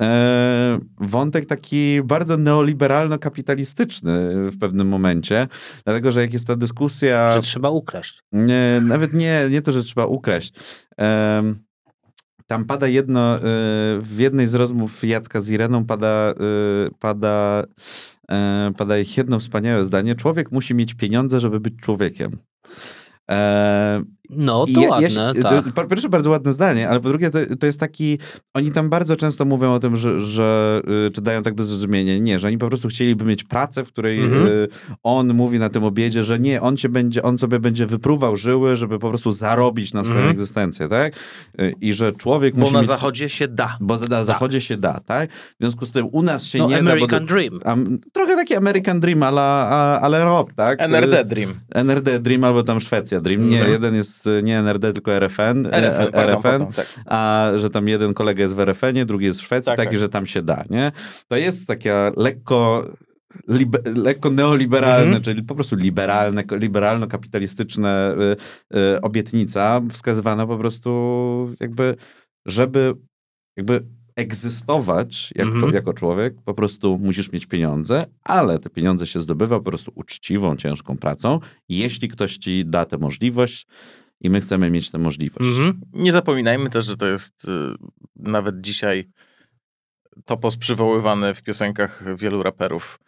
e, 0.00 0.78
wątek 1.00 1.46
taki 1.46 2.02
bardzo 2.04 2.36
neoliberalno-kapitalistyczny 2.36 4.10
w 4.50 4.58
pewnym 4.58 4.88
momencie, 4.88 5.48
dlatego, 5.84 6.12
że 6.12 6.20
jak 6.20 6.32
jest 6.32 6.46
ta 6.46 6.56
dyskusja... 6.56 7.32
Że 7.32 7.42
trzeba 7.42 7.70
ukraść. 7.70 8.22
Nie, 8.32 8.82
nawet 8.82 9.12
nie, 9.12 9.46
nie 9.50 9.62
to, 9.62 9.72
że 9.72 9.82
trzeba 9.82 10.06
ukraść. 10.06 10.52
Tam 12.52 12.64
pada 12.64 12.88
jedno, 12.88 13.36
y, 13.36 13.40
w 14.00 14.16
jednej 14.18 14.46
z 14.46 14.54
rozmów 14.54 15.04
Jacka 15.04 15.40
z 15.40 15.50
Ireną 15.50 15.84
pada, 15.84 16.34
y, 16.86 16.90
pada, 16.98 17.64
e, 18.30 18.72
pada 18.76 18.94
jedno 19.16 19.38
wspaniałe 19.38 19.84
zdanie. 19.84 20.14
Człowiek 20.14 20.52
musi 20.52 20.74
mieć 20.74 20.94
pieniądze, 20.94 21.40
żeby 21.40 21.60
być 21.60 21.74
człowiekiem. 21.76 22.38
No, 24.36 24.64
to 24.66 24.80
ja- 24.80 24.80
ja 24.82 24.90
ładne, 24.90 25.10
się- 25.10 25.42
tak. 25.42 25.72
po 25.74 25.84
pierwsze, 25.84 26.08
bardzo 26.08 26.30
ładne 26.30 26.52
zdanie, 26.52 26.88
ale 26.88 27.00
po 27.00 27.08
drugie, 27.08 27.30
to, 27.30 27.38
to 27.60 27.66
jest 27.66 27.80
taki. 27.80 28.18
Oni 28.54 28.70
tam 28.70 28.88
bardzo 28.90 29.16
często 29.16 29.44
mówią 29.44 29.72
o 29.74 29.80
tym, 29.80 29.96
że, 29.96 30.20
że 30.20 30.80
y, 31.06 31.10
czy 31.10 31.20
dają 31.20 31.42
tak 31.42 31.54
do 31.54 31.64
zrozumienia. 31.64 32.18
Nie, 32.18 32.38
że 32.38 32.48
oni 32.48 32.58
po 32.58 32.68
prostu 32.68 32.88
chcieliby 32.88 33.24
mieć 33.24 33.44
pracę, 33.44 33.84
w 33.84 33.88
której 33.88 34.20
Mhm. 34.20 34.46
y, 34.46 34.68
on 35.02 35.34
mówi 35.34 35.58
na 35.58 35.68
tym 35.68 35.84
obiedzie, 35.84 36.24
że 36.24 36.38
nie, 36.38 36.60
on, 36.60 36.76
cię 36.76 36.88
będzie, 36.88 37.22
on 37.22 37.38
sobie 37.38 37.58
będzie 37.60 37.86
wypruwał 37.86 38.36
żyły, 38.36 38.76
żeby 38.76 38.98
po 38.98 39.08
prostu 39.08 39.32
zarobić 39.32 39.92
na 39.92 40.02
swoją 40.04 40.16
Mhm. 40.18 40.32
egzystencję, 40.36 40.88
tak? 40.88 41.14
Y, 41.60 41.74
I 41.80 41.92
że 41.92 42.12
człowiek 42.12 42.54
Bo 42.54 42.60
musi 42.60 42.72
na 42.72 42.78
mieć... 42.78 42.88
zachodzie 42.88 43.28
się 43.28 43.48
da. 43.48 43.76
Bo 43.80 43.96
na 44.10 44.24
zachodzie 44.24 44.60
się 44.60 44.76
da, 44.76 45.00
tak? 45.06 45.32
W 45.32 45.54
związku 45.60 45.86
z 45.86 45.90
tym 45.92 46.08
u 46.12 46.22
nas 46.22 46.44
się 46.44 46.58
No, 46.58 46.68
nie 46.68 46.78
American 46.78 47.26
da. 47.26 47.34
Dream. 47.34 47.60
Am, 47.64 47.98
trochę 48.12 48.36
taki 48.36 48.54
American 48.56 49.00
Dream, 49.00 49.22
ale, 49.22 49.42
ale 50.00 50.24
rob, 50.24 50.52
tak? 50.56 50.80
NRD 50.80 51.24
Dream. 51.24 51.54
NRD 51.74 52.20
Dream 52.20 52.44
albo 52.44 52.62
tam 52.62 52.80
Szwecja 52.80 53.20
Dream. 53.20 53.48
Nie, 53.48 53.56
Mhm. 53.56 53.72
jeden 53.72 53.94
jest 53.94 54.21
y, 54.26 54.40
nie 54.42 54.58
NRD, 54.58 54.92
tylko 54.92 55.12
RFN. 55.18 55.66
RFN, 55.66 56.12
pardon, 56.12 56.30
RFN 56.30 56.42
pardon, 56.42 56.72
tak. 56.72 56.86
a 57.06 57.50
że 57.56 57.70
tam 57.70 57.88
jeden 57.88 58.14
kolega 58.14 58.42
jest 58.42 58.54
w 58.56 58.60
RFN-ie, 58.60 59.04
drugi 59.04 59.26
jest 59.26 59.40
w 59.40 59.42
Szwecji, 59.44 59.70
Tak, 59.70 59.76
taki, 59.76 59.90
tak. 59.90 59.98
że 59.98 60.08
tam 60.08 60.26
się 60.26 60.42
da, 60.42 60.64
nie? 60.70 60.92
To 61.28 61.36
jest 61.36 61.66
taka 61.66 62.12
lekko 62.16 62.86
libe, 63.48 63.78
lekko 63.94 64.30
neoliberalne, 64.30 65.04
Mhm. 65.06 65.22
czyli 65.22 65.42
po 65.42 65.54
prostu 65.54 65.76
liberalne, 65.76 66.42
liberalno-kapitalistyczne 66.42 68.14
y, 68.72 68.76
y, 68.96 69.00
obietnica 69.00 69.80
wskazywana 69.90 70.46
po 70.46 70.58
prostu 70.58 70.90
jakby, 71.60 71.96
żeby 72.46 72.94
jakby 73.56 73.84
egzystować 74.16 75.32
jak, 75.36 75.46
Mhm. 75.46 75.74
jako 75.74 75.92
człowiek, 75.94 76.34
po 76.44 76.54
prostu 76.54 76.98
musisz 76.98 77.32
mieć 77.32 77.46
pieniądze, 77.46 78.06
ale 78.24 78.58
te 78.58 78.70
pieniądze 78.70 79.06
się 79.06 79.18
zdobywa 79.20 79.56
po 79.58 79.64
prostu 79.64 79.92
uczciwą, 79.94 80.56
ciężką 80.56 80.96
pracą, 80.96 81.40
jeśli 81.68 82.08
ktoś 82.08 82.36
ci 82.36 82.64
da 82.66 82.84
tę 82.84 82.98
możliwość 82.98 83.66
i 84.22 84.30
my 84.30 84.40
chcemy 84.40 84.70
mieć 84.70 84.90
tę 84.90 84.98
możliwość. 84.98 85.50
Mhm. 85.50 85.80
Nie 85.92 86.12
zapominajmy 86.12 86.70
też, 86.70 86.84
że 86.84 86.96
to 86.96 87.06
jest 87.06 87.44
y, 87.44 87.48
nawet 88.16 88.60
dzisiaj 88.60 89.08
topos 90.24 90.56
przywoływany 90.56 91.34
w 91.34 91.42
piosenkach 91.42 92.16
wielu 92.16 92.42
raperów 92.42 92.98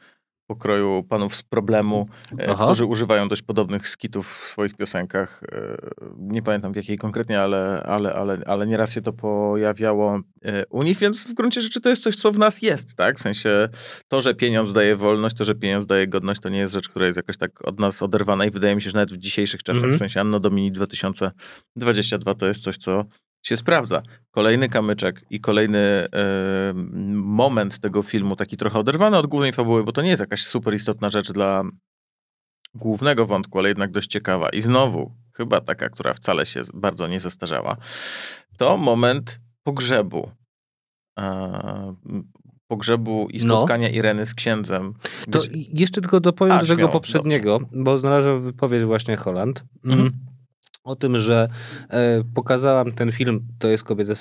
pokroju 0.46 1.02
panów 1.08 1.34
z 1.34 1.42
problemu, 1.42 2.08
e, 2.38 2.48
Aha. 2.50 2.64
którzy 2.64 2.84
używają 2.84 3.28
dość 3.28 3.42
podobnych 3.42 3.88
skitów 3.88 4.28
w 4.44 4.48
swoich 4.48 4.76
piosenkach. 4.76 5.42
E, 5.52 5.76
Nie 6.18 6.42
pamiętam 6.42 6.72
w 6.72 6.76
jakiej 6.76 6.98
konkretnie, 6.98 7.40
ale, 7.40 7.82
ale, 7.86 8.12
ale, 8.14 8.38
ale 8.46 8.66
nieraz 8.66 8.92
się 8.92 9.00
to 9.02 9.12
pojawiało 9.12 10.20
e, 10.44 10.66
u 10.70 10.82
nich, 10.82 10.98
więc 10.98 11.28
w 11.30 11.34
gruncie 11.34 11.60
rzeczy 11.60 11.80
to 11.80 11.88
jest 11.88 12.02
coś, 12.02 12.16
co 12.16 12.32
w 12.32 12.38
nas 12.38 12.62
jest, 12.62 12.96
tak? 12.96 13.16
W 13.18 13.20
sensie 13.22 13.68
to, 14.08 14.20
że 14.20 14.34
pieniądz 14.34 14.72
daje 14.72 14.96
wolność, 14.96 15.36
to, 15.36 15.44
że 15.44 15.54
pieniądz 15.54 15.86
daje 15.86 16.08
godność, 16.08 16.40
to 16.40 16.48
nie 16.48 16.58
jest 16.58 16.72
rzecz, 16.74 16.88
która 16.88 17.06
jest 17.06 17.16
jakoś 17.16 17.36
tak 17.36 17.66
od 17.68 17.80
nas 17.80 18.02
oderwana 18.02 18.44
i 18.46 18.50
wydaje 18.50 18.74
mi 18.76 18.82
się, 18.82 18.90
że 18.90 18.96
nawet 18.98 19.12
w 19.12 19.16
dzisiejszych 19.18 19.62
czasach, 19.62 19.74
Mhm. 19.84 19.94
w 19.94 19.98
sensie 19.98 20.20
Anno 20.20 20.40
Domini 20.40 20.72
2022 20.72 22.34
to 22.34 22.46
jest 22.46 22.62
coś, 22.62 22.76
co 22.76 23.04
się 23.44 23.56
sprawdza. 23.56 24.02
Kolejny 24.30 24.68
kamyczek 24.68 25.24
i 25.30 25.40
kolejny 25.40 25.78
e, 25.78 26.08
moment 27.14 27.78
tego 27.78 28.02
filmu, 28.02 28.36
taki 28.36 28.56
trochę 28.56 28.78
oderwany 28.78 29.16
od 29.16 29.26
głównej 29.26 29.52
fabuły, 29.52 29.84
bo 29.84 29.92
to 29.92 30.02
nie 30.02 30.08
jest 30.08 30.20
jakaś 30.20 30.42
super 30.46 30.74
istotna 30.74 31.10
rzecz 31.10 31.32
dla 31.32 31.62
głównego 32.74 33.26
wątku, 33.26 33.58
ale 33.58 33.68
jednak 33.68 33.90
dość 33.90 34.10
ciekawa. 34.10 34.48
I 34.48 34.62
znowu, 34.62 35.12
chyba 35.36 35.60
taka, 35.60 35.88
która 35.88 36.14
wcale 36.14 36.46
się 36.46 36.62
bardzo 36.74 37.08
nie 37.08 37.20
zestarzała, 37.20 37.76
to 38.58 38.76
moment 38.76 39.40
pogrzebu. 39.62 40.30
E, 41.18 41.94
pogrzebu 42.66 43.28
i 43.30 43.44
No. 43.44 43.56
spotkania 43.56 43.88
Ireny 43.88 44.26
z 44.26 44.34
księdzem. 44.34 44.94
To 45.30 45.40
jeszcze 45.52 46.00
tylko 46.00 46.20
dopowiem 46.20 46.56
A, 46.56 46.60
do 46.60 46.66
tego 46.66 46.76
śmiało, 46.76 46.92
poprzedniego, 46.92 47.60
bo 47.72 47.98
znalazłem 47.98 48.42
wypowiedź 48.42 48.84
właśnie 48.84 49.16
Holland. 49.16 49.64
Mhm. 49.84 50.00
Mm. 50.00 50.33
O 50.84 50.96
tym, 50.96 51.18
że 51.18 51.48
e, 51.90 52.22
pokazałam 52.34 52.92
ten 52.92 53.12
film, 53.12 53.46
to 53.58 53.68
jest 53.68 53.84
kobietę 53.84 54.12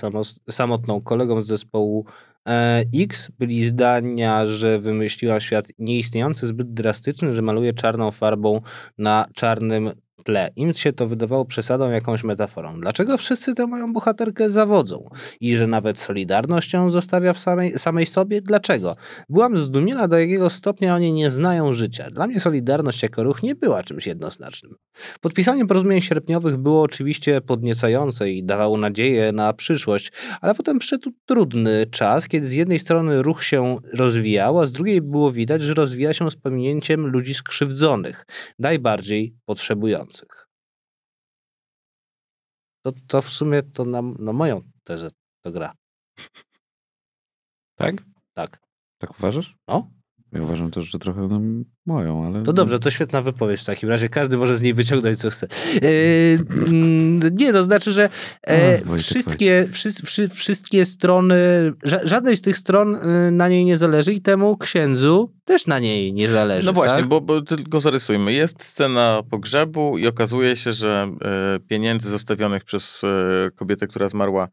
samotną, 0.50 1.02
kolegą 1.02 1.42
z 1.42 1.48
zespołu 1.48 2.06
e, 2.48 2.84
X. 2.96 3.32
Byli 3.40 3.64
zdania, 3.64 4.48
że 4.48 4.80
wymyśliła 4.80 5.40
świat 5.40 5.68
nieistniejący, 5.80 6.48
zbyt 6.48 6.74
drastyczny, 6.74 7.34
że 7.34 7.42
maluje 7.42 7.74
czarną 7.74 8.12
farbą 8.12 8.62
na 8.98 9.26
czarnym 9.34 9.92
tle. 10.26 10.50
Im 10.56 10.74
się 10.74 10.94
to 10.94 11.08
wydawało 11.08 11.46
przesadą, 11.46 11.92
jakąś 11.92 12.24
metaforą. 12.24 12.80
Dlaczego 12.80 13.18
wszyscy 13.18 13.56
tę 13.56 13.68
moją 13.68 13.94
bohaterkę 13.94 14.50
zawodzą? 14.50 15.10
I 15.40 15.56
że 15.56 15.68
nawet 15.68 16.00
Solidarność 16.00 16.74
ją 16.74 16.92
zostawia 16.92 17.34
w 17.34 17.40
samej, 17.40 17.78
samej 17.78 18.06
sobie? 18.06 18.42
Dlaczego? 18.42 18.96
Byłam 19.30 19.58
zdumiona, 19.58 20.08
do 20.08 20.20
jakiego 20.20 20.50
stopnia 20.50 20.96
oni 20.96 21.14
nie 21.14 21.30
znają 21.30 21.74
życia. 21.74 22.12
Dla 22.12 22.28
mnie 22.28 22.40
Solidarność 22.40 23.04
jako 23.04 23.24
ruch 23.24 23.44
nie 23.44 23.56
była 23.56 23.84
czymś 23.84 24.08
jednoznacznym. 24.08 24.76
Podpisanie 25.22 25.66
porozumień 25.66 26.02
sierpniowych 26.02 26.58
było 26.58 26.82
oczywiście 26.82 27.42
podniecające 27.42 28.32
i 28.32 28.44
dawało 28.44 28.78
nadzieję 28.78 29.32
na 29.32 29.54
przyszłość, 29.54 30.12
ale 30.42 30.56
potem 30.56 30.80
przyszedł 30.80 31.12
trudny 31.26 31.86
czas, 31.92 32.28
kiedy 32.28 32.48
z 32.48 32.54
jednej 32.54 32.80
strony 32.80 33.22
ruch 33.22 33.44
się 33.44 33.78
rozwijał, 33.94 34.60
a 34.60 34.66
z 34.66 34.72
drugiej 34.72 35.02
było 35.02 35.32
widać, 35.32 35.62
że 35.62 35.74
rozwija 35.74 36.14
się 36.14 36.32
z 36.32 36.36
pominięciem 36.36 37.08
ludzi 37.08 37.34
skrzywdzonych, 37.34 38.26
najbardziej 38.60 39.36
potrzebujących. 39.46 40.03
To, 42.86 42.92
to 43.08 43.22
w 43.22 43.30
sumie 43.30 43.64
to 43.64 43.86
na, 43.86 44.02
na 44.02 44.34
moją 44.34 44.62
tezę 44.84 45.10
to 45.42 45.52
gra. 45.52 45.74
Tak? 47.76 47.96
Tak. 48.34 48.60
Tak 48.98 49.12
uważasz? 49.20 49.56
No. 49.68 49.92
Ja 50.34 50.42
uważam 50.42 50.72
też, 50.72 50.92
że 50.92 51.00
trochę 51.00 51.28
no, 51.30 51.42
moją, 51.86 52.26
ale... 52.26 52.44
To 52.44 52.54
dobrze, 52.54 52.80
to 52.80 52.92
świetna 52.92 53.22
wypowiedź 53.22 53.62
w 53.62 53.66
takim 53.66 53.90
razie. 53.90 54.10
Każdy 54.10 54.38
może 54.38 54.58
z 54.58 54.62
niej 54.62 54.74
wyciągnąć 54.74 55.20
co 55.20 55.30
chce. 55.30 55.48
Yy, 55.74 55.82
mm, 56.72 57.20
nie, 57.36 57.54
to 57.54 57.64
znaczy, 57.64 57.92
że 57.92 58.10
e, 58.44 58.78
Wojtek, 58.78 59.06
wszystkie, 59.06 59.68
wszy, 59.72 59.90
wszy, 59.92 60.30
wszystkie 60.30 60.86
strony, 60.86 61.36
ża, 61.84 62.00
żadnej 62.04 62.38
z 62.38 62.42
tych 62.42 62.58
stron 62.58 62.96
y, 62.96 63.32
na 63.32 63.50
niej 63.50 63.66
nie 63.66 63.78
zależy 63.78 64.14
i 64.14 64.22
temu 64.22 64.58
księdzu 64.58 65.34
też 65.46 65.68
na 65.68 65.80
niej 65.80 66.14
nie 66.14 66.30
zależy. 66.30 66.66
No 66.66 66.74
właśnie, 66.74 66.98
tak? 66.98 67.08
bo, 67.08 67.22
bo 67.22 67.42
tylko 67.42 67.80
zarysujmy. 67.80 68.34
Jest 68.34 68.64
scena 68.64 69.22
pogrzebu 69.30 69.98
i 69.98 70.08
okazuje 70.08 70.56
się, 70.56 70.74
że 70.74 71.08
e, 71.22 71.60
pieniędzy 71.60 72.10
zostawionych 72.10 72.64
przez 72.64 73.02
e, 73.04 73.52
kobietę, 73.56 73.88
która 73.88 74.10
zmarła, 74.10 74.48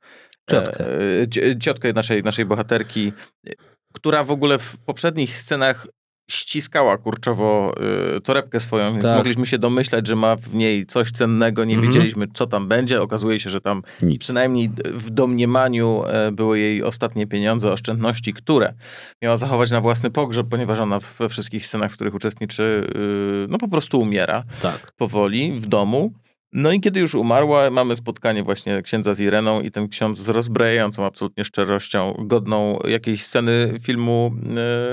Ciotkę. 0.51 0.85
e, 1.23 1.29
ci- 1.29 1.59
ciotkę 1.59 1.93
naszej, 1.93 2.23
naszej 2.23 2.45
bohaterki, 2.45 3.13
e, 3.47 3.70
która 4.01 4.25
w 4.25 4.31
ogóle 4.31 4.59
w 4.59 4.77
poprzednich 4.79 5.35
scenach 5.37 5.87
ściskała 6.31 6.99
kurczowo 6.99 7.75
e, 8.17 8.21
torebkę 8.21 8.61
swoją, 8.61 8.93
więc 8.93 9.03
Tak. 9.05 9.17
mogliśmy 9.17 9.47
się 9.47 9.59
domyślać, 9.59 10.07
że 10.07 10.17
ma 10.17 10.37
w 10.37 10.55
niej 10.55 10.87
coś 10.87 11.11
cennego, 11.13 11.65
nie 11.65 11.75
Mhm. 11.75 11.93
wiedzieliśmy, 11.93 12.27
co 12.35 12.47
tam 12.47 12.69
będzie. 12.69 13.03
Okazuje 13.03 13.39
się, 13.39 13.51
że 13.51 13.61
tam 13.61 13.83
Nic. 14.03 14.21
przynajmniej 14.21 14.71
w 14.85 15.11
domniemaniu 15.11 16.03
e, 16.07 16.33
były 16.33 16.59
jej 16.59 16.83
ostatnie 16.83 17.27
pieniądze, 17.27 17.73
oszczędności, 17.73 18.33
które 18.35 18.75
miała 19.23 19.37
zachować 19.37 19.71
na 19.71 19.81
własny 19.81 20.11
pogrzeb, 20.11 20.47
ponieważ 20.51 20.79
ona 20.79 20.99
we 21.19 21.29
wszystkich 21.29 21.67
scenach, 21.67 21.91
w 21.93 21.95
których 21.95 22.15
uczestniczy, 22.15 22.93
yy, 22.95 23.47
no 23.49 23.59
po 23.59 23.69
prostu 23.69 24.01
umiera 24.01 24.45
Tak. 24.63 24.93
powoli 24.97 25.61
w 25.61 25.67
domu. 25.67 26.13
No 26.53 26.73
i 26.73 26.81
kiedy 26.81 27.01
już 27.01 27.15
umarła, 27.15 27.71
mamy 27.71 27.97
spotkanie 27.97 28.43
właśnie 28.43 28.83
księdza 28.83 29.15
z 29.15 29.21
Ireną 29.21 29.61
i 29.61 29.71
ten 29.71 29.89
ksiądz 29.89 30.19
z 30.19 30.29
rozbrajającą 30.29 31.05
absolutnie 31.07 31.45
szczerością, 31.45 32.15
godną 32.19 32.79
jakiejś 32.85 33.25
sceny 33.25 33.79
filmu 33.83 34.35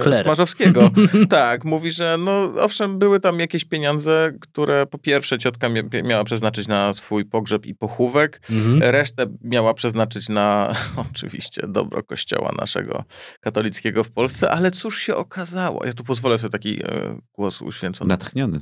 e. 0.05 0.23
Smarzowskiego. 0.23 0.91
tak, 1.29 1.65
mówi, 1.65 1.91
że 1.91 2.17
no 2.19 2.53
owszem, 2.59 2.99
były 2.99 3.19
tam 3.19 3.39
jakieś 3.39 3.65
pieniądze, 3.65 4.33
które 4.41 4.85
po 4.85 4.97
pierwsze 4.97 5.37
ciotka 5.37 5.69
mia- 5.69 6.03
miała 6.03 6.23
przeznaczyć 6.23 6.67
na 6.67 6.93
swój 6.93 7.25
pogrzeb 7.25 7.65
i 7.65 7.75
pochówek, 7.75 8.41
Mhm. 8.49 8.91
Resztę 8.91 9.25
miała 9.41 9.73
przeznaczyć 9.73 10.29
na 10.29 10.75
oczywiście 11.11 11.67
dobro 11.67 12.03
kościoła 12.03 12.51
naszego 12.57 13.03
katolickiego 13.39 14.03
w 14.03 14.11
Polsce, 14.11 14.51
ale 14.51 14.71
cóż 14.71 14.99
się 14.99 15.15
okazało? 15.15 15.85
Ja 15.85 15.93
tu 15.93 16.03
pozwolę 16.03 16.37
sobie 16.37 16.51
taki 16.51 16.79
e, 16.83 17.19
głos 17.33 17.61
uświęcony. 17.61 18.09
Natchniony 18.09 18.59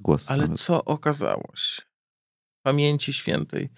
głos. 0.00 0.30
Ale 0.30 0.42
nawet. 0.42 0.60
co 0.60 0.84
okazało 0.84 1.52
się? 1.56 1.82
Pamięci 2.64 3.12
świętej. 3.12 3.70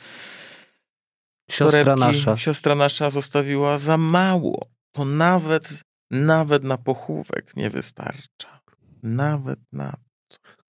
Siostra 1.51 1.84
Torebki 1.84 2.01
nasza. 2.01 2.37
Siostra 2.37 2.74
nasza 2.74 3.11
zostawiła 3.11 3.78
za 3.78 3.97
mało. 3.97 4.66
To 4.93 5.05
nawet, 5.05 5.82
nawet 6.11 6.64
na 6.64 6.78
pochówek 6.78 7.57
nie 7.57 7.70
wystarcza. 7.70 8.61
Nawet 9.03 9.61
na 9.72 9.97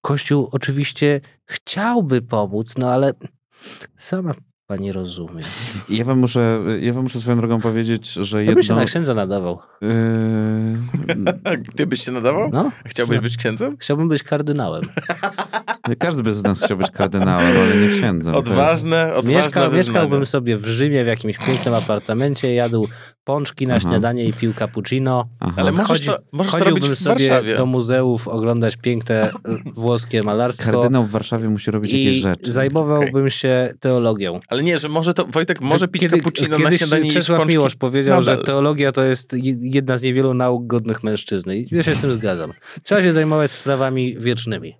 Kościół 0.00 0.48
oczywiście 0.52 1.20
chciałby 1.46 2.22
pomóc, 2.22 2.78
no 2.78 2.92
ale 2.92 3.12
sama 3.96 4.32
pani 4.68 4.92
rozumie. 4.92 5.42
Ja 5.88 6.04
wam, 6.04 6.18
muszę, 6.18 6.60
ja 6.80 6.92
wam 6.92 7.02
muszę 7.02 7.20
swoją 7.20 7.36
drogą 7.36 7.60
powiedzieć, 7.60 8.12
że 8.12 8.44
Ja 8.44 8.52
bym 8.54 8.62
się 8.62 8.66
jedno... 8.66 8.76
na 8.82 8.84
księdza 8.84 9.14
nadawał. 9.14 9.58
Yy, 9.80 9.88
Ty 11.76 11.86
byś 11.86 12.04
się 12.04 12.12
nadawał? 12.12 12.50
No, 12.52 12.70
Chciałbyś 12.86 13.18
być 13.20 13.36
księdzem? 13.36 13.76
chciałbym 13.80 14.08
być 14.08 14.22
kardynałem. 14.22 14.82
każdy 15.98 16.22
by 16.22 16.32
z 16.34 16.42
nas 16.42 16.62
chciał 16.64 16.76
być 16.78 16.90
kardynałem, 16.90 17.56
ale 17.56 17.76
nie 17.76 17.88
księdzem. 17.98 18.32
To 18.32 18.38
Odważne, 18.38 19.14
odważne 19.14 19.32
Mieszka, 19.42 19.68
mieszkałbym 19.68 20.26
sobie 20.26 20.56
w 20.56 20.66
Rzymie 20.66 21.04
w 21.04 21.06
jakimś 21.06 21.38
pięknym 21.38 21.74
apartamencie, 21.74 22.54
jadł 22.54 22.88
pączki 23.24 23.66
na 23.66 23.74
Aha. 23.74 23.88
śniadanie 23.88 24.24
i 24.24 24.32
pił 24.32 24.52
cappuccino. 24.54 25.28
Aha. 25.40 25.52
Ale 25.56 25.72
możesz 25.72 25.88
Chodzi- 25.88 26.06
to, 26.06 26.18
możesz 26.32 26.52
to 26.52 26.58
Chodziłbym 26.58 26.94
w 26.94 26.98
sobie 26.98 27.28
Warszawie. 27.28 27.56
do 27.56 27.66
muzeów, 27.66 28.28
oglądać 28.28 28.76
piękne 28.76 29.30
y, 29.30 29.32
włoskie 29.74 30.22
malarstwo 30.22 30.70
Kardynał 30.72 31.04
w 31.04 31.10
Warszawie 31.10 31.48
musi 31.48 31.70
robić 31.70 31.92
jakieś 31.92 32.16
rzeczy. 32.16 32.52
zajmowałbym 32.52 33.30
się 33.30 33.74
teologią. 33.80 34.40
Ale 34.48 34.57
nie, 34.62 34.78
że 34.78 34.88
może 34.88 35.14
to, 35.14 35.24
Wojtek, 35.24 35.60
może 35.60 35.88
pić 35.88 36.08
cappuccino 36.10 36.58
na 36.58 36.64
kiedyś 36.64 36.78
śniadanie 36.78 37.08
i. 37.08 37.46
Miłosz 37.46 37.74
powiedział, 37.74 38.20
Nadal. 38.20 38.38
że 38.38 38.44
teologia 38.44 38.92
to 38.92 39.04
jest 39.04 39.32
je- 39.32 39.56
jedna 39.60 39.98
z 39.98 40.02
niewielu 40.02 40.34
nauk 40.34 40.66
godnych 40.66 41.04
mężczyzny. 41.04 41.58
I 41.58 41.68
ja 41.70 41.82
się 41.82 41.94
z 41.94 42.00
tym 42.00 42.12
zgadzam. 42.14 42.52
Trzeba 42.82 43.02
się 43.02 43.12
zajmować 43.12 43.50
sprawami 43.50 44.16
wiecznymi. 44.18 44.74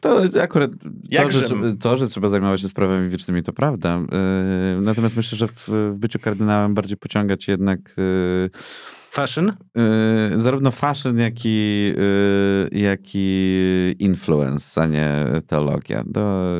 To 0.00 0.20
akurat 0.42 0.70
Jak 1.10 1.24
to 1.24 1.30
że, 1.32 1.46
to, 1.80 1.96
że 1.96 2.08
trzeba 2.08 2.28
zajmować 2.28 2.60
się 2.60 2.68
sprawami 2.68 3.08
wiecznymi, 3.08 3.42
to 3.42 3.52
prawda. 3.52 4.00
Yy, 4.76 4.82
natomiast 4.82 5.16
myślę, 5.16 5.38
że 5.38 5.48
w, 5.48 5.68
w 5.68 5.98
byciu 5.98 6.18
kardynałem 6.18 6.74
bardziej 6.74 6.96
pociąga 6.96 7.36
cię 7.36 7.52
jednak 7.52 7.78
yy, 7.96 8.50
Fashion? 9.12 9.52
yy, 9.74 10.42
zarówno 10.42 10.70
fashion, 10.70 11.18
jak 11.18 11.34
i, 11.44 11.92
yy, 12.72 12.80
jak 12.80 13.00
i 13.14 13.94
influence, 13.98 14.82
a 14.82 14.86
nie 14.86 15.24
teologia. 15.46 16.04
To, 16.14 16.54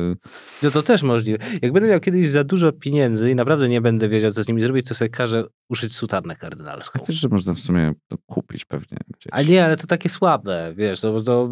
No 0.63 0.71
to 0.71 0.83
też 0.83 1.03
możliwe. 1.03 1.37
Jak 1.61 1.73
będę 1.73 1.89
miał 1.89 1.99
kiedyś 1.99 2.29
za 2.29 2.43
dużo 2.43 2.71
pieniędzy 2.71 3.31
i 3.31 3.35
naprawdę 3.35 3.69
nie 3.69 3.81
będę 3.81 4.09
wiedział, 4.09 4.31
co 4.31 4.43
z 4.43 4.47
nimi 4.47 4.61
zrobić, 4.61 4.87
to 4.87 4.95
sobie 4.95 5.09
każę 5.09 5.43
uszyć 5.73 5.95
sutannę 5.95 6.35
kardynalską. 6.35 6.99
wiesz, 7.07 7.19
że 7.19 7.27
można 7.29 7.53
w 7.53 7.59
sumie 7.59 7.93
to 8.07 8.17
kupić 8.25 8.65
pewnie 8.65 8.97
gdzieś. 9.07 9.27
A 9.31 9.41
nie, 9.41 9.65
ale 9.65 9.77
to 9.77 9.87
takie 9.87 10.09
słabe, 10.09 10.73
wiesz, 10.77 11.01
to, 11.01 11.21
to 11.21 11.49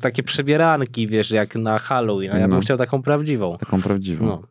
takie 0.00 0.22
przebieranki, 0.22 1.08
wiesz, 1.08 1.30
jak 1.30 1.54
na 1.54 1.78
Halloween, 1.78 2.32
a 2.32 2.38
ja 2.38 2.48
bym 2.48 2.56
No. 2.56 2.60
chciał 2.60 2.76
taką 2.78 3.02
prawdziwą. 3.02 3.56
Taką 3.58 3.82
prawdziwą. 3.82 4.26
No. 4.26 4.42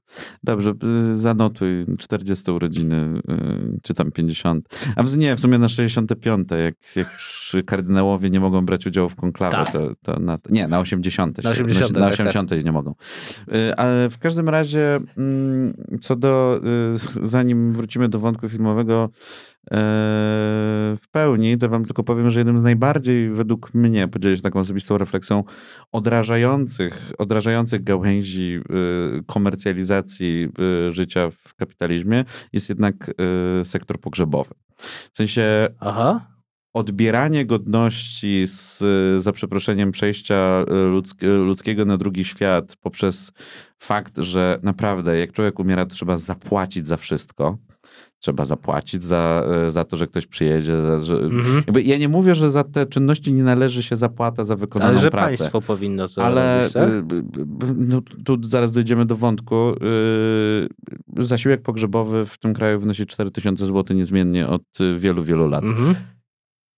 Dobrze, 0.44 0.74
y, 1.12 1.16
zanotuj 1.16 1.86
40 2.00 2.52
urodziny, 2.52 3.22
y, 3.30 3.80
czy 3.84 3.94
tam 3.94 4.12
50. 4.12 4.70
A 4.96 5.04
w, 5.04 5.18
nie, 5.18 5.36
w 5.36 5.40
sumie 5.40 5.58
na 5.58 5.70
65, 5.70 6.50
jak, 6.52 6.76
jak 6.96 7.08
już 7.08 7.56
kardynałowie 7.66 8.30
nie 8.30 8.40
mogą 8.40 8.66
brać 8.66 8.88
udziału 8.88 9.10
w 9.10 9.16
konklawie, 9.16 9.56
Tak. 9.58 9.72
to, 9.72 9.92
to 10.02 10.20
na, 10.20 10.38
nie, 10.50 10.68
na 10.68 10.80
80. 10.80 11.44
Na 11.44 11.50
80, 11.50 11.94
na 11.94 12.00
tak, 12.00 12.14
80 12.14 12.52
nie 12.66 12.72
mogą. 12.72 12.96
Y, 13.54 13.76
Ale 13.76 14.10
w 14.10 14.18
każdym 14.18 14.50
razie, 14.50 15.00
mm, 15.18 15.74
co 16.02 16.16
do, 16.16 16.62
zanim 17.24 17.74
wrócimy 17.74 18.10
do 18.10 18.20
wątku 18.20 18.50
filmowego, 18.50 18.99
e, 19.04 19.10
w 20.98 21.04
pełni, 21.12 21.58
to 21.58 21.70
wam 21.70 21.86
tylko 21.86 22.04
powiem, 22.04 22.30
że 22.30 22.40
jednym 22.40 22.60
z 22.60 22.64
najbardziej 22.64 23.30
według 23.30 23.74
mnie, 23.74 24.08
podzielę 24.08 24.38
się 24.38 24.44
taką 24.44 24.60
osobistą 24.60 24.98
refleksją, 24.98 25.44
odrażających, 25.92 27.12
odrażających 27.18 27.84
gałęzi 27.84 28.60
y, 29.20 29.24
komercjalizacji 29.24 30.50
y, 30.90 30.94
życia 30.94 31.30
w 31.30 31.54
kapitalizmie 31.54 32.26
jest 32.54 32.70
jednak 32.70 33.12
sektor 33.64 34.00
pogrzebowy. 34.00 34.56
W 35.14 35.18
sensie 35.18 35.68
Aha. 35.80 36.28
odbieranie 36.74 37.46
godności 37.46 38.48
z, 38.48 38.84
za 39.24 39.32
przeproszeniem 39.32 39.92
przejścia 39.92 40.66
ludzk, 40.92 41.22
ludzkiego 41.22 41.86
na 41.86 41.98
drugi 41.98 42.26
świat 42.26 42.76
poprzez 42.82 43.32
fakt, 43.80 44.18
że 44.18 44.60
naprawdę 44.64 45.20
jak 45.20 45.32
człowiek 45.32 45.60
umiera, 45.60 45.86
to 45.86 45.96
trzeba 45.96 46.18
zapłacić 46.18 46.88
za 46.88 46.98
wszystko. 46.98 47.58
Trzeba 48.22 48.46
zapłacić 48.46 49.04
za, 49.04 49.44
y, 49.68 49.72
za 49.72 49.84
to, 49.84 49.98
że 49.98 50.08
ktoś 50.08 50.28
przyjedzie. 50.28 50.82
Za, 50.82 51.00
że, 51.00 51.16
Mhm. 51.16 51.56
jakby 51.56 51.82
ja 51.84 51.98
nie 51.98 52.10
mówię, 52.10 52.36
że 52.36 52.52
za 52.52 52.64
te 52.64 52.86
czynności 52.86 53.34
nie 53.34 53.44
należy 53.44 53.84
się 53.84 53.96
zapłata 53.96 54.44
za 54.46 54.56
wykonaną 54.56 54.92
Ale 54.92 55.00
że 55.00 55.10
pracę. 55.10 55.38
państwo 55.38 55.62
powinno 55.62 56.10
to 56.10 56.24
Ale 56.26 56.58
robić, 56.60 56.74
tak? 56.74 57.02
b- 57.06 57.24
no, 57.78 58.02
tu 58.26 58.38
zaraz 58.44 58.72
dojdziemy 58.72 59.06
do 59.06 59.16
wątku. 59.16 59.56
Y, 61.18 61.24
Zasiłek 61.24 61.62
pogrzebowy 61.62 62.26
w 62.26 62.38
tym 62.38 62.54
kraju 62.54 62.80
wynosi 62.80 63.06
4000 63.06 63.66
zł 63.66 63.98
niezmiennie 63.98 64.48
od 64.48 64.64
wielu, 64.98 65.24
wielu 65.24 65.48
lat. 65.48 65.64
Mhm. 65.64 65.96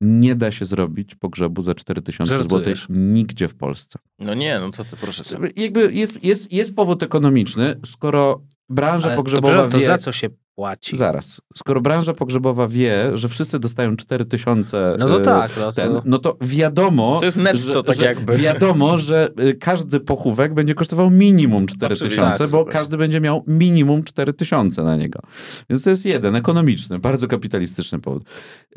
Nie 0.02 0.36
da 0.36 0.52
się 0.52 0.66
zrobić 0.66 1.16
pogrzebu 1.16 1.62
za 1.62 1.76
4000 1.76 2.44
zł 2.44 2.74
nigdzie 2.89 3.48
w 3.48 3.56
Polsce. 3.56 4.00
No 4.20 4.34
nie, 4.34 4.60
no 4.60 4.70
co 4.70 4.84
ty, 4.84 4.96
proszę. 5.02 5.24
Jakby 5.56 5.94
jest, 5.94 6.24
jest, 6.24 6.54
jest 6.54 6.76
powód 6.76 7.04
ekonomiczny, 7.04 7.76
skoro 7.86 8.42
branża 8.70 9.08
Ale 9.08 9.16
to, 9.16 9.20
pogrzebowa 9.20 9.48
przepraszam, 9.54 9.72
to 9.72 9.80
wie... 9.80 9.86
za 9.86 9.98
co 9.98 10.12
się 10.12 10.30
płaci. 10.56 10.97
Zaraz. 10.97 11.41
Skoro 11.56 11.82
branża 11.82 12.14
pogrzebowa 12.14 12.68
wie, 12.68 13.18
że 13.18 13.30
wszyscy 13.30 13.60
dostają 13.60 13.95
4 13.97 14.26
tysiące, 14.26 14.95
No 14.99 15.08
to 15.08 15.22
e, 15.22 15.26
tak, 15.26 15.52
no 15.58 15.64
to- 15.66 15.72
ten, 15.74 16.02
no 16.06 16.20
to 16.20 16.38
wiadomo, 16.41 17.18
To 17.20 17.26
jest 17.26 17.38
netto 17.38 17.60
że, 17.74 17.84
tak 17.84 17.95
że 17.95 18.04
jakby. 18.04 18.38
wiadomo, 18.38 18.97
że 18.97 19.30
y, 19.39 19.54
każdy 19.54 19.99
pochówek 19.99 20.54
będzie 20.54 20.76
kosztował 20.76 21.10
minimum 21.10 21.68
4 21.68 21.93
Oczywiście. 21.93 22.22
tysiące, 22.22 22.38
Tak, 22.43 22.49
bo 22.49 22.66
każdy 22.66 22.97
będzie 22.97 23.22
miał 23.22 23.43
minimum 23.47 24.04
4 24.04 24.34
tysiące 24.34 24.84
na 24.84 24.95
niego. 24.95 25.20
Więc 25.70 25.84
to 25.84 25.89
jest 25.89 26.06
jeden, 26.06 26.36
ekonomiczny, 26.36 26.99
bardzo 26.99 27.28
kapitalistyczny 27.28 27.99
powód. 27.99 28.24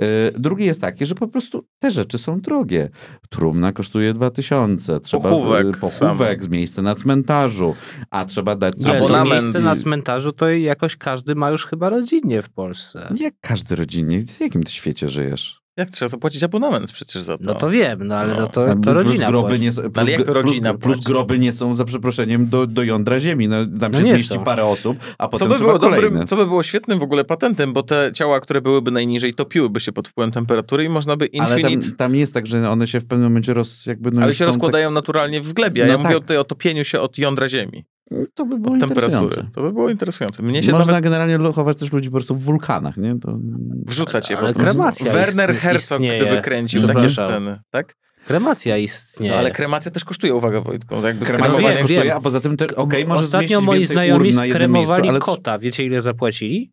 Y, 0.02 0.04
Drugi 0.38 0.64
jest 0.64 0.80
taki, 0.80 1.06
że 1.06 1.14
po 1.14 1.28
prostu 1.28 1.66
te 1.78 1.90
rzeczy 1.90 2.18
są 2.18 2.40
drogie. 2.40 2.90
Trumna 3.30 3.72
kosztuje 3.72 4.12
2 4.12 4.30
tysiące, 4.30 5.00
trzeba 5.00 5.30
Pochówek 5.30 5.76
y, 5.76 5.80
pochówek, 5.80 6.48
miejsce 6.50 6.82
na 6.82 6.94
cmentarzu, 6.94 7.74
a 8.10 8.24
trzeba 8.24 8.56
dać 8.56 8.74
Abonament. 8.96 9.42
miejsce 9.42 9.60
na 9.60 9.76
cmentarzu 9.76 10.32
to 10.32 10.48
jakoś 10.50 10.96
każdy 10.96 11.34
ma 11.34 11.50
już 11.50 11.63
chyba 11.66 11.88
rodzinnie 11.88 12.42
w 12.42 12.50
Polsce. 12.50 13.08
Jak 13.20 13.34
każdy 13.40 13.76
rodzinnie, 13.76 14.22
w 14.26 14.40
jakim 14.40 14.62
ty 14.62 14.72
świecie 14.72 15.08
żyjesz? 15.08 15.64
Jak 15.76 15.90
trzeba 15.90 16.08
zapłacić 16.08 16.42
abonament 16.42 16.92
przecież 16.92 17.22
za 17.22 17.38
to? 17.38 17.44
No 17.44 17.54
to 17.54 17.70
wiem, 17.70 17.98
no 18.06 18.16
ale 18.16 18.34
No. 18.34 18.40
no 18.40 18.46
to, 18.46 18.66
to 18.66 18.72
plus 18.76 18.94
rodzina 18.94 19.26
groby 19.26 19.48
płaci. 19.48 19.62
nie, 19.62 19.72
są- 19.72 19.82
plus, 19.82 19.92
ale 19.96 20.10
jak 20.10 20.24
plus, 20.24 20.34
rodzina 20.34 20.74
plus 20.74 20.96
płaci? 20.96 21.04
groby 21.12 21.38
nie 21.38 21.52
są, 21.52 21.74
za 21.74 21.84
przeproszeniem, 21.84 22.48
do, 22.48 22.66
do 22.66 22.82
jądra 22.82 23.20
ziemi. 23.20 23.48
No, 23.48 23.56
tam 23.80 23.92
No 23.92 23.98
się 23.98 24.04
nie 24.04 24.12
zmieści 24.12 24.34
są. 24.34 24.44
parę 24.44 24.64
osób, 24.64 24.96
a 25.18 25.22
Co 25.24 25.28
potem 25.28 25.48
by, 25.48 25.54
trzeba 25.54 25.68
było 25.68 25.78
kolejne. 25.80 26.08
dobrym, 26.08 26.26
co 26.26 26.36
by 26.36 26.46
było 26.46 26.62
świetnym 26.62 26.98
w 26.98 27.02
ogóle 27.02 27.24
patentem, 27.24 27.72
bo 27.72 27.82
te 27.82 28.10
ciała, 28.14 28.40
które 28.40 28.60
byłyby 28.60 28.90
najniżej, 28.90 29.34
topiłyby 29.34 29.80
się 29.80 29.92
pod 29.92 30.08
wpływem 30.08 30.32
temperatury 30.32 30.84
i 30.84 30.88
można 30.88 31.16
by 31.16 31.28
Ale 31.40 31.60
infinite... 31.60 31.88
tam, 31.88 31.96
tam 31.96 32.14
jest 32.16 32.34
tak, 32.34 32.46
że 32.46 32.70
one 32.70 32.86
się 32.86 33.00
w 33.00 33.06
pewnym 33.06 33.28
momencie 33.28 33.54
roz, 33.54 33.86
jakby, 33.86 34.10
no 34.10 34.22
ale 34.22 34.32
się 34.34 34.38
są 34.44 34.46
rozkładają 34.46 34.90
naturalnie 34.90 35.40
w 35.40 35.52
glebie. 35.52 35.82
a 35.82 35.86
No 35.86 35.92
ja 35.92 35.98
mówię 35.98 36.08
tak. 36.08 36.18
o, 36.18 36.20
tutaj 36.20 36.36
o 36.36 36.44
topieniu 36.44 36.84
się 36.84 37.00
od 37.00 37.18
jądra 37.18 37.48
ziemi. 37.48 37.84
Tak, 38.10 38.18
to 38.34 38.46
by 38.46 38.58
było 38.58 38.74
interesujące. 38.76 39.46
To 39.54 39.62
by 39.62 39.72
było 39.72 39.90
interesujące. 39.90 40.42
Mnie 40.42 40.62
się 40.62 40.72
Można 40.72 40.86
nawet 40.92 41.04
generalnie 41.04 41.38
lokować 41.38 41.78
też 41.78 41.92
ludzi 41.92 42.08
po 42.10 42.16
prostu 42.16 42.34
w 42.34 42.40
wulkanach, 42.42 42.96
nie? 42.96 43.18
To... 43.20 43.38
wrzucać 43.86 44.30
je 44.30 44.36
po 44.36 44.42
prostu. 44.42 44.60
kremacja 44.60 45.12
Werner 45.12 45.50
ist- 45.50 45.58
Herzog, 45.58 46.00
istnieje. 46.00 46.16
gdyby 46.20 46.40
kręcił 46.42 46.86
takie 46.86 47.10
sceny, 47.10 47.60
tak? 47.70 47.94
Kremacja 48.26 48.76
istnieje. 48.78 49.32
No, 49.32 49.38
ale 49.38 49.50
kremacja 49.50 49.90
też 49.90 50.04
kosztuje, 50.04 50.34
uwaga 50.34 50.60
Wojtko. 50.60 51.06
Jakby 51.06 51.24
Kremacja 51.26 51.52
skremowanie- 51.54 51.74
wiem, 51.74 51.82
kosztuje, 51.82 52.02
wiem. 52.04 52.16
a 52.16 52.20
poza 52.20 52.40
tym 52.40 52.56
te, 52.56 52.76
okej, 52.76 53.06
może 53.06 53.24
Ostatnio 53.24 53.60
moi 53.60 53.84
znajomi 53.84 54.24
jednym 54.28 54.34
miejscu, 54.42 54.54
skremowali 54.54 55.08
ale... 55.08 55.18
kota. 55.18 55.58
Wiecie 55.58 55.84
ile 55.84 56.00
zapłacili? 56.00 56.72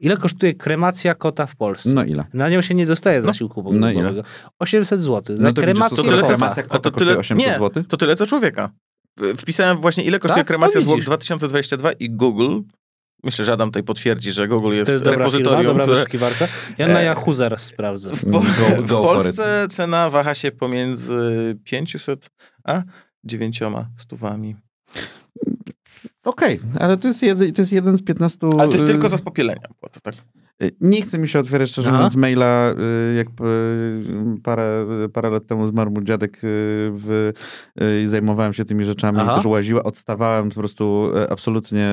Ile 0.00 0.16
kosztuje 0.16 0.54
kremacja 0.54 1.14
kota 1.14 1.46
w 1.46 1.56
Polsce? 1.56 1.88
No 1.88 2.04
ile? 2.04 2.24
Na 2.34 2.48
nią 2.48 2.60
się 2.60 2.74
nie 2.74 2.86
dostaje 2.86 3.22
zasiłku 3.22 3.62
No 3.62 3.90
ile? 3.90 3.92
pogrzebowego. 3.94 4.28
800 4.58 5.02
zł. 5.02 5.36
Za 5.36 5.42
No 5.46 5.52
to 5.52 5.60
widzisz, 5.62 5.74
kremację 5.74 5.96
to 5.96 6.02
tyle, 6.02 6.16
kota. 6.22 6.28
kremacja 6.34 6.62
kota 6.62 6.78
to 6.78 6.90
kosztuje 6.90 7.08
tyle, 7.10 7.20
800 7.20 7.48
nie, 7.48 7.54
zł? 7.54 7.84
to 7.88 7.96
tyle 7.96 8.16
co 8.16 8.26
człowieka. 8.26 8.70
Wpisałem 9.38 9.78
właśnie 9.80 10.04
ile 10.04 10.18
kosztuje 10.18 10.40
Tak? 10.40 10.46
kremacja 10.46 10.78
No 10.80 10.82
zwłok 10.82 10.96
widzisz. 10.96 11.06
2022 11.06 11.92
i 11.92 12.10
Google, 12.10 12.60
myślę, 13.24 13.44
że 13.44 13.52
Adam 13.52 13.68
tutaj 13.68 13.82
potwierdzi, 13.82 14.32
że 14.32 14.48
Google 14.48 14.72
jest, 14.74 14.86
To 14.86 14.92
jest 14.92 15.04
dobra 15.04 15.30
firma, 15.30 15.38
repozytorium, 15.38 15.76
dobra 15.78 16.04
które. 16.04 16.48
Ja 16.78 16.88
na 16.88 17.00
E, 17.00 17.04
Yahoo 17.04 17.34
zaraz 17.34 17.62
sprawdzę. 17.62 18.10
w, 18.16 18.24
po, 18.24 18.30
Go- 18.30 18.82
w 18.82 18.86
go 18.86 19.02
for 19.02 19.22
Polsce 19.22 19.66
cena 19.70 20.10
waha 20.10 20.34
się 20.34 20.52
pomiędzy 20.52 21.56
500 21.64 22.30
a 22.64 22.82
9 23.24 23.60
stówami. 23.98 24.56
Okej, 26.24 26.60
ale 26.80 26.96
to 26.96 27.08
jest, 27.08 27.22
jeden, 27.22 27.52
to 27.52 27.62
jest 27.62 27.72
jeden 27.72 27.96
z 27.96 28.02
15... 28.02 28.38
Ale 28.46 28.68
to 28.68 28.72
jest 28.72 28.84
y, 28.84 28.86
tylko 28.86 29.08
za 29.08 29.16
spopielenia. 29.16 29.68
Tak? 30.02 30.14
Y, 30.62 30.76
Nie 30.80 31.02
chce 31.02 31.18
mi 31.18 31.28
się 31.28 31.38
otwierać, 31.38 31.70
szczerze 31.70 31.88
Aha. 31.88 31.96
mówiąc, 31.96 32.16
maila, 32.16 32.70
y, 33.10 33.14
jak 33.14 33.28
y, 33.28 33.32
parę, 34.42 34.86
parę 35.12 35.30
lat 35.30 35.46
temu 35.46 35.66
zmarł 35.66 35.90
mój 35.90 36.04
dziadek 36.04 36.38
w, 36.42 37.32
i 38.04 38.08
zajmowałem 38.08 38.52
się 38.52 38.64
tymi 38.64 38.84
rzeczami, 38.84 39.18
Aha. 39.20 39.34
też 39.34 39.44
łaziła, 39.44 39.82
odstawałem 39.82 40.48
po 40.48 40.54
prostu 40.54 41.10
y, 41.16 41.30
absolutnie 41.30 41.90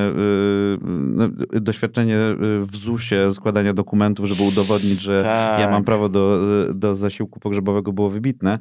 no, 0.81 1.29
doświadczenie 1.51 2.17
w 2.61 2.75
ZUS-ie 2.75 3.31
składania 3.33 3.73
dokumentów, 3.73 4.25
żeby 4.25 4.43
udowodnić, 4.43 5.01
że 5.01 5.21
Tak. 5.23 5.59
ja 5.59 5.69
mam 5.69 5.83
prawo 5.83 6.09
do, 6.09 6.39
do 6.73 6.95
zasiłku 6.95 7.39
pogrzebowego 7.39 7.93
było 7.93 8.09
wybitne. 8.09 8.59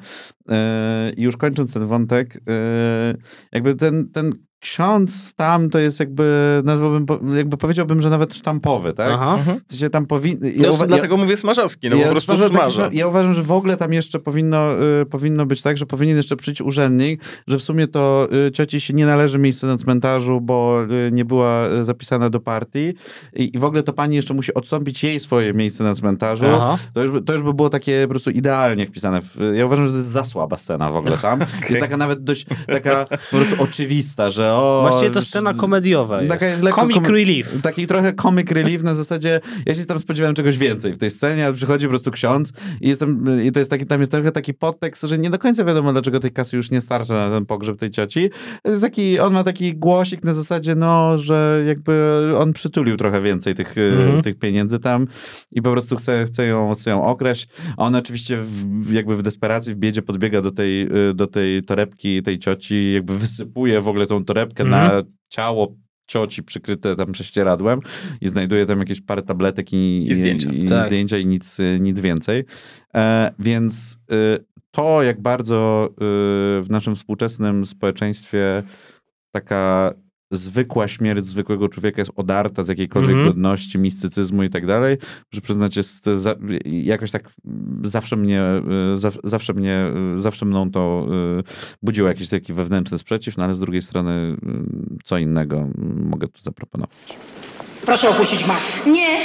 Y, 0.51 0.55
I 1.17 1.23
już 1.23 1.37
kończąc 1.37 1.73
ten 1.73 1.87
wątek, 1.87 2.41
jakby 3.53 3.75
ten, 3.75 4.09
ten 4.09 4.33
ksiądz 4.63 5.35
tam 5.35 5.71
to 5.71 5.79
jest 5.79 6.01
jakby, 6.01 6.61
nazwałbym, 6.65 7.07
jakby 7.37 7.57
powiedziałbym, 7.57 8.01
że 8.01 8.11
nawet 8.11 8.35
sztampowy, 8.35 8.93
tak? 8.93 9.13
Aha. 9.13 9.39
W 9.67 9.71
sensie 9.71 9.91
tam 9.91 10.07
powinno... 10.07 10.47
No, 10.57 10.87
dlatego 10.87 11.17
mówię 11.17 11.37
smażowski, 11.37 11.91
no 11.91 11.97
po 11.97 12.11
prostu 12.11 12.37
smażę. 12.37 12.91
ja 12.93 13.07
uważam, 13.07 13.35
że 13.35 13.43
w 13.43 13.51
ogóle 13.51 13.77
tam 13.77 13.93
jeszcze 13.93 14.19
powinno, 14.19 14.83
y, 15.03 15.07
powinno 15.07 15.47
być 15.47 15.63
tak, 15.63 15.79
że 15.79 15.87
powinien 15.87 16.17
jeszcze 16.17 16.37
przyjść 16.37 16.61
urzędnik, 16.61 17.23
że 17.47 17.59
w 17.59 17.63
sumie 17.63 17.89
to 17.89 18.29
y, 18.47 18.53
cioci 18.53 18.81
się 18.81 18.95
nie 18.95 19.07
należy 19.07 19.39
miejsce 19.39 19.67
na 19.67 19.77
cmentarzu, 19.77 20.41
bo 20.41 20.85
y, 21.09 21.13
nie 21.13 21.25
była 21.25 21.69
y, 21.69 21.85
zapisana 21.85 22.31
do 22.31 22.41
partii 22.41 22.95
i, 23.37 23.57
i 23.57 23.59
w 23.59 23.65
ogóle 23.65 23.83
to 23.83 23.93
pani 23.93 24.17
jeszcze 24.17 24.35
musi 24.35 24.55
odstąpić 24.55 25.05
jej 25.05 25.21
swoje 25.21 25.53
miejsce 25.53 25.85
na 25.85 25.95
cmentarzu. 25.95 26.47
Aha. 26.47 26.79
To 26.95 27.03
już, 27.03 27.13
by, 27.13 27.23
to 27.23 27.33
już 27.33 27.43
by 27.43 27.55
było 27.55 27.69
takie 27.69 28.03
po 28.03 28.09
prostu 28.09 28.31
idealnie 28.31 28.87
wpisane. 28.87 29.23
W, 29.23 29.37
ja 29.55 29.67
uważam, 29.67 29.87
że 29.87 29.93
to 29.93 29.97
jest 29.97 30.11
za 30.11 30.25
słaba 30.25 30.57
scena 30.57 30.91
w 30.91 30.97
ogóle 30.97 31.19
tam. 31.19 31.41
Jest 31.71 31.81
taka 31.81 31.97
nawet 31.97 32.25
dość 32.25 32.47
taka 32.67 33.07
po 33.31 33.37
prostu 33.37 33.63
oczywista, 33.63 34.31
że 34.53 34.57
o... 34.63 34.87
Właściwie 34.89 35.11
to 35.11 35.23
scena 35.23 35.55
komediowa 35.55 36.23
jest. 36.23 36.31
Taka 36.35 36.47
jest 36.47 36.63
lekko 36.63 36.81
Comic 36.81 36.97
kom- 36.97 37.07
relief. 37.07 37.63
Taki 37.63 37.87
trochę 37.87 38.13
comic 38.13 38.51
relief 38.51 38.83
na 38.83 38.95
zasadzie, 38.95 39.41
ja 39.67 39.75
się 39.75 39.85
tam 39.85 39.99
spodziewałem 39.99 40.35
czegoś 40.35 40.59
więcej 40.59 40.93
w 40.93 40.99
tej 40.99 41.11
scenie, 41.11 41.45
ale 41.47 41.55
przychodzi 41.55 41.87
po 41.87 41.91
prostu 41.91 42.11
ksiądz 42.11 42.53
i, 42.81 42.89
jestem, 42.89 43.27
i 43.45 43.53
to 43.53 43.59
jest 43.59 43.71
taki, 43.71 43.87
tam 43.87 44.01
jest 44.01 44.13
trochę 44.13 44.33
taki 44.33 44.55
podtekst, 44.55 45.03
że 45.03 45.19
nie 45.19 45.31
do 45.31 45.39
końca 45.39 45.65
wiadomo, 45.65 45.93
dlaczego 45.93 46.21
tej 46.21 46.31
kasy 46.33 46.57
już 46.57 46.71
nie 46.71 46.81
starcza 46.81 47.15
na 47.15 47.31
ten 47.37 47.47
pogrzeb 47.47 47.77
tej 47.79 47.91
cioci. 47.91 48.31
Jest 48.65 48.83
taki, 48.83 49.19
on 49.21 49.33
ma 49.33 49.43
taki 49.45 49.75
głosik 49.75 50.25
na 50.25 50.35
zasadzie, 50.35 50.75
no, 50.75 51.19
że 51.19 51.65
jakby 51.67 52.21
on 52.39 52.53
przytulił 52.53 52.97
trochę 52.97 53.23
więcej 53.23 53.55
tych, 53.55 53.75
Mhm. 53.79 54.23
tych 54.23 54.39
pieniędzy 54.39 54.79
tam 54.79 55.07
i 55.53 55.63
po 55.63 55.73
prostu 55.73 55.97
chce, 55.97 56.25
chce, 56.25 56.47
ją, 56.47 56.75
chce 56.75 56.91
ją 56.91 57.07
okraść. 57.07 57.49
A 57.77 57.83
on 57.83 57.95
oczywiście 57.95 58.39
w, 58.41 58.93
jakby 58.93 59.17
w 59.17 59.23
desperacji, 59.23 59.73
w 59.75 59.77
biedzie 59.77 60.03
podbiega 60.03 60.43
do 60.43 60.51
tej, 60.51 60.89
do 61.15 61.27
tej 61.27 61.63
torebki 61.63 62.23
tej 62.23 62.39
cioci, 62.39 62.93
jakby 62.93 63.19
wysypuje 63.19 63.81
w 63.81 63.89
ogóle 63.89 64.07
tą 64.07 64.25
torebkę 64.25 64.42
Mhm. 64.43 64.71
na 64.71 65.03
ciało 65.29 65.75
cioci 66.07 66.43
przykryte 66.43 66.97
tam 66.97 67.13
prześcieradłem 67.13 67.81
i 68.21 68.29
znajduje 68.29 68.67
tam 68.67 68.79
jakieś 68.79 69.01
parę 69.01 69.23
tabletek 69.23 69.73
i, 69.73 69.99
I 70.11 70.15
zdjęcia. 70.15 70.53
i, 70.53 70.65
Tak. 70.65 70.87
zdjęcia 70.87 71.19
i 71.19 71.27
nic, 71.27 71.59
nic 71.81 72.01
więcej. 72.01 72.45
E, 72.95 73.33
więc 73.39 73.99
y, 74.13 74.45
to, 74.71 75.03
jak 75.03 75.21
bardzo 75.21 75.89
y, 75.91 75.95
w 76.63 76.67
naszym 76.71 76.95
współczesnym 76.95 77.67
społeczeństwie 77.67 78.63
taka 79.33 79.93
zwykła 80.33 80.89
śmierć 80.89 81.27
zwykłego 81.27 81.69
człowieka 81.69 82.01
jest 82.01 82.11
odarta 82.17 82.65
z 82.65 82.69
jakiejkolwiek 82.69 83.11
Mhm. 83.11 83.29
godności, 83.29 83.79
mistycyzmu 83.79 84.43
i 84.43 84.51
tak 84.51 84.67
dalej, 84.67 84.97
że 85.33 85.41
przyznać 85.41 85.77
jest 85.77 86.05
za, 86.05 86.35
jakoś 86.65 87.11
tak 87.11 87.23
zawsze 87.83 88.17
mnie, 88.17 88.43
y, 88.95 88.97
zaw, 88.97 89.15
zawsze 89.25 89.55
mnie, 89.55 89.87
y, 90.17 90.21
zawsze 90.21 90.47
mną 90.47 90.71
to 90.71 91.07
y, 91.41 91.43
budziło 91.83 92.09
jakiś 92.09 92.29
taki 92.29 92.53
wewnętrzny 92.53 92.99
sprzeciw, 92.99 93.37
no 93.37 93.45
ale 93.45 93.55
z 93.55 93.61
drugiej 93.61 93.83
strony 93.83 94.37
co 95.05 95.19
innego 95.19 95.69
mogę 96.11 96.29
tu 96.29 96.43
zaproponować. 96.43 96.97
Proszę 97.87 98.09
opuścić 98.09 98.47
mach. 98.47 98.87
Nie, 98.87 99.19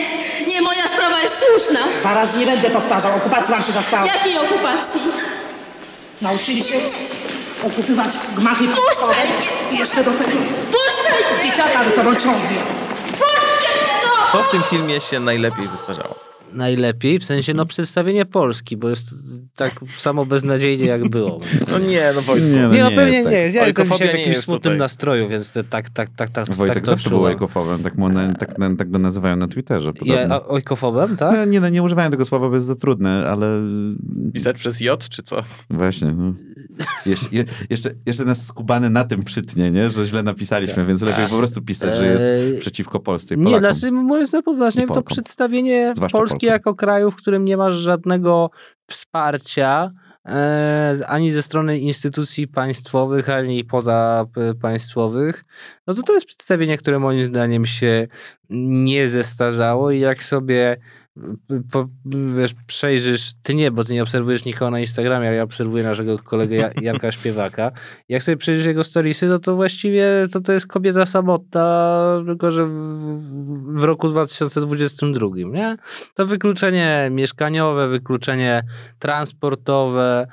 nie, 0.48 0.62
moja 0.62 0.88
sprawa 0.88 1.22
jest 1.22 1.36
słuszna. 1.40 1.80
Dwa 2.00 2.14
razy 2.14 2.40
nie 2.40 2.46
będę 2.46 2.70
powtarzał. 2.70 3.18
Okupacji 3.18 3.54
wam 3.54 3.64
się 3.64 3.72
zachciało. 3.72 4.08
Jakiej 4.08 4.38
okupacji? 4.38 5.02
Nauczyli 6.22 6.64
się 6.64 6.78
okupywać 7.64 8.10
gmachy 8.38 8.64
Puszczaj! 8.68 9.28
jeszcze 9.80 10.04
do 10.04 10.12
tego 10.12 10.32
Puszczaj 10.72 11.14
mnie! 11.44 11.50
dzieciaka 11.52 11.90
ze 11.90 11.96
sobą 11.96 12.14
ciągnie. 12.16 12.58
Puszczaj 13.12 13.76
mnie, 13.82 14.02
no! 14.04 14.32
Co 14.32 14.44
w 14.44 14.52
tym 14.52 14.64
filmie 14.64 15.02
się 15.02 15.20
najlepiej 15.20 15.68
zestarzało? 15.68 16.16
Najlepiej, 16.54 17.20
w 17.20 17.24
sensie 17.24 17.54
no 17.54 17.66
przedstawienie 17.66 18.26
Polski, 18.26 18.78
bo 18.78 18.90
jest 18.90 19.08
tak 19.56 19.72
samo 19.98 20.26
beznadziejnie 20.26 20.86
jak 20.86 21.10
było. 21.10 21.40
No 21.72 21.80
nie, 21.80 22.12
no 22.16 22.22
Wojtku. 22.22 22.50
Nie, 22.50 22.62
no 22.62 22.74
Nie, 22.74 22.84
no 22.84 22.90
nie 22.90 22.96
pewnie 22.96 23.14
jest 23.18 23.24
tak. 23.26 23.34
nie 23.34 23.40
jest. 23.42 23.56
Ja 23.56 23.66
jestem 23.68 23.90
dzisiaj 23.92 24.08
w 24.08 24.12
jakimś 24.12 24.28
jest 24.28 24.44
smutnym 24.44 24.62
tutaj. 24.62 24.78
nastroju, 24.78 25.28
więc 25.30 25.52
te, 25.52 25.64
tak, 25.64 25.90
tak, 25.90 26.10
tak, 26.16 26.30
tak, 26.30 26.56
Wojtek 26.56 26.76
tak 26.76 26.84
to 26.86 26.92
zawsze 26.92 27.10
był 27.10 27.18
odczuwam. 27.18 27.34
ojkofowem, 27.34 27.84
tak, 27.84 27.96
mu, 27.96 28.10
na- 28.10 28.34
tak, 28.34 28.58
na- 28.58 28.76
tak 28.76 28.92
go 28.92 29.00
nazywają 29.00 29.36
na 29.36 29.48
Twitterze. 29.48 29.92
Ja, 30.06 30.28
a, 30.30 30.40
ojkofobem, 30.48 31.18
tak? 31.18 31.36
No, 31.36 31.46
nie, 31.46 31.60
no, 31.60 31.70
nie 31.70 31.84
używają 31.84 32.10
tego 32.10 32.26
słowa, 32.26 32.50
bo 32.50 32.56
jest 32.56 32.68
za 32.68 32.76
trudne, 32.76 33.28
ale 33.30 33.48
Pisać 34.34 34.58
przez 34.58 34.82
J, 34.82 35.10
czy 35.10 35.24
co? 35.24 35.44
właśnie. 35.70 36.08
No. 36.18 36.34
Jeszcze, 37.06 37.28
je, 37.32 37.46
jeszcze, 37.70 37.90
jeszcze 38.06 38.26
nas 38.26 38.46
skubany 38.46 38.90
na 38.90 39.04
tym 39.04 39.24
przytnie, 39.24 39.72
nie? 39.72 39.90
że 39.90 40.06
źle 40.06 40.24
napisaliśmy, 40.24 40.86
więc 40.86 41.02
lepiej 41.02 41.28
po 41.28 41.38
prostu 41.38 41.62
pisać, 41.62 41.96
że 41.98 42.06
jest 42.08 42.26
Eee, 42.26 42.58
przeciwko 42.60 43.00
Polsce 43.00 43.36
i 43.36 43.38
Nie, 43.38 43.44
Polakom. 43.46 43.74
znaczy 43.74 43.92
mówiąc 43.92 44.34
na 44.34 44.42
poważnie, 44.42 44.88
to 44.88 45.02
przedstawienie 45.04 45.94
Zwłaszcza 45.96 46.18
Polski 46.18 46.34
Polkom. 46.38 46.50
jako 46.54 46.76
kraju, 46.76 47.12
w 47.12 47.16
którym 47.16 47.46
nie 47.46 47.58
masz 47.58 47.76
żadnego 47.76 48.50
wsparcia 48.88 49.92
e, 50.26 50.96
ani 51.08 51.32
ze 51.32 51.42
strony 51.42 51.80
instytucji 51.80 52.48
państwowych, 52.48 53.30
ani 53.30 53.64
pozapaństwowych, 53.64 55.44
no 55.88 55.94
to 55.94 56.04
to 56.04 56.14
jest 56.14 56.28
przedstawienie, 56.28 56.78
które 56.78 57.00
moim 57.00 57.26
zdaniem 57.26 57.66
się 57.66 58.08
nie 58.50 59.08
zestarzało 59.08 59.92
i 59.92 60.00
jak 60.00 60.24
sobie 60.24 60.78
po, 61.72 61.88
wiesz, 62.36 62.54
przejrzysz, 62.68 63.34
ty 63.44 63.56
nie, 63.56 63.72
bo 63.72 63.84
ty 63.84 63.94
nie 63.94 64.04
obserwujesz 64.04 64.46
nikogo 64.46 64.72
na 64.72 64.80
Instagramie, 64.80 65.28
ale 65.28 65.38
ja 65.38 65.44
obserwuję 65.44 65.84
naszego 65.84 66.20
kolegę 66.20 66.56
Ja- 66.56 66.72
Jarka 66.82 67.12
Śpiewaka. 67.12 67.72
Jak 68.10 68.24
sobie 68.24 68.38
przejrzysz 68.38 68.66
jego 68.66 68.84
storiesy, 68.84 69.28
no 69.28 69.40
to 69.40 69.56
właściwie 69.56 70.28
to, 70.34 70.42
to 70.42 70.54
jest 70.54 70.68
kobieta 70.68 71.06
samotna, 71.06 72.04
tylko 72.26 72.52
że 72.52 72.66
w, 72.66 72.72
w 73.80 73.84
roku 73.84 74.10
2022, 74.10 75.28
nie? 75.36 75.78
To 76.14 76.26
wykluczenie 76.26 77.10
mieszkaniowe, 77.12 77.88
wykluczenie 77.88 78.64
transportowe 79.00 80.28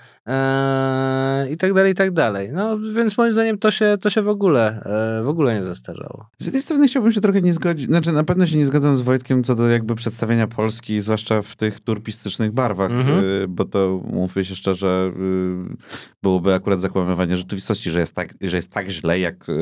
i 1.50 1.56
tak 1.56 1.72
dalej, 1.74 1.92
i 1.92 1.94
tak 1.94 2.10
dalej. 2.10 2.50
No, 2.52 2.78
więc 2.94 3.18
moim 3.18 3.32
zdaniem 3.32 3.58
to 3.58 3.70
się, 3.70 3.96
to 4.00 4.10
się 4.10 4.22
w 4.22 4.28
ogóle, 4.28 4.82
e, 5.20 5.22
w 5.24 5.28
ogóle 5.28 5.54
nie 5.54 5.64
zastarzało. 5.64 6.26
Z 6.38 6.44
jednej 6.44 6.62
strony 6.62 6.88
chciałbym 6.88 7.12
się 7.12 7.20
trochę 7.20 7.42
nie 7.42 7.52
zgodzić, 7.54 7.86
znaczy 7.86 8.12
na 8.12 8.24
pewno 8.24 8.46
się 8.46 8.56
nie 8.58 8.66
zgadzam 8.66 8.96
z 8.96 9.00
Wojtkiem 9.00 9.44
co 9.44 9.54
do 9.54 9.68
jakby 9.68 9.94
przedstawienia 9.94 10.46
Polski, 10.46 11.00
zwłaszcza 11.00 11.42
w 11.42 11.56
tych 11.56 11.80
turpistycznych 11.80 12.52
barwach, 12.52 12.90
Mhm. 12.90 13.24
y, 13.24 13.46
bo 13.48 13.64
to 13.64 14.00
mówmy 14.12 14.44
się 14.44 14.54
szczerze, 14.56 15.12
y, 15.72 15.76
byłoby 16.22 16.54
akurat 16.54 16.80
zakłamywanie 16.80 17.36
rzeczywistości, 17.36 17.90
że 17.90 18.00
jest 18.00 18.14
tak, 18.14 18.34
że 18.40 18.56
jest 18.56 18.70
tak 18.72 18.90
źle 18.90 19.18
jak 19.18 19.48
y, 19.48 19.52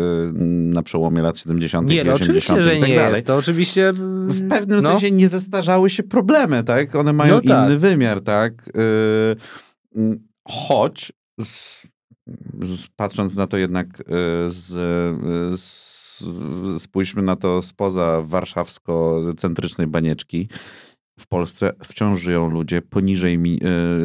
na 0.72 0.82
przełomie 0.82 1.22
lat 1.22 1.38
70. 1.38 1.88
Nie, 1.88 2.00
i 2.00 2.04
no 2.04 2.12
80. 2.12 2.22
oczywiście, 2.22 2.62
że 2.64 2.76
i 2.76 2.80
tak 2.80 2.88
nie 2.88 2.96
dalej. 2.96 3.12
jest. 3.14 3.26
To 3.26 3.36
oczywiście... 3.36 3.92
W 4.26 4.48
pewnym 4.48 4.80
no. 4.80 4.88
sensie 4.90 5.10
nie 5.10 5.28
zestarzały 5.28 5.90
się 5.90 6.02
problemy, 6.02 6.64
tak? 6.64 6.94
One 6.94 7.12
mają 7.12 7.34
No 7.34 7.40
tak. 7.40 7.68
inny 7.68 7.78
wymiar, 7.78 8.20
tak? 8.20 8.52
Choć 10.48 11.12
z, 11.40 11.86
z, 12.62 12.88
patrząc 12.96 13.36
na 13.36 13.46
to 13.46 13.56
jednak 13.56 14.02
z, 14.48 14.72
y, 15.52 15.56
z, 15.56 16.24
spójrzmy 16.78 17.22
na 17.22 17.36
to 17.36 17.62
spoza 17.62 18.22
warszawsko-centrycznej 18.22 19.86
banieczki. 19.86 20.48
W 21.22 21.26
Polsce 21.26 21.72
wciąż 21.84 22.20
żyją 22.20 22.50
ludzie 22.50 22.82
poniżej, 22.82 23.40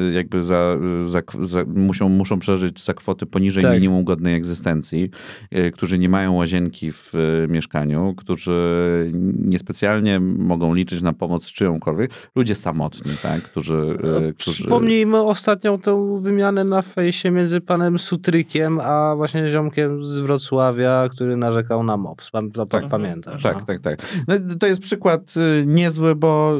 y, 0.09 0.13
jakby 0.13 0.43
za, 0.43 0.77
za, 1.07 1.21
za, 1.41 1.63
muszą, 1.75 2.09
muszą 2.09 2.39
przeżyć 2.39 2.83
za 2.83 2.93
kwoty 2.93 3.25
poniżej 3.25 3.63
Tak. 3.63 3.73
minimum 3.73 4.03
godnej 4.03 4.35
egzystencji, 4.35 5.09
y, 5.55 5.71
którzy 5.71 5.99
nie 5.99 6.09
mają 6.09 6.33
łazienki 6.33 6.91
w 6.91 7.15
y, 7.15 7.47
mieszkaniu, 7.49 8.13
którzy 8.17 9.11
niespecjalnie 9.39 10.19
mogą 10.19 10.73
liczyć 10.73 11.01
na 11.01 11.13
pomoc 11.13 11.51
czyjąkolwiek. 11.51 12.11
Ludzie 12.35 12.55
samotni, 12.55 13.11
tak? 13.21 13.41
Którzy, 13.43 13.97
którzy... 14.37 14.63
Przypomnijmy 14.63 15.21
ostatnią 15.21 15.79
tę 15.79 16.19
wymianę 16.21 16.63
na 16.63 16.81
fejsie 16.81 17.31
między 17.31 17.61
panem 17.61 17.99
Sutrykiem, 17.99 18.79
a 18.79 19.15
właśnie 19.15 19.49
ziomkiem 19.49 20.05
z 20.05 20.17
Wrocławia, 20.17 21.09
który 21.11 21.37
narzekał 21.37 21.83
na 21.83 21.97
MOPS. 21.97 22.29
Pan, 22.31 22.51
to 22.51 22.65
pan 22.65 22.89
pamiętasz? 22.89 23.43
Tak, 23.43 23.59
no? 23.59 23.65
tak, 23.65 23.81
tak. 23.81 23.99
No, 24.27 24.35
to 24.59 24.67
jest 24.67 24.81
przykład 24.81 25.33
niezły, 25.65 26.15
bo 26.15 26.57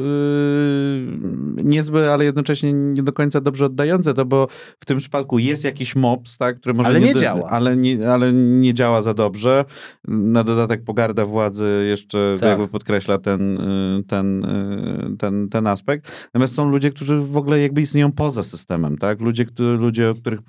y, 1.58 1.64
niezły, 1.64 2.10
ale 2.12 2.24
jednocześnie 2.24 2.72
nie 2.72 3.02
do 3.02 3.12
końca 3.12 3.40
dobrze 3.40 3.64
oddający 3.66 4.14
to, 4.14 4.24
bo 4.24 4.48
w 4.80 4.84
tym 4.86 4.98
przypadku 4.98 5.38
jest 5.38 5.64
jakiś 5.64 5.96
mops, 5.96 6.38
tak, 6.38 6.60
który 6.60 6.74
może 6.74 6.88
Ale 6.88 7.00
nie 7.00 7.14
do- 7.14 7.20
działa. 7.20 7.50
Ale 7.50 7.76
nie, 7.76 8.10
ale 8.10 8.32
nie 8.32 8.74
działa 8.74 9.02
za 9.02 9.14
dobrze. 9.14 9.64
Na 10.08 10.44
dodatek 10.44 10.84
pogarda 10.84 11.26
władzy 11.26 11.86
jeszcze 11.88 12.36
Tak. 12.40 12.48
jakby 12.48 12.68
podkreśla 12.68 13.18
ten, 13.18 13.58
y, 13.60 14.04
ten, 14.08 14.44
y, 14.44 15.16
ten, 15.18 15.48
ten 15.48 15.66
aspekt. 15.66 16.28
Natomiast 16.34 16.54
są 16.54 16.70
ludzie, 16.70 16.90
którzy 16.90 17.20
w 17.20 17.36
ogóle 17.36 17.60
jakby 17.60 17.80
istnieją 17.80 18.12
poza 18.12 18.42
systemem, 18.42 18.98
tak? 18.98 19.20
Ludzie, 19.20 19.44
którzy, 19.44 19.78
ludzie 19.78 20.10
o 20.10 20.14
których 20.14 20.40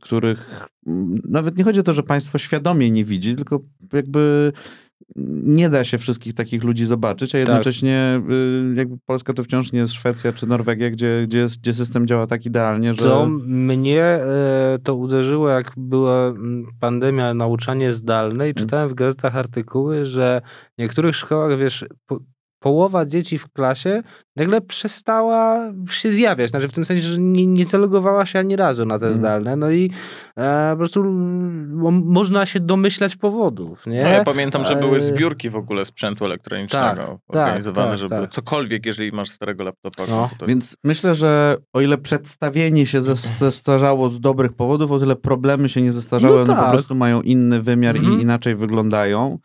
których 0.00 0.68
mm, 0.86 1.20
nawet 1.28 1.58
nie 1.58 1.64
chodzi 1.64 1.80
o 1.80 1.82
to, 1.82 1.92
że 1.92 2.02
państwo 2.02 2.38
świadomie 2.38 2.90
nie 2.90 3.04
widzi, 3.04 3.36
tylko 3.36 3.60
jakby 3.92 4.52
nie 5.42 5.70
da 5.70 5.84
się 5.84 5.98
wszystkich 5.98 6.34
takich 6.34 6.64
ludzi 6.64 6.86
zobaczyć, 6.86 7.32
Tak. 7.32 7.38
a 7.38 7.38
jednocześnie 7.38 8.22
y, 8.30 8.74
jakby 8.74 8.96
Polska 9.06 9.32
to 9.32 9.44
wciąż 9.44 9.72
nie 9.72 9.78
jest 9.78 9.92
Szwecja 9.92 10.32
czy 10.32 10.46
Norwegia, 10.46 10.90
gdzie, 10.90 11.22
gdzie, 11.24 11.46
gdzie 11.62 11.74
system 11.74 12.06
działa 12.06 12.26
tak 12.26 12.46
idealnie, 12.46 12.94
że... 12.94 13.02
To 13.02 13.26
mnie 13.46 14.02
e, 14.02 14.78
to 14.82 14.94
uderzyło, 14.94 15.48
jak 15.48 15.72
była 15.76 16.28
mm, 16.28 16.66
pandemia, 16.80 17.34
nauczanie 17.34 17.92
zdalne 17.92 18.48
i 18.48 18.54
czytałem 18.54 18.88
w 18.88 18.94
gazetach 18.94 19.36
artykuły, 19.36 20.06
że 20.06 20.42
w 20.78 20.82
niektórych 20.82 21.16
szkołach, 21.16 21.58
wiesz, 21.58 21.84
połowa 22.66 23.06
dzieci 23.06 23.38
w 23.38 23.48
klasie 23.52 24.02
nagle 24.36 24.60
przestała 24.60 25.72
się 25.90 26.10
zjawiać. 26.10 26.50
Znaczy 26.50 26.68
w 26.68 26.72
tym 26.72 26.84
sensie, 26.84 27.02
że 27.02 27.20
nie, 27.20 27.46
nie 27.46 27.64
zalogowała 27.64 28.26
się 28.26 28.38
ani 28.38 28.56
razu 28.56 28.84
na 28.84 28.98
te 28.98 29.14
zdalne. 29.14 29.56
No 29.56 29.70
i 29.70 29.90
e, 30.36 30.70
po 30.70 30.76
prostu 30.76 31.00
mm, 31.00 31.74
mo- 31.76 31.90
można 31.90 32.46
się 32.46 32.60
domyślać 32.60 33.16
powodów, 33.16 33.86
nie? 33.86 34.02
No, 34.04 34.08
ja 34.08 34.24
pamiętam, 34.24 34.64
że 34.64 34.76
były 34.76 34.96
E, 34.96 35.00
zbiórki 35.00 35.50
w 35.50 35.56
ogóle 35.56 35.84
sprzętu 35.84 36.24
elektronicznego 36.24 37.02
Tak, 37.02 37.18
organizowane, 37.28 37.88
tak, 37.88 37.98
żeby 37.98 38.10
tak. 38.10 38.30
cokolwiek, 38.30 38.86
jeżeli 38.86 39.12
masz 39.12 39.28
starego 39.28 39.64
laptopa. 39.64 40.02
No. 40.10 40.20
komputer. 40.20 40.48
Więc 40.48 40.76
myślę, 40.84 41.14
że 41.14 41.56
o 41.72 41.80
ile 41.80 41.98
przedstawienie 41.98 42.86
się 42.86 42.98
zes- 43.00 43.38
zestarzało 43.38 44.08
z 44.08 44.20
dobrych 44.20 44.52
powodów, 44.52 44.92
o 44.92 44.98
tyle 44.98 45.16
problemy 45.16 45.68
się 45.68 45.82
nie 45.82 45.92
zestarzały, 45.92 46.34
No 46.36 46.42
one 46.42 46.54
po 46.54 46.60
tak. 46.60 46.70
prostu 46.70 46.94
mają 46.94 47.22
inny 47.22 47.62
wymiar 47.62 47.96
Mhm. 47.96 48.18
i 48.18 48.22
inaczej 48.22 48.54
wyglądają. 48.54 49.38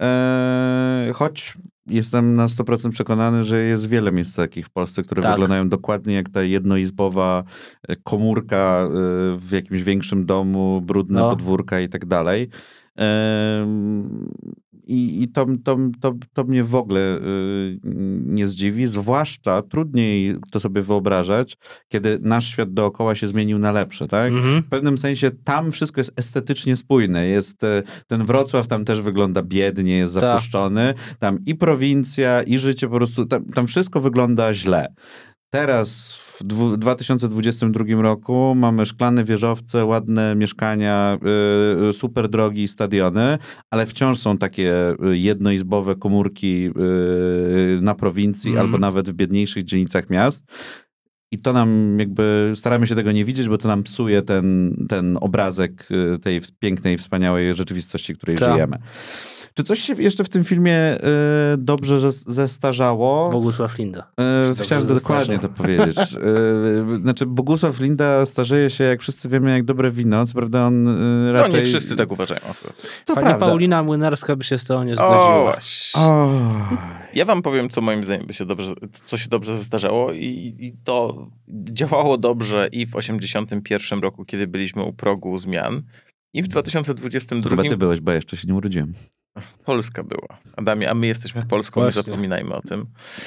Eee, 0.00 1.12
choć 1.12 1.54
jestem 1.86 2.34
na 2.34 2.46
100% 2.46 2.90
przekonany, 2.90 3.44
że 3.44 3.62
jest 3.62 3.88
wiele 3.88 4.12
miejsc 4.12 4.36
takich 4.36 4.66
w 4.66 4.70
Polsce, 4.70 5.02
które 5.02 5.22
Tak. 5.22 5.32
wyglądają 5.32 5.68
dokładnie 5.68 6.14
jak 6.14 6.28
ta 6.28 6.42
jednoizbowa 6.42 7.44
e, 7.88 7.96
komórka 7.96 8.82
e, 8.84 8.88
w 9.36 9.48
jakimś 9.52 9.82
większym 9.82 10.26
domu, 10.26 10.80
brudne 10.80 11.20
No. 11.20 11.30
podwórka 11.30 11.80
i 11.80 11.88
tak 11.88 12.06
dalej. 12.06 12.48
I, 14.90 15.22
i 15.22 15.28
to, 15.28 15.46
to, 15.64 15.76
to, 16.00 16.14
to 16.32 16.44
mnie 16.44 16.64
w 16.64 16.74
ogóle 16.74 17.00
y, 17.00 17.80
nie 18.26 18.48
zdziwi, 18.48 18.86
zwłaszcza 18.86 19.62
trudniej 19.62 20.36
to 20.50 20.60
sobie 20.60 20.82
wyobrażać, 20.82 21.56
kiedy 21.88 22.18
nasz 22.22 22.46
świat 22.46 22.72
dookoła 22.72 23.14
się 23.14 23.28
zmienił 23.28 23.58
na 23.58 23.72
lepsze, 23.72 24.08
tak? 24.08 24.32
Mhm. 24.32 24.62
W 24.62 24.68
pewnym 24.68 24.98
sensie 24.98 25.30
tam 25.44 25.72
wszystko 25.72 26.00
jest 26.00 26.12
estetycznie 26.16 26.76
spójne. 26.76 27.26
Jest 27.26 27.64
e, 27.64 27.82
ten 28.06 28.26
Wrocław 28.26 28.66
tam 28.66 28.84
też 28.84 29.00
wygląda 29.00 29.42
biednie, 29.42 29.96
jest 29.96 30.14
Tak. 30.14 30.22
zapuszczony. 30.22 30.94
Tam 31.18 31.38
i 31.46 31.54
prowincja, 31.54 32.42
i 32.42 32.58
życie 32.58 32.88
po 32.88 32.96
prostu, 32.96 33.26
tam, 33.26 33.44
tam 33.44 33.66
wszystko 33.66 34.00
wygląda 34.00 34.54
źle. 34.54 34.94
Teraz 35.50 36.12
w 36.16 36.44
dwu- 36.44 36.76
2022 36.76 38.02
roku 38.02 38.54
mamy 38.56 38.86
szklane 38.86 39.24
wieżowce, 39.24 39.84
ładne 39.84 40.34
mieszkania, 40.36 41.18
y, 41.84 41.88
y, 41.88 41.92
super 41.92 42.28
drogi 42.28 42.68
stadiony, 42.68 43.38
ale 43.70 43.86
wciąż 43.86 44.18
są 44.18 44.38
takie 44.38 44.90
y, 45.12 45.18
jednoizbowe 45.18 45.94
komórki 45.96 46.70
na 47.80 47.94
prowincji 47.94 48.50
Mhm. 48.50 48.66
albo 48.66 48.78
nawet 48.78 49.10
w 49.10 49.12
biedniejszych 49.14 49.64
dzielnicach 49.64 50.10
miast. 50.10 50.44
I 51.32 51.38
to 51.38 51.52
nam 51.52 51.96
jakby, 51.98 52.52
staramy 52.54 52.86
się 52.86 52.94
tego 52.94 53.12
nie 53.12 53.24
widzieć, 53.24 53.48
bo 53.48 53.58
to 53.58 53.68
nam 53.68 53.82
psuje 53.82 54.22
ten, 54.22 54.76
ten 54.88 55.18
obrazek 55.20 55.88
tej 56.22 56.40
pięknej, 56.58 56.98
wspaniałej 56.98 57.54
rzeczywistości, 57.54 58.14
w 58.14 58.16
której 58.16 58.36
Tak. 58.36 58.52
żyjemy. 58.52 58.78
Czy 59.54 59.64
coś 59.64 59.78
się 59.80 59.94
jeszcze 60.02 60.24
w 60.24 60.28
tym 60.28 60.44
filmie 60.44 60.94
y, 60.96 60.98
dobrze 61.58 61.96
zes- 61.98 62.24
zestarzało? 62.32 63.30
Bogusław 63.30 63.78
Linda. 63.78 64.10
Dobrze 64.46 64.64
Chciałem 64.64 64.86
to 64.86 64.94
dokładnie 64.94 65.38
to 65.38 65.48
powiedzieć. 65.48 65.98
E, 65.98 67.00
Znaczy, 67.02 67.26
Bogusław 67.26 67.80
Linda 67.80 68.26
starzeje 68.26 68.70
się, 68.70 68.84
jak 68.84 69.00
wszyscy 69.00 69.28
wiemy, 69.28 69.50
jak 69.50 69.64
dobre 69.64 69.90
wino. 69.90 70.26
Co 70.26 70.34
prawda 70.34 70.66
on 70.66 70.82
No 70.82 71.32
raczej... 71.32 71.60
nie 71.60 71.66
wszyscy 71.66 71.96
tak 71.96 72.12
uważają. 72.12 72.40
To 73.06 73.14
Pani 73.14 73.26
prawda. 73.26 73.46
Paulina 73.46 73.82
Młynarska 73.82 74.36
by 74.36 74.44
się 74.44 74.58
z 74.58 74.64
tą 74.64 74.84
nie 74.84 74.94
zgodziła. 74.96 75.56
O, 75.94 76.34
Ja 77.14 77.24
wam 77.24 77.42
powiem, 77.42 77.68
co 77.68 77.80
moim 77.80 78.04
zdaniem 78.04 78.26
by 78.26 78.34
się 78.34 78.46
dobrze, 78.46 78.72
co 79.04 79.16
się 79.18 79.28
dobrze 79.28 79.58
zestarzało 79.58 80.12
i, 80.12 80.54
i 80.58 80.72
to 80.84 81.26
działało 81.48 82.18
dobrze 82.18 82.68
i 82.72 82.86
w 82.86 82.96
81 82.96 84.00
roku, 84.00 84.24
kiedy 84.24 84.46
byliśmy 84.46 84.82
u 84.82 84.92
progu 84.92 85.38
zmian 85.38 85.82
i 86.32 86.42
w 86.42 86.46
to 86.46 86.52
2022 86.52 87.50
chyba 87.50 87.62
ty 87.62 87.76
byłeś, 87.76 88.00
bo 88.00 88.10
ja 88.10 88.14
jeszcze 88.16 88.36
się 88.36 88.48
nie 88.48 88.54
urodziłem. 88.54 88.94
Polska 89.64 90.02
była. 90.02 90.38
Adamie, 90.56 90.90
a 90.90 90.94
my 90.94 91.06
jesteśmy 91.06 91.46
Polską, 91.46 91.80
nie 91.80 91.84
Właśnie. 91.84 92.02
zapominajmy 92.02 92.54
o 92.54 92.60
tym. 92.62 92.86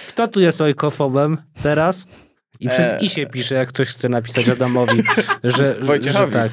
Kto 0.10 0.28
tu 0.28 0.42
jest 0.42 0.62
ojkofobem 0.62 1.38
teraz? 1.64 2.08
I 2.60 2.70
przez 2.70 2.90
Eee. 2.90 3.06
i 3.06 3.10
się 3.10 3.26
pisze, 3.28 3.56
jak 3.56 3.70
ktoś 3.70 3.88
chce 3.90 4.10
napisać 4.10 4.50
Adamowi, 4.50 5.04
że, 5.44 5.52
że 5.52 5.78
Wojciechowi. 5.82 6.34
tak. 6.34 6.52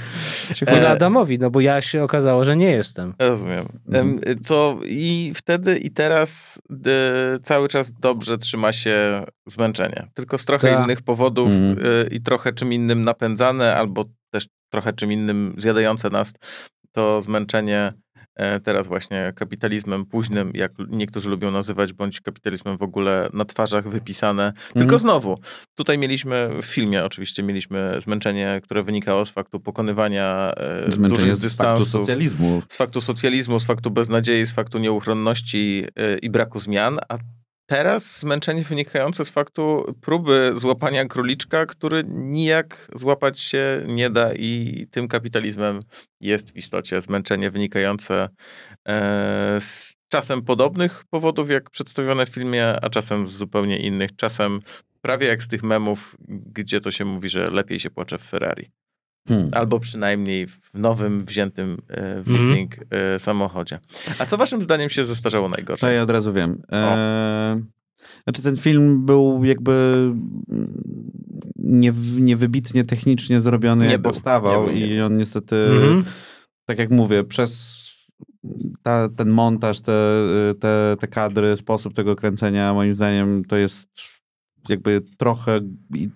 Eee. 0.66 0.80
Nie 0.80 0.88
Adamowi, 0.88 1.38
no 1.38 1.50
bo 1.50 1.60
ja 1.60 1.82
się 1.82 2.02
okazało, 2.02 2.44
że 2.44 2.56
nie 2.56 2.70
jestem. 2.70 3.14
Rozumiem. 3.18 3.64
Em, 3.92 4.20
To 4.46 4.78
i 4.84 5.32
wtedy 5.34 5.78
i 5.78 5.90
teraz 5.90 6.60
e, 6.86 7.38
cały 7.38 7.68
czas 7.68 7.92
dobrze 7.92 8.38
trzyma 8.38 8.72
się 8.72 9.24
zmęczenie. 9.46 10.06
Tylko 10.14 10.38
z 10.38 10.44
trochę 10.44 10.68
Tak. 10.74 10.84
innych 10.84 11.02
powodów 11.02 11.48
Mhm. 11.48 11.86
e, 11.86 12.06
i 12.14 12.20
trochę 12.20 12.52
czym 12.52 12.72
innym 12.72 13.02
napędzane, 13.04 13.76
albo 13.76 14.04
też 14.30 14.46
trochę 14.72 14.92
czym 14.92 15.12
innym 15.12 15.54
zjadające 15.58 16.10
nas 16.10 16.32
to 16.92 17.20
zmęczenie 17.20 17.78
e, 17.78 17.92
teraz 18.64 18.86
właśnie 18.88 19.32
kapitalizmem 19.36 20.06
późnym, 20.06 20.50
jak 20.54 20.72
niektórzy 20.88 21.28
lubią 21.30 21.50
nazywać, 21.50 21.92
bądź 21.92 22.20
kapitalizmem 22.20 22.76
w 22.76 22.82
ogóle 22.82 23.28
na 23.32 23.44
twarzach 23.44 23.88
wypisane. 23.88 24.52
Tylko 24.66 24.82
Mhm. 24.82 24.98
znowu, 24.98 25.38
tutaj 25.74 25.98
mieliśmy, 25.98 26.50
w 26.62 26.66
filmie 26.66 27.04
oczywiście 27.04 27.42
mieliśmy 27.42 27.96
zmęczenie, 28.00 28.60
które 28.64 28.82
wynikało 28.82 29.24
z 29.24 29.30
faktu 29.30 29.60
pokonywania 29.60 30.52
e, 30.56 30.92
Zmęczenie 30.92 31.08
dużych 31.32 31.36
z 31.36 31.56
faktu 31.56 31.74
dystansów 31.74 31.88
socjalizmu. 31.88 32.62
z 32.68 32.76
faktu 32.76 33.00
socjalizmu, 33.00 33.60
z 33.60 33.64
faktu 33.64 33.90
beznadziei, 33.90 34.46
z 34.46 34.52
faktu 34.52 34.78
nieuchronności 34.78 35.86
yy, 35.96 36.18
i 36.22 36.30
braku 36.30 36.58
zmian, 36.58 36.98
a 37.08 37.18
teraz 37.70 38.20
zmęczenie 38.20 38.62
wynikające 38.62 39.24
z 39.24 39.30
faktu 39.30 39.94
próby 40.00 40.52
złapania 40.54 41.04
króliczka, 41.04 41.66
który 41.66 42.04
nijak 42.08 42.88
złapać 42.94 43.40
się 43.40 43.84
nie 43.86 44.10
da 44.10 44.34
i 44.34 44.86
tym 44.90 45.08
kapitalizmem 45.08 45.80
jest 46.20 46.52
w 46.52 46.56
istocie 46.56 47.00
zmęczenie 47.00 47.50
wynikające 47.50 48.28
e, 48.88 49.56
z 49.60 49.96
czasem 50.08 50.42
podobnych 50.42 51.04
powodów, 51.10 51.50
jak 51.50 51.70
przedstawione 51.70 52.26
w 52.26 52.28
filmie, 52.28 52.76
a 52.82 52.90
czasem 52.90 53.28
z 53.28 53.32
zupełnie 53.32 53.78
innych. 53.78 54.16
Czasem 54.16 54.58
prawie 55.00 55.26
jak 55.26 55.42
z 55.42 55.48
tych 55.48 55.62
memów, 55.62 56.16
gdzie 56.28 56.80
to 56.80 56.90
się 56.90 57.04
mówi, 57.04 57.28
że 57.28 57.50
lepiej 57.50 57.80
się 57.80 57.90
płacze 57.90 58.18
w 58.18 58.22
Ferrari. 58.22 58.70
Hmm. 59.28 59.48
Albo 59.52 59.80
przynajmniej 59.80 60.46
w 60.46 60.58
nowym, 60.74 61.24
wziętym 61.24 61.78
e, 61.88 62.22
w 62.22 62.28
Mhm. 62.28 62.36
leasing 62.48 62.76
e, 62.90 63.18
samochodzie. 63.18 63.78
A 64.18 64.26
co 64.26 64.36
waszym 64.36 64.62
zdaniem 64.62 64.90
się 64.90 65.04
zestarzało 65.04 65.48
To 65.48 65.54
najgorzej? 65.56 65.96
ja 65.96 66.02
od 66.02 66.10
razu 66.10 66.32
wiem. 66.32 66.62
E, 66.72 67.60
znaczy 68.24 68.42
ten 68.42 68.56
film 68.56 69.06
był 69.06 69.44
jakby 69.44 70.10
nie, 71.56 71.92
niewybitnie 72.20 72.84
technicznie 72.84 73.40
zrobiony, 73.40 73.84
Nie 73.84 73.90
jak 73.92 74.02
był, 74.02 74.10
powstawał 74.10 74.66
nie 74.66 74.70
był, 74.72 74.80
nie 74.80 74.86
i 74.96 75.00
on 75.00 75.16
niestety, 75.16 75.56
Mhm. 75.56 76.04
tak 76.66 76.78
jak 76.78 76.90
mówię, 76.90 77.24
przez 77.24 77.80
ta, 78.82 79.08
ten 79.16 79.28
montaż, 79.30 79.80
te, 79.80 79.92
te, 80.60 80.96
te 81.00 81.08
kadry, 81.08 81.56
sposób 81.56 81.94
tego 81.94 82.16
kręcenia, 82.16 82.74
moim 82.74 82.94
zdaniem 82.94 83.44
to 83.44 83.56
jest 83.56 83.88
jakby 84.68 85.02
trochę 85.16 85.60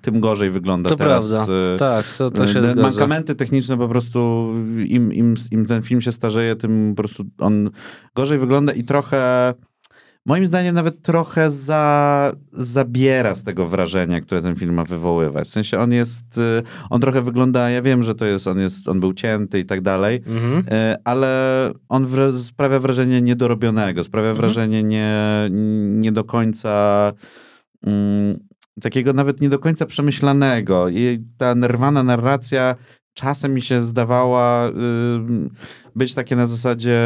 tym 0.00 0.20
gorzej 0.20 0.50
wygląda 0.50 0.90
To 0.90 0.96
teraz. 0.96 1.28
prawda. 1.28 1.52
e, 1.52 1.76
Tak, 1.76 2.06
to- 2.18 2.30
to 2.30 2.46
się 2.46 2.62
zgadza. 2.62 2.82
Mankamenty 2.82 3.34
techniczne 3.34 3.78
po 3.78 3.88
prostu, 3.88 4.50
im, 4.86 5.12
im, 5.12 5.34
im 5.50 5.66
ten 5.66 5.82
film 5.82 6.00
się 6.00 6.12
starzeje, 6.12 6.56
tym 6.56 6.92
po 6.96 7.02
prostu 7.02 7.24
on 7.38 7.70
gorzej 8.14 8.38
wygląda 8.38 8.72
i 8.72 8.84
trochę, 8.84 9.54
moim 10.26 10.46
zdaniem 10.46 10.74
nawet 10.74 11.02
trochę 11.02 11.50
za, 11.50 12.32
zabiera 12.52 13.34
z 13.34 13.44
tego 13.44 13.66
wrażenia, 13.66 14.20
które 14.20 14.42
ten 14.42 14.56
film 14.56 14.74
ma 14.74 14.84
wywoływać. 14.84 15.48
W 15.48 15.50
sensie 15.52 15.78
on 15.78 15.92
jest, 15.92 16.38
y, 16.38 16.62
on 16.90 17.00
trochę 17.00 17.22
wygląda, 17.22 17.70
ja 17.70 17.82
wiem, 17.82 18.02
że 18.02 18.14
to 18.14 18.24
jest, 18.24 18.46
on 18.46 18.58
jest, 18.58 18.88
on 18.88 19.00
był 19.00 19.12
cięty 19.12 19.58
i 19.58 19.64
tak 19.64 19.80
dalej, 19.80 20.22
Mhm. 20.26 20.58
y, 20.58 20.96
ale 21.04 21.70
on 21.88 22.06
wra- 22.06 22.38
sprawia 22.38 22.78
wrażenie 22.78 23.22
niedorobionego, 23.22 24.04
sprawia 24.04 24.30
Mhm. 24.30 24.36
wrażenie 24.46 24.82
nie, 24.82 25.14
nie 25.90 26.12
do 26.12 26.24
końca 26.24 27.12
mm, 27.86 28.38
takiego 28.82 29.12
nawet 29.12 29.40
nie 29.40 29.48
do 29.48 29.58
końca 29.58 29.86
przemyślanego. 29.86 30.88
I 30.88 31.24
ta 31.38 31.54
nerwana 31.54 32.02
narracja 32.02 32.74
czasem 33.16 33.54
mi 33.54 33.62
się 33.62 33.82
zdawała 33.82 34.68
y, 34.68 34.72
być 35.96 36.14
takie 36.14 36.36
na 36.36 36.46
zasadzie 36.46 37.00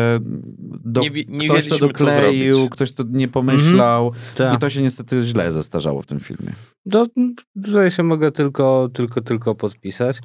do, 0.85 1.01
Nie 1.01 1.11
nie 1.29 1.49
ktoś 1.49 1.69
to 1.69 1.79
dokleił, 1.79 2.55
zrobić. 2.55 2.71
ktoś 2.73 2.93
to 2.93 3.05
nie 3.11 3.29
pomyślał 3.29 4.13
Tak. 4.37 4.55
i 4.57 4.59
to 4.59 4.71
się 4.71 4.83
niestety 4.83 5.23
źle 5.23 5.53
zestarzało 5.53 6.03
w 6.03 6.07
tym 6.07 6.21
filmie. 6.21 6.53
To, 6.91 7.07
tutaj 7.65 7.91
się 7.91 8.03
mogę 8.03 8.31
tylko, 8.33 8.89
tylko, 8.95 9.21
tylko 9.21 9.55
podpisać. 9.55 10.21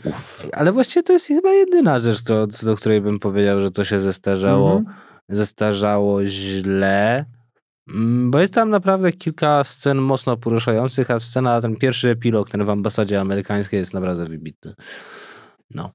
Ale 0.52 0.72
właściwie 0.72 1.04
to 1.04 1.14
jest 1.14 1.28
chyba 1.28 1.52
jedyna 1.52 2.00
rzecz, 2.00 2.24
do, 2.24 2.48
do 2.64 2.76
której 2.76 3.02
bym 3.02 3.20
powiedział, 3.20 3.62
że 3.62 3.72
to 3.72 3.84
się 3.84 4.00
zestarzało, 4.00 4.78
Mhm. 4.78 4.96
zestarzało 5.30 6.26
źle. 6.26 7.26
Mm, 7.90 8.32
Bo 8.32 8.40
jest 8.40 8.54
tam 8.54 8.70
naprawdę 8.70 9.12
kilka 9.12 9.64
scen 9.64 9.98
mocno 9.98 10.38
poruszających, 10.38 11.12
a 11.12 11.20
scena, 11.20 11.62
ten 11.62 11.76
pierwszy 11.76 12.10
epilog, 12.10 12.50
ten 12.50 12.66
w 12.66 12.70
ambasadzie 12.70 13.20
amerykańskiej 13.22 13.78
jest 13.78 13.94
naprawdę 13.94 14.26
wybitny. 14.26 14.74
No. 15.70 15.92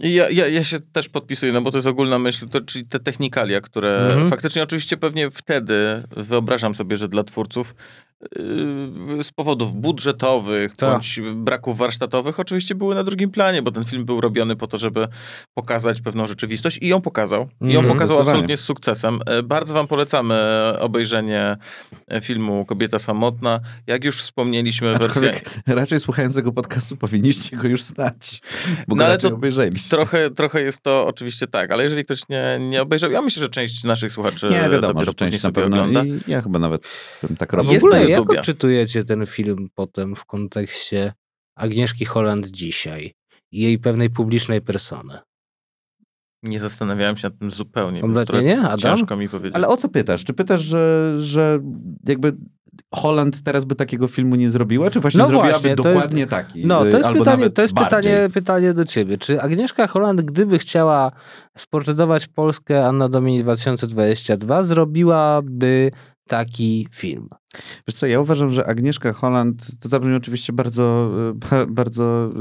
Ja, 0.00 0.30
ja, 0.30 0.48
ja 0.48 0.64
się 0.64 0.80
też 0.80 1.08
podpisuję, 1.08 1.52
no 1.52 1.62
bo 1.62 1.70
to 1.70 1.78
jest 1.78 1.86
ogólna 1.88 2.18
myśl, 2.18 2.48
to, 2.48 2.60
czyli 2.60 2.86
te 2.86 3.00
technikalia, 3.00 3.60
które 3.60 4.06
Mhm. 4.06 4.28
faktycznie 4.28 4.62
oczywiście 4.62 4.96
pewnie 4.96 5.30
wtedy 5.30 6.02
wyobrażam 6.16 6.74
sobie, 6.74 6.96
że 6.96 7.08
dla 7.08 7.24
twórców 7.24 7.74
z 9.22 9.32
powodów 9.32 9.72
budżetowych 9.72 10.72
Tak. 10.76 10.90
bądź 10.92 11.20
braków 11.34 11.78
warsztatowych 11.78 12.40
oczywiście 12.40 12.74
były 12.74 12.94
na 12.94 13.04
drugim 13.04 13.30
planie, 13.30 13.62
bo 13.62 13.70
ten 13.72 13.84
film 13.84 14.04
był 14.04 14.20
robiony 14.20 14.56
po 14.56 14.66
to, 14.66 14.78
żeby 14.78 15.08
pokazać 15.54 16.00
pewną 16.00 16.26
rzeczywistość 16.26 16.78
i 16.82 16.88
ją 16.88 17.00
pokazał. 17.00 17.48
I 17.60 17.72
ją 17.72 17.78
Mhm. 17.80 17.94
pokazał 17.94 18.20
absolutnie 18.20 18.56
z 18.56 18.60
sukcesem. 18.60 19.20
E, 19.26 19.42
Bardzo 19.42 19.74
wam 19.74 19.86
polecamy 19.86 20.34
obejrzenie 20.80 21.56
e, 22.08 22.20
filmu 22.20 22.64
Kobieta 22.64 22.98
samotna. 22.98 23.60
Jak 23.86 24.04
już 24.04 24.20
wspomnieliśmy. 24.22 24.94
Aczkolwiek 24.96 25.42
raczej 25.66 26.00
słuchając 26.00 26.34
tego 26.34 26.52
podcastu 26.52 26.96
powinniście 26.96 27.56
go 27.56 27.68
już 27.68 27.82
znać, 27.82 28.40
bo 28.88 28.96
No 28.96 29.04
ale 29.04 29.18
to 29.18 29.28
obejrzeliście. 29.28 29.96
Trochę, 29.96 30.30
trochę 30.30 30.62
jest 30.62 30.82
to 30.82 31.06
oczywiście 31.06 31.46
tak, 31.46 31.70
ale 31.70 31.82
jeżeli 31.84 32.04
ktoś 32.04 32.28
nie, 32.28 32.58
nie 32.60 32.82
obejrzał, 32.82 33.10
ja 33.10 33.22
myślę, 33.22 33.40
że 33.40 33.48
część 33.48 33.84
naszych 33.84 34.12
słuchaczy 34.12 34.48
Nie, 34.50 34.70
wiadomo, 34.70 35.04
że 35.04 35.14
część 35.14 35.42
na 35.42 35.52
pewno 35.52 35.76
ogląda. 35.84 36.04
i 36.04 36.20
ja 36.26 36.42
chyba 36.42 36.58
nawet 36.58 36.88
tak 37.38 37.52
robił. 37.52 37.72
Jest 37.72 37.86
jak 38.10 38.18
YouTubie. 38.18 38.38
odczytujecie 38.38 39.04
ten 39.04 39.26
film 39.26 39.68
potem 39.74 40.16
w 40.16 40.24
kontekście 40.24 41.12
Agnieszki 41.56 42.04
Holland 42.04 42.46
dzisiaj 42.46 43.12
i 43.52 43.60
jej 43.60 43.78
pewnej 43.78 44.10
publicznej 44.10 44.60
persony? 44.60 45.18
Nie 46.42 46.60
zastanawiałem 46.60 47.16
się 47.16 47.28
nad 47.28 47.38
tym 47.38 47.50
zupełnie. 47.50 48.00
Kompletnie 48.00 48.42
nie? 48.42 48.60
Adam? 48.60 48.96
Ciężko 48.96 49.16
mi 49.16 49.28
powiedzieć. 49.28 49.54
Ale 49.54 49.68
o 49.68 49.76
co 49.76 49.88
pytasz? 49.88 50.24
Czy 50.24 50.32
pytasz, 50.32 50.60
że, 50.62 51.14
że 51.18 51.58
jakby 52.06 52.32
Holland 52.94 53.42
teraz 53.42 53.64
by 53.64 53.74
takiego 53.74 54.08
filmu 54.08 54.36
nie 54.36 54.50
zrobiła, 54.50 54.90
czy 54.90 55.00
właśnie 55.00 55.18
No 55.18 55.26
zrobiłaby 55.26 55.52
właśnie, 55.52 55.76
dokładnie 55.76 56.18
jest- 56.18 56.30
taki? 56.30 56.66
No, 56.66 56.88
y, 56.88 56.90
to 56.90 56.96
jest, 56.96 57.06
albo 57.08 57.18
pytanie, 57.18 57.36
nawet 57.36 57.54
to 57.54 57.62
jest 57.62 57.74
bardziej? 57.74 57.98
pytanie, 58.12 58.28
pytanie 58.34 58.74
do 58.74 58.84
ciebie. 58.84 59.18
Czy 59.18 59.40
Agnieszka 59.42 59.86
Holland, 59.86 60.20
gdyby 60.20 60.58
chciała 60.58 61.12
sportretować 61.58 62.26
Polskę 62.26 62.86
Anna 62.86 63.08
Domini 63.08 63.38
2022, 63.40 64.62
zrobiłaby 64.64 65.90
taki 66.30 66.88
film? 66.92 67.28
Wiesz 67.88 67.94
co, 67.94 68.06
ja 68.06 68.20
uważam, 68.20 68.50
że 68.50 68.66
Agnieszka 68.66 69.12
Holland, 69.12 69.78
to 69.80 69.88
zabrzmi 69.88 70.14
oczywiście 70.14 70.52
bardzo, 70.52 71.10
ba- 71.34 71.66
bardzo 71.82 72.32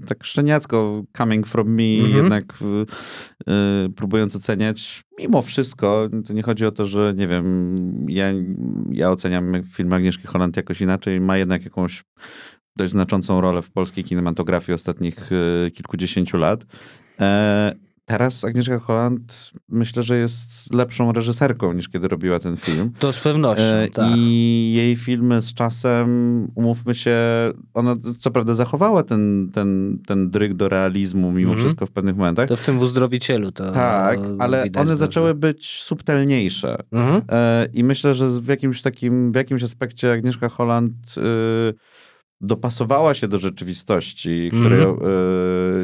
y, 0.00 0.06
tak 0.06 0.24
szczeniacko, 0.24 1.02
coming 1.16 1.46
from 1.46 1.68
me, 1.68 1.82
Mhm. 2.04 2.16
jednak 2.16 2.44
y, 2.62 3.52
y, 3.86 3.88
próbując 3.96 4.36
oceniać, 4.36 5.04
mimo 5.18 5.42
wszystko, 5.42 6.08
to 6.26 6.32
nie 6.32 6.42
chodzi 6.42 6.66
o 6.66 6.70
to, 6.72 6.86
że 6.86 7.14
nie 7.16 7.28
wiem, 7.28 7.74
ja, 8.08 8.26
ja 8.90 9.10
oceniam 9.10 9.52
film 9.72 9.92
Agnieszki 9.92 10.26
Holland 10.26 10.56
jakoś 10.56 10.80
inaczej, 10.80 11.20
ma 11.20 11.36
jednak 11.36 11.64
jakąś 11.64 12.04
dość 12.76 12.92
znaczącą 12.92 13.40
rolę 13.40 13.62
w 13.62 13.70
polskiej 13.70 14.04
kinematografii 14.04 14.74
ostatnich 14.74 15.30
kilkudziesięciu 15.74 16.36
lat. 16.36 16.64
Teraz 18.08 18.44
Agnieszka 18.44 18.78
Holland 18.78 19.50
myślę, 19.68 20.02
że 20.02 20.18
jest 20.18 20.74
lepszą 20.74 21.12
reżyserką 21.12 21.72
niż 21.72 21.88
kiedy 21.88 22.08
robiła 22.08 22.38
ten 22.38 22.56
film. 22.56 22.92
To 22.98 23.12
z 23.12 23.18
pewnością, 23.18 23.62
E, 23.64 23.88
tak. 23.88 24.06
I 24.16 24.72
jej 24.76 24.96
filmy 24.96 25.42
z 25.42 25.54
czasem, 25.54 26.08
umówmy 26.54 26.94
się, 26.94 27.16
ona 27.74 27.94
co 28.20 28.30
prawda 28.30 28.54
zachowała 28.54 29.02
ten, 29.02 29.50
ten, 29.54 29.98
ten 30.06 30.30
dryg 30.30 30.54
do 30.54 30.68
realizmu 30.68 31.32
mimo 31.32 31.50
Mhm. 31.50 31.66
wszystko 31.66 31.86
w 31.86 31.90
pewnych 31.90 32.16
momentach. 32.16 32.48
To 32.48 32.56
w 32.56 32.64
tym 32.64 32.78
w 32.78 32.82
Uzdrowicielu 32.82 33.52
to 33.52 33.72
Tak, 33.72 34.18
ale 34.38 34.64
widać 34.64 34.80
one 34.82 34.90
dobrze. 34.90 34.96
zaczęły 34.96 35.34
być 35.34 35.82
subtelniejsze. 35.82 36.76
Mhm. 36.92 37.22
E, 37.28 37.68
I 37.72 37.84
myślę, 37.84 38.14
że 38.14 38.28
w 38.30 38.46
jakimś 38.48 38.82
takim, 38.82 39.32
w 39.32 39.34
jakimś 39.34 39.62
aspekcie 39.62 40.12
Agnieszka 40.12 40.48
Holland 40.48 40.94
y, 41.16 41.74
dopasowała 42.40 43.14
się 43.14 43.28
do 43.28 43.38
rzeczywistości, 43.38 44.50
Mhm. 44.52 44.62
której 44.62 44.80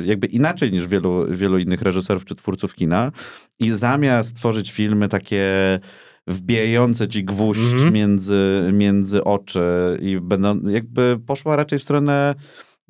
y, 0.03 0.07
jakby 0.07 0.27
inaczej 0.27 0.73
niż 0.73 0.87
wielu, 0.87 1.27
wielu 1.31 1.59
innych 1.59 1.83
reżyserów 1.83 2.25
czy 2.25 2.35
twórców 2.35 2.75
kina. 2.75 3.13
I 3.59 3.71
zamiast 3.71 4.37
tworzyć 4.37 4.73
filmy 4.73 5.09
takie 5.09 5.45
wbijające 6.27 7.09
ci 7.09 7.25
gwóźdź 7.25 7.73
Mhm. 7.73 7.93
między, 7.95 8.71
między 8.73 9.25
oczy 9.25 9.99
i 10.03 10.21
będą, 10.21 10.61
jakby 10.69 11.19
poszła 11.27 11.57
raczej 11.57 11.79
w 11.79 11.83
stronę 11.83 12.35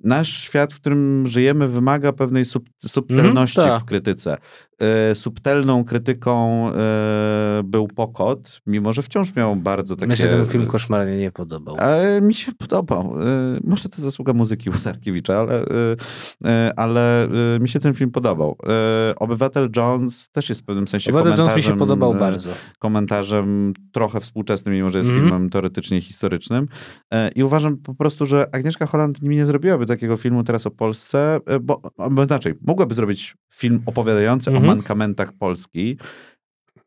nasz 0.05 0.29
świat, 0.43 0.73
w 0.73 0.77
którym 0.81 1.27
żyjemy, 1.27 1.69
wymaga 1.69 2.13
pewnej 2.13 2.45
sub, 2.45 2.69
subtelności 2.87 3.61
Mhm, 3.61 3.75
tak. 3.75 3.83
w 3.83 3.85
krytyce. 3.85 4.37
E, 4.81 5.15
subtelną 5.15 5.85
krytyką 5.85 6.69
e, 6.69 7.63
był 7.65 7.89
Pokot, 7.89 8.61
mimo 8.67 8.93
że 8.93 9.03
wciąż 9.03 9.37
miał 9.37 9.57
bardzo 9.57 9.97
takie... 9.97 10.07
Mnie 10.07 10.17
się 10.17 10.29
ten 10.29 10.47
film 10.47 10.67
koszmarnie 10.67 11.17
nie 11.17 11.31
podobał. 11.31 11.77
E, 11.79 12.21
mi 12.21 12.35
się 12.35 12.53
podobał. 12.53 13.15
Może 13.65 13.89
to 13.89 14.03
zasługa 14.03 14.33
muzyki 14.33 14.71
Łusarkiewicza, 14.71 15.41
ale, 15.41 15.65
ale 16.77 17.29
mi 17.61 17.69
się 17.69 17.81
ten 17.81 17.95
film 17.95 18.11
podobał. 18.11 18.57
Obywatel 19.17 19.71
Jones 19.77 20.29
też 20.29 20.49
jest 20.49 20.61
w 20.61 20.65
pewnym 20.65 20.89
sensie 20.89 21.11
Obywatel 21.11 21.31
Jones 21.31 21.39
komentarzem... 21.39 21.73
mi 21.73 21.75
się 21.75 21.79
podobał 21.79 22.15
bardzo. 22.15 22.51
Komentarzem 22.79 23.73
trochę 23.93 24.21
współczesnym, 24.21 24.75
mimo 24.75 24.91
że 24.91 24.99
jest 24.99 25.11
Mhm. 25.11 25.29
filmem 25.29 25.51
teoretycznie 25.51 26.01
historycznym. 26.01 26.69
I 27.35 27.45
uważam 27.45 27.77
po 27.77 27.95
prostu, 27.95 28.27
że 28.27 28.47
Agnieszka 28.53 28.87
Holland 28.87 29.23
nie 29.23 29.47
zrobiłaby 29.47 29.87
takiego 29.87 30.17
filmu 30.17 30.45
teraz 30.45 30.67
o 30.67 30.71
Polsce, 30.71 31.41
bo, 31.61 31.83
bo 32.11 32.25
inaczej, 32.25 32.55
mogłaby 32.61 32.95
zrobić 32.95 33.37
film 33.55 33.83
opowiadający 33.87 34.51
Mhm. 34.63 34.77
mankamentach 34.77 35.33
Polski, 35.33 35.97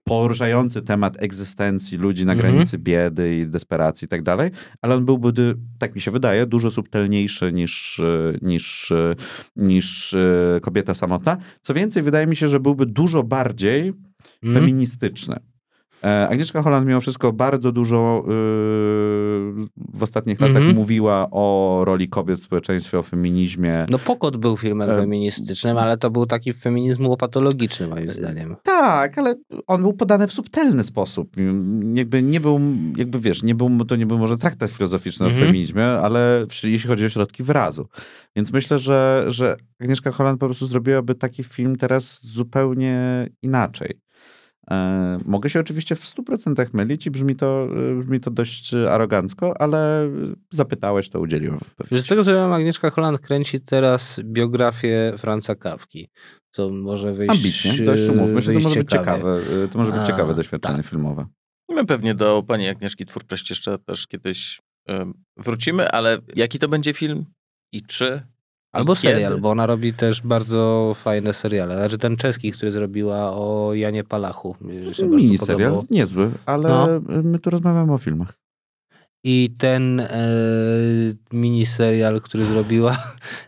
poruszający 0.04 0.82
temat 0.82 1.24
egzystencji 1.24 1.98
ludzi 1.98 2.26
na 2.26 2.34
Mhm. 2.34 2.52
granicy 2.54 2.78
biedy 2.78 3.38
i 3.38 3.48
desperacji 3.48 4.06
i 4.06 4.08
tak 4.08 4.22
dalej, 4.24 4.52
ale 4.82 4.96
on 4.96 5.06
byłby, 5.06 5.56
tak 5.80 5.96
mi 5.96 6.02
się 6.02 6.12
wydaje, 6.12 6.46
dużo 6.46 6.72
subtelniejszy 6.72 7.54
niż, 7.54 8.00
e, 8.00 8.34
niż, 8.42 8.92
e, 8.92 9.16
niż 9.56 10.14
e, 10.14 10.60
kobieta 10.62 10.94
samotna. 10.94 11.38
Co 11.62 11.74
więcej, 11.74 12.04
wydaje 12.04 12.28
mi 12.28 12.36
się, 12.36 12.48
że 12.48 12.60
byłby 12.60 12.86
dużo 12.86 13.24
bardziej 13.24 13.94
Mhm. 14.44 14.54
feministyczny. 14.66 15.36
E, 16.04 16.28
Agnieszka 16.30 16.62
Holland 16.62 16.88
mimo 16.88 17.02
wszystko 17.02 17.34
bardzo 17.34 17.72
dużo 17.72 18.24
yy, 18.28 18.34
w 19.94 20.04
ostatnich 20.04 20.42
latach 20.42 20.56
Mhm. 20.58 20.76
mówiła 20.76 21.28
o 21.32 21.82
roli 21.86 22.10
kobiet 22.10 22.40
w 22.40 22.44
społeczeństwie, 22.44 23.00
o 23.00 23.04
feminizmie. 23.04 23.86
No 23.90 24.00
Pokot 24.00 24.38
był 24.38 24.58
filmem 24.58 24.90
E, 24.90 24.96
feministycznym, 24.96 25.78
ale 25.78 25.98
to 25.98 26.12
był 26.12 26.26
taki 26.26 26.54
feminizm 26.54 27.06
łopatologiczny 27.08 27.88
moim 27.88 28.12
zdaniem. 28.12 28.56
Tak, 28.64 29.18
ale 29.18 29.36
on 29.68 29.82
był 29.82 29.94
podany 29.94 30.28
w 30.28 30.34
subtelny 30.34 30.84
sposób. 30.84 31.36
Jakby 31.94 32.24
nie 32.24 32.40
był, 32.40 32.60
jakby 32.98 33.20
wiesz, 33.20 33.44
nie 33.44 33.56
był, 33.56 33.86
to 33.86 33.96
nie 33.96 34.06
był 34.06 34.18
może 34.18 34.38
traktat 34.38 34.72
filozoficzny 34.72 35.26
Mhm. 35.26 35.44
o 35.44 35.46
feminizmie, 35.46 35.86
ale 35.86 36.46
w- 36.50 36.64
jeśli 36.64 36.88
chodzi 36.90 37.06
o 37.06 37.10
środki 37.10 37.44
wyrazu. 37.44 37.88
Więc 38.36 38.54
myślę, 38.54 38.80
że, 38.80 39.26
że 39.28 39.56
Agnieszka 39.82 40.12
Holland 40.12 40.40
po 40.40 40.46
prostu 40.46 40.66
zrobiłaby 40.66 41.16
taki 41.16 41.44
film 41.44 41.76
teraz 41.76 42.26
zupełnie 42.26 43.28
inaczej. 43.42 44.00
E, 44.72 45.18
mogę 45.26 45.50
się 45.50 45.60
oczywiście 45.60 45.96
w 45.96 46.06
100% 46.06 46.66
mylić 46.74 47.08
i 47.08 47.12
brzmi 47.12 47.36
to, 47.36 47.68
e, 47.92 47.96
brzmi 47.96 48.20
to 48.20 48.32
dość 48.32 48.74
arogancko, 48.74 49.62
ale 49.62 50.10
zapytałeś, 50.52 51.10
to 51.10 51.20
udzieliłem. 51.20 51.58
odpowiedzi. 51.58 52.04
Z 52.04 52.08
tego 52.08 52.24
co 52.24 52.34
wiem, 52.34 52.54
Agnieszka 52.54 52.90
Holland 52.90 53.20
kręci 53.20 53.60
teraz 53.62 54.20
biografię 54.24 55.14
Franca 55.18 55.56
Kawki, 55.56 56.10
co 56.52 56.70
może 56.70 57.14
wyjść 57.14 57.32
Ambitnie, 57.32 57.86
dość 57.86 58.10
umówmy 58.10 58.42
się, 58.42 58.54
to 58.54 58.60
może 58.60 58.80
być 58.80 58.90
ciekawe, 58.90 59.40
e, 59.64 59.68
to 59.68 59.78
może 59.78 59.92
być 59.92 60.02
A, 60.02 60.06
ciekawe 60.06 60.34
doświadczenie 60.34 60.84
filmowe. 60.84 61.26
My 61.70 61.86
pewnie 61.86 62.16
do 62.16 62.44
pani 62.48 62.70
Agnieszki 62.70 63.06
Twórczość 63.06 63.50
jeszcze 63.50 63.80
też 63.80 64.08
kiedyś 64.08 64.62
wrócimy, 65.38 65.90
ale 65.90 66.18
jaki 66.36 66.60
to 66.60 66.68
będzie 66.68 66.94
film 66.94 67.26
i 67.72 67.82
czy? 67.82 68.22
Albo 68.76 68.96
serial, 68.96 69.32
kiedy? 69.32 69.42
bo 69.42 69.50
ona 69.50 69.66
robi 69.66 69.94
też 69.94 70.22
bardzo 70.22 70.92
fajne 70.96 71.34
seriale. 71.34 71.74
Znaczy 71.76 71.98
ten 71.98 72.16
czeski, 72.16 72.52
który 72.52 72.72
zrobiła 72.72 73.32
o 73.34 73.74
Janie 73.74 74.04
Palachu. 74.04 74.56
mi 74.62 74.74
się 74.96 75.04
bardzo 75.04 75.06
Mini 75.06 75.38
serial, 75.38 75.82
niezły, 75.92 76.32
ale 76.46 76.70
No. 76.70 76.88
my 77.24 77.40
tu 77.40 77.50
rozmawiamy 77.50 77.94
o 77.94 77.98
filmach. 77.98 78.34
I 79.28 79.56
ten 79.58 80.00
e, 80.00 80.08
miniserial, 81.34 82.22
który 82.22 82.46
zrobiła 82.46 82.92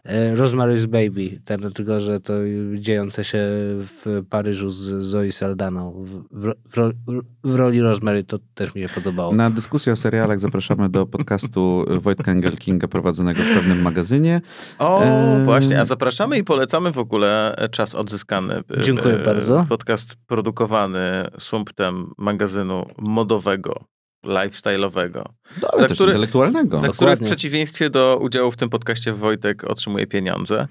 e, 0.03 0.36
Rosemary's 0.36 0.86
Baby, 0.86 1.41
ten, 1.45 1.71
tylko 1.73 2.01
że 2.01 2.19
to 2.19 2.34
dziejące 2.78 3.23
się 3.23 3.39
w 3.80 4.23
Paryżu 4.30 4.69
z 4.69 5.03
Zoe 5.03 5.32
Saldaną 5.32 6.03
w, 6.05 6.23
w, 6.32 6.53
w, 6.75 7.21
w 7.43 7.55
roli 7.55 7.82
Rosemary, 7.82 8.23
to 8.23 8.39
też 8.53 8.75
mi 8.75 8.82
się 8.82 8.89
podobało. 8.89 9.36
Na 9.36 9.49
dyskusję 9.49 9.93
o 9.93 9.95
serialach 9.95 10.39
zapraszamy 10.39 10.89
do 10.89 11.05
podcastu 11.05 11.86
Wojtka 12.01 12.32
Engelkinga 12.32 12.88
prowadzonego 12.88 13.43
w 13.43 13.53
pewnym 13.53 13.82
magazynie. 13.82 14.41
O, 14.80 15.01
Em, 15.01 15.45
właśnie, 15.45 15.80
a 15.80 15.86
zapraszamy 15.86 16.38
i 16.38 16.43
polecamy 16.43 16.91
w 16.91 16.97
ogóle 16.97 17.55
Czas 17.71 17.95
Odzyskany. 17.95 18.63
Dziękuję 18.82 19.15
E, 19.15 19.23
bardzo. 19.23 19.65
Podcast 19.69 20.15
produkowany 20.28 21.28
sumptem 21.39 22.11
magazynu 22.17 22.86
modowego, 22.97 23.84
lifestyle'owego. 24.28 25.23
No, 25.61 25.67
ale 25.73 25.88
też 25.88 25.99
intelektualnego. 25.99 26.80
Za 26.80 26.88
które 26.88 26.93
w 26.93 26.99
Dokładnie. 26.99 27.25
przeciwieństwie 27.28 27.89
do 27.89 28.19
udziału 28.21 28.51
w 28.51 28.57
tym 28.57 28.69
podcaście 28.69 29.13
Wojtek 29.13 29.63
otrzymuje 29.63 30.07
pieniądze. 30.07 30.67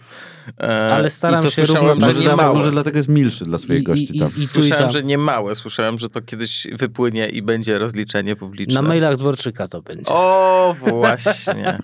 E, 0.60 0.66
Ale 0.94 1.10
staram 1.10 1.40
i 1.40 1.44
się 1.44 1.50
słyszałem, 1.50 1.82
równo- 1.90 2.00
że 2.00 2.12
Może, 2.12 2.28
nie 2.30 2.36
małe. 2.36 2.54
może 2.58 2.70
dlatego 2.70 2.96
jest 2.98 3.08
milszy 3.08 3.44
dla 3.44 3.58
swoich 3.58 3.80
I- 3.80 3.84
gości 3.84 4.16
i- 4.16 4.20
tam. 4.20 4.28
i- 4.28 4.40
tu 4.40 4.46
Słyszałem, 4.46 4.84
tam. 4.84 4.90
że 4.92 5.02
nie 5.02 5.18
małe. 5.18 5.54
Słyszałem, 5.54 5.98
że 5.98 6.10
to 6.10 6.22
kiedyś 6.22 6.66
wypłynie 6.72 7.28
i 7.28 7.42
będzie 7.42 7.78
rozliczenie 7.78 8.36
publiczne. 8.36 8.74
Na 8.82 8.88
mailach 8.88 9.16
Dworczyka 9.16 9.68
to 9.68 9.82
będzie. 9.82 10.04
O, 10.12 10.76
właśnie. 10.80 11.78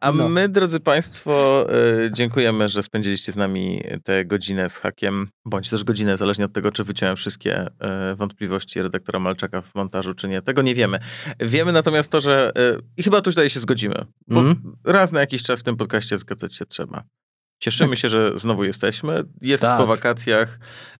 A 0.00 0.12
No. 0.12 0.28
my, 0.28 0.48
drodzy 0.48 0.80
Państwo, 0.80 1.66
y, 2.06 2.10
dziękujemy, 2.12 2.68
że 2.68 2.82
spędziliście 2.82 3.32
z 3.32 3.36
nami 3.36 3.84
tę 4.04 4.24
godzinę 4.24 4.68
z 4.68 4.76
hakiem, 4.76 5.28
bądź 5.44 5.70
też 5.70 5.84
godzinę, 5.84 6.16
zależnie 6.16 6.44
od 6.44 6.52
tego, 6.52 6.72
czy 6.72 6.84
wyciąłem 6.84 7.16
wszystkie 7.16 7.66
y, 7.66 8.14
wątpliwości 8.16 8.82
redaktora 8.82 9.18
Malczaka 9.18 9.62
w 9.62 9.74
montażu, 9.74 10.14
czy 10.14 10.28
nie. 10.28 10.42
Tego 10.42 10.62
nie 10.62 10.74
wiemy. 10.74 10.98
Wiemy 11.40 11.72
natomiast 11.72 12.12
to, 12.12 12.20
że 12.20 12.52
y, 12.58 12.82
i 12.96 13.02
chyba 13.02 13.20
tutaj 13.20 13.50
się 13.50 13.60
zgodzimy, 13.60 14.04
bo 14.28 14.40
Mhm. 14.40 14.76
raz 14.84 15.12
na 15.12 15.20
jakiś 15.20 15.42
czas 15.42 15.60
w 15.60 15.62
tym 15.62 15.76
podcaście 15.76 16.16
zgadzać 16.16 16.54
się 16.56 16.66
trzeba. 16.66 17.02
Cieszymy 17.62 17.96
się, 17.96 18.08
że 18.08 18.38
znowu 18.38 18.64
jesteśmy. 18.64 19.24
Jest 19.42 19.62
Tak. 19.62 19.78
po 19.80 19.86
wakacjach. 19.86 20.58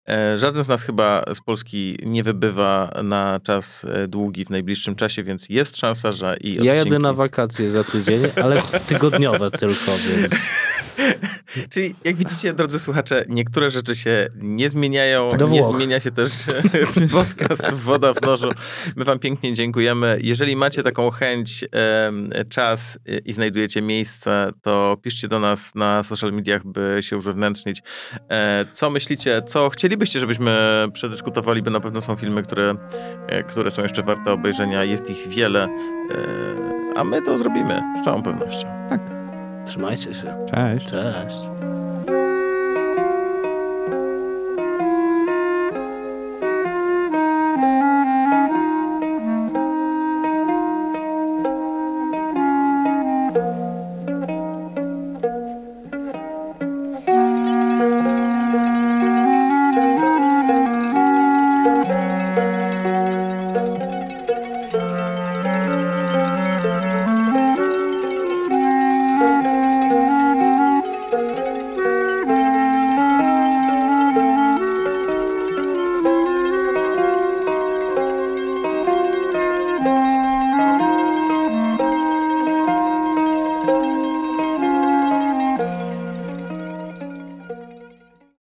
E, 0.09 0.39
Żaden 0.39 0.65
z 0.65 0.69
nas 0.69 0.83
chyba 0.83 1.25
z 1.35 1.41
Polski 1.41 1.99
nie 2.03 2.23
wybywa 2.23 3.01
na 3.05 3.41
czas 3.45 3.85
e, 3.85 4.09
długi 4.09 4.45
w 4.45 4.51
najbliższym 4.51 4.95
czasie, 4.95 5.25
więc 5.25 5.49
jest 5.49 5.77
szansa, 5.77 6.13
że 6.13 6.37
i 6.41 6.65
Ja 6.65 6.75
jadę 6.75 6.91
odcinki- 6.91 7.01
na 7.01 7.13
wakacje 7.13 7.71
za 7.71 7.85
tydzień, 7.85 8.23
ale 8.43 8.63
tygodniowe 8.87 9.51
tylko, 9.51 9.91
więc... 10.09 10.35
Czyli 11.73 11.95
jak 12.05 12.17
widzicie, 12.17 12.53
drodzy 12.53 12.79
słuchacze, 12.79 13.25
niektóre 13.29 13.71
rzeczy 13.71 13.95
się 13.95 14.29
nie 14.37 14.71
zmieniają. 14.71 15.31
Do 15.39 15.49
nie 15.49 15.65
zmienia 15.65 16.01
się 16.01 16.11
też 16.11 16.31
podcast 17.13 17.73
Woda 17.73 18.15
w 18.15 18.23
nożu. 18.23 18.51
My 18.97 19.05
wam 19.05 19.19
pięknie 19.19 19.55
dziękujemy. 19.55 20.19
Jeżeli 20.23 20.57
macie 20.57 20.83
taką 20.83 21.11
chęć, 21.11 21.65
czas 22.49 22.99
y, 23.09 23.19
i 23.25 23.33
znajdujecie 23.33 23.83
miejsce, 23.83 24.51
to 24.63 24.97
piszcie 25.03 25.29
do 25.29 25.41
nas 25.41 25.75
na 25.75 26.03
social 26.03 26.33
mediach, 26.33 26.67
by 26.67 26.99
się 27.01 27.17
uzewnętrznić. 27.17 27.83
E, 28.31 28.67
Co 28.73 28.91
myślicie, 28.91 29.43
co 29.47 29.71
chcielibyście, 29.71 30.21
żebyśmy 30.21 30.87
przedyskutowali, 30.93 31.63
bo 31.63 31.71
na 31.71 31.81
pewno 31.81 32.01
są 32.01 32.17
filmy, 32.17 32.43
które, 32.43 32.75
e, 33.29 33.43
które 33.43 33.71
są 33.71 33.83
jeszcze 33.83 34.03
warte 34.03 34.33
obejrzenia. 34.33 34.85
Jest 34.85 35.11
ich 35.11 35.29
wiele, 35.29 35.65
e, 35.65 36.97
a 36.97 37.05
my 37.05 37.23
to 37.23 37.39
zrobimy 37.39 37.83
z 38.01 38.05
całą 38.05 38.23
pewnością. 38.23 38.69
Trzymajcie 39.67 40.15
się. 40.15 40.39
Cześć. 40.55 40.87
Cześć. 40.87 41.70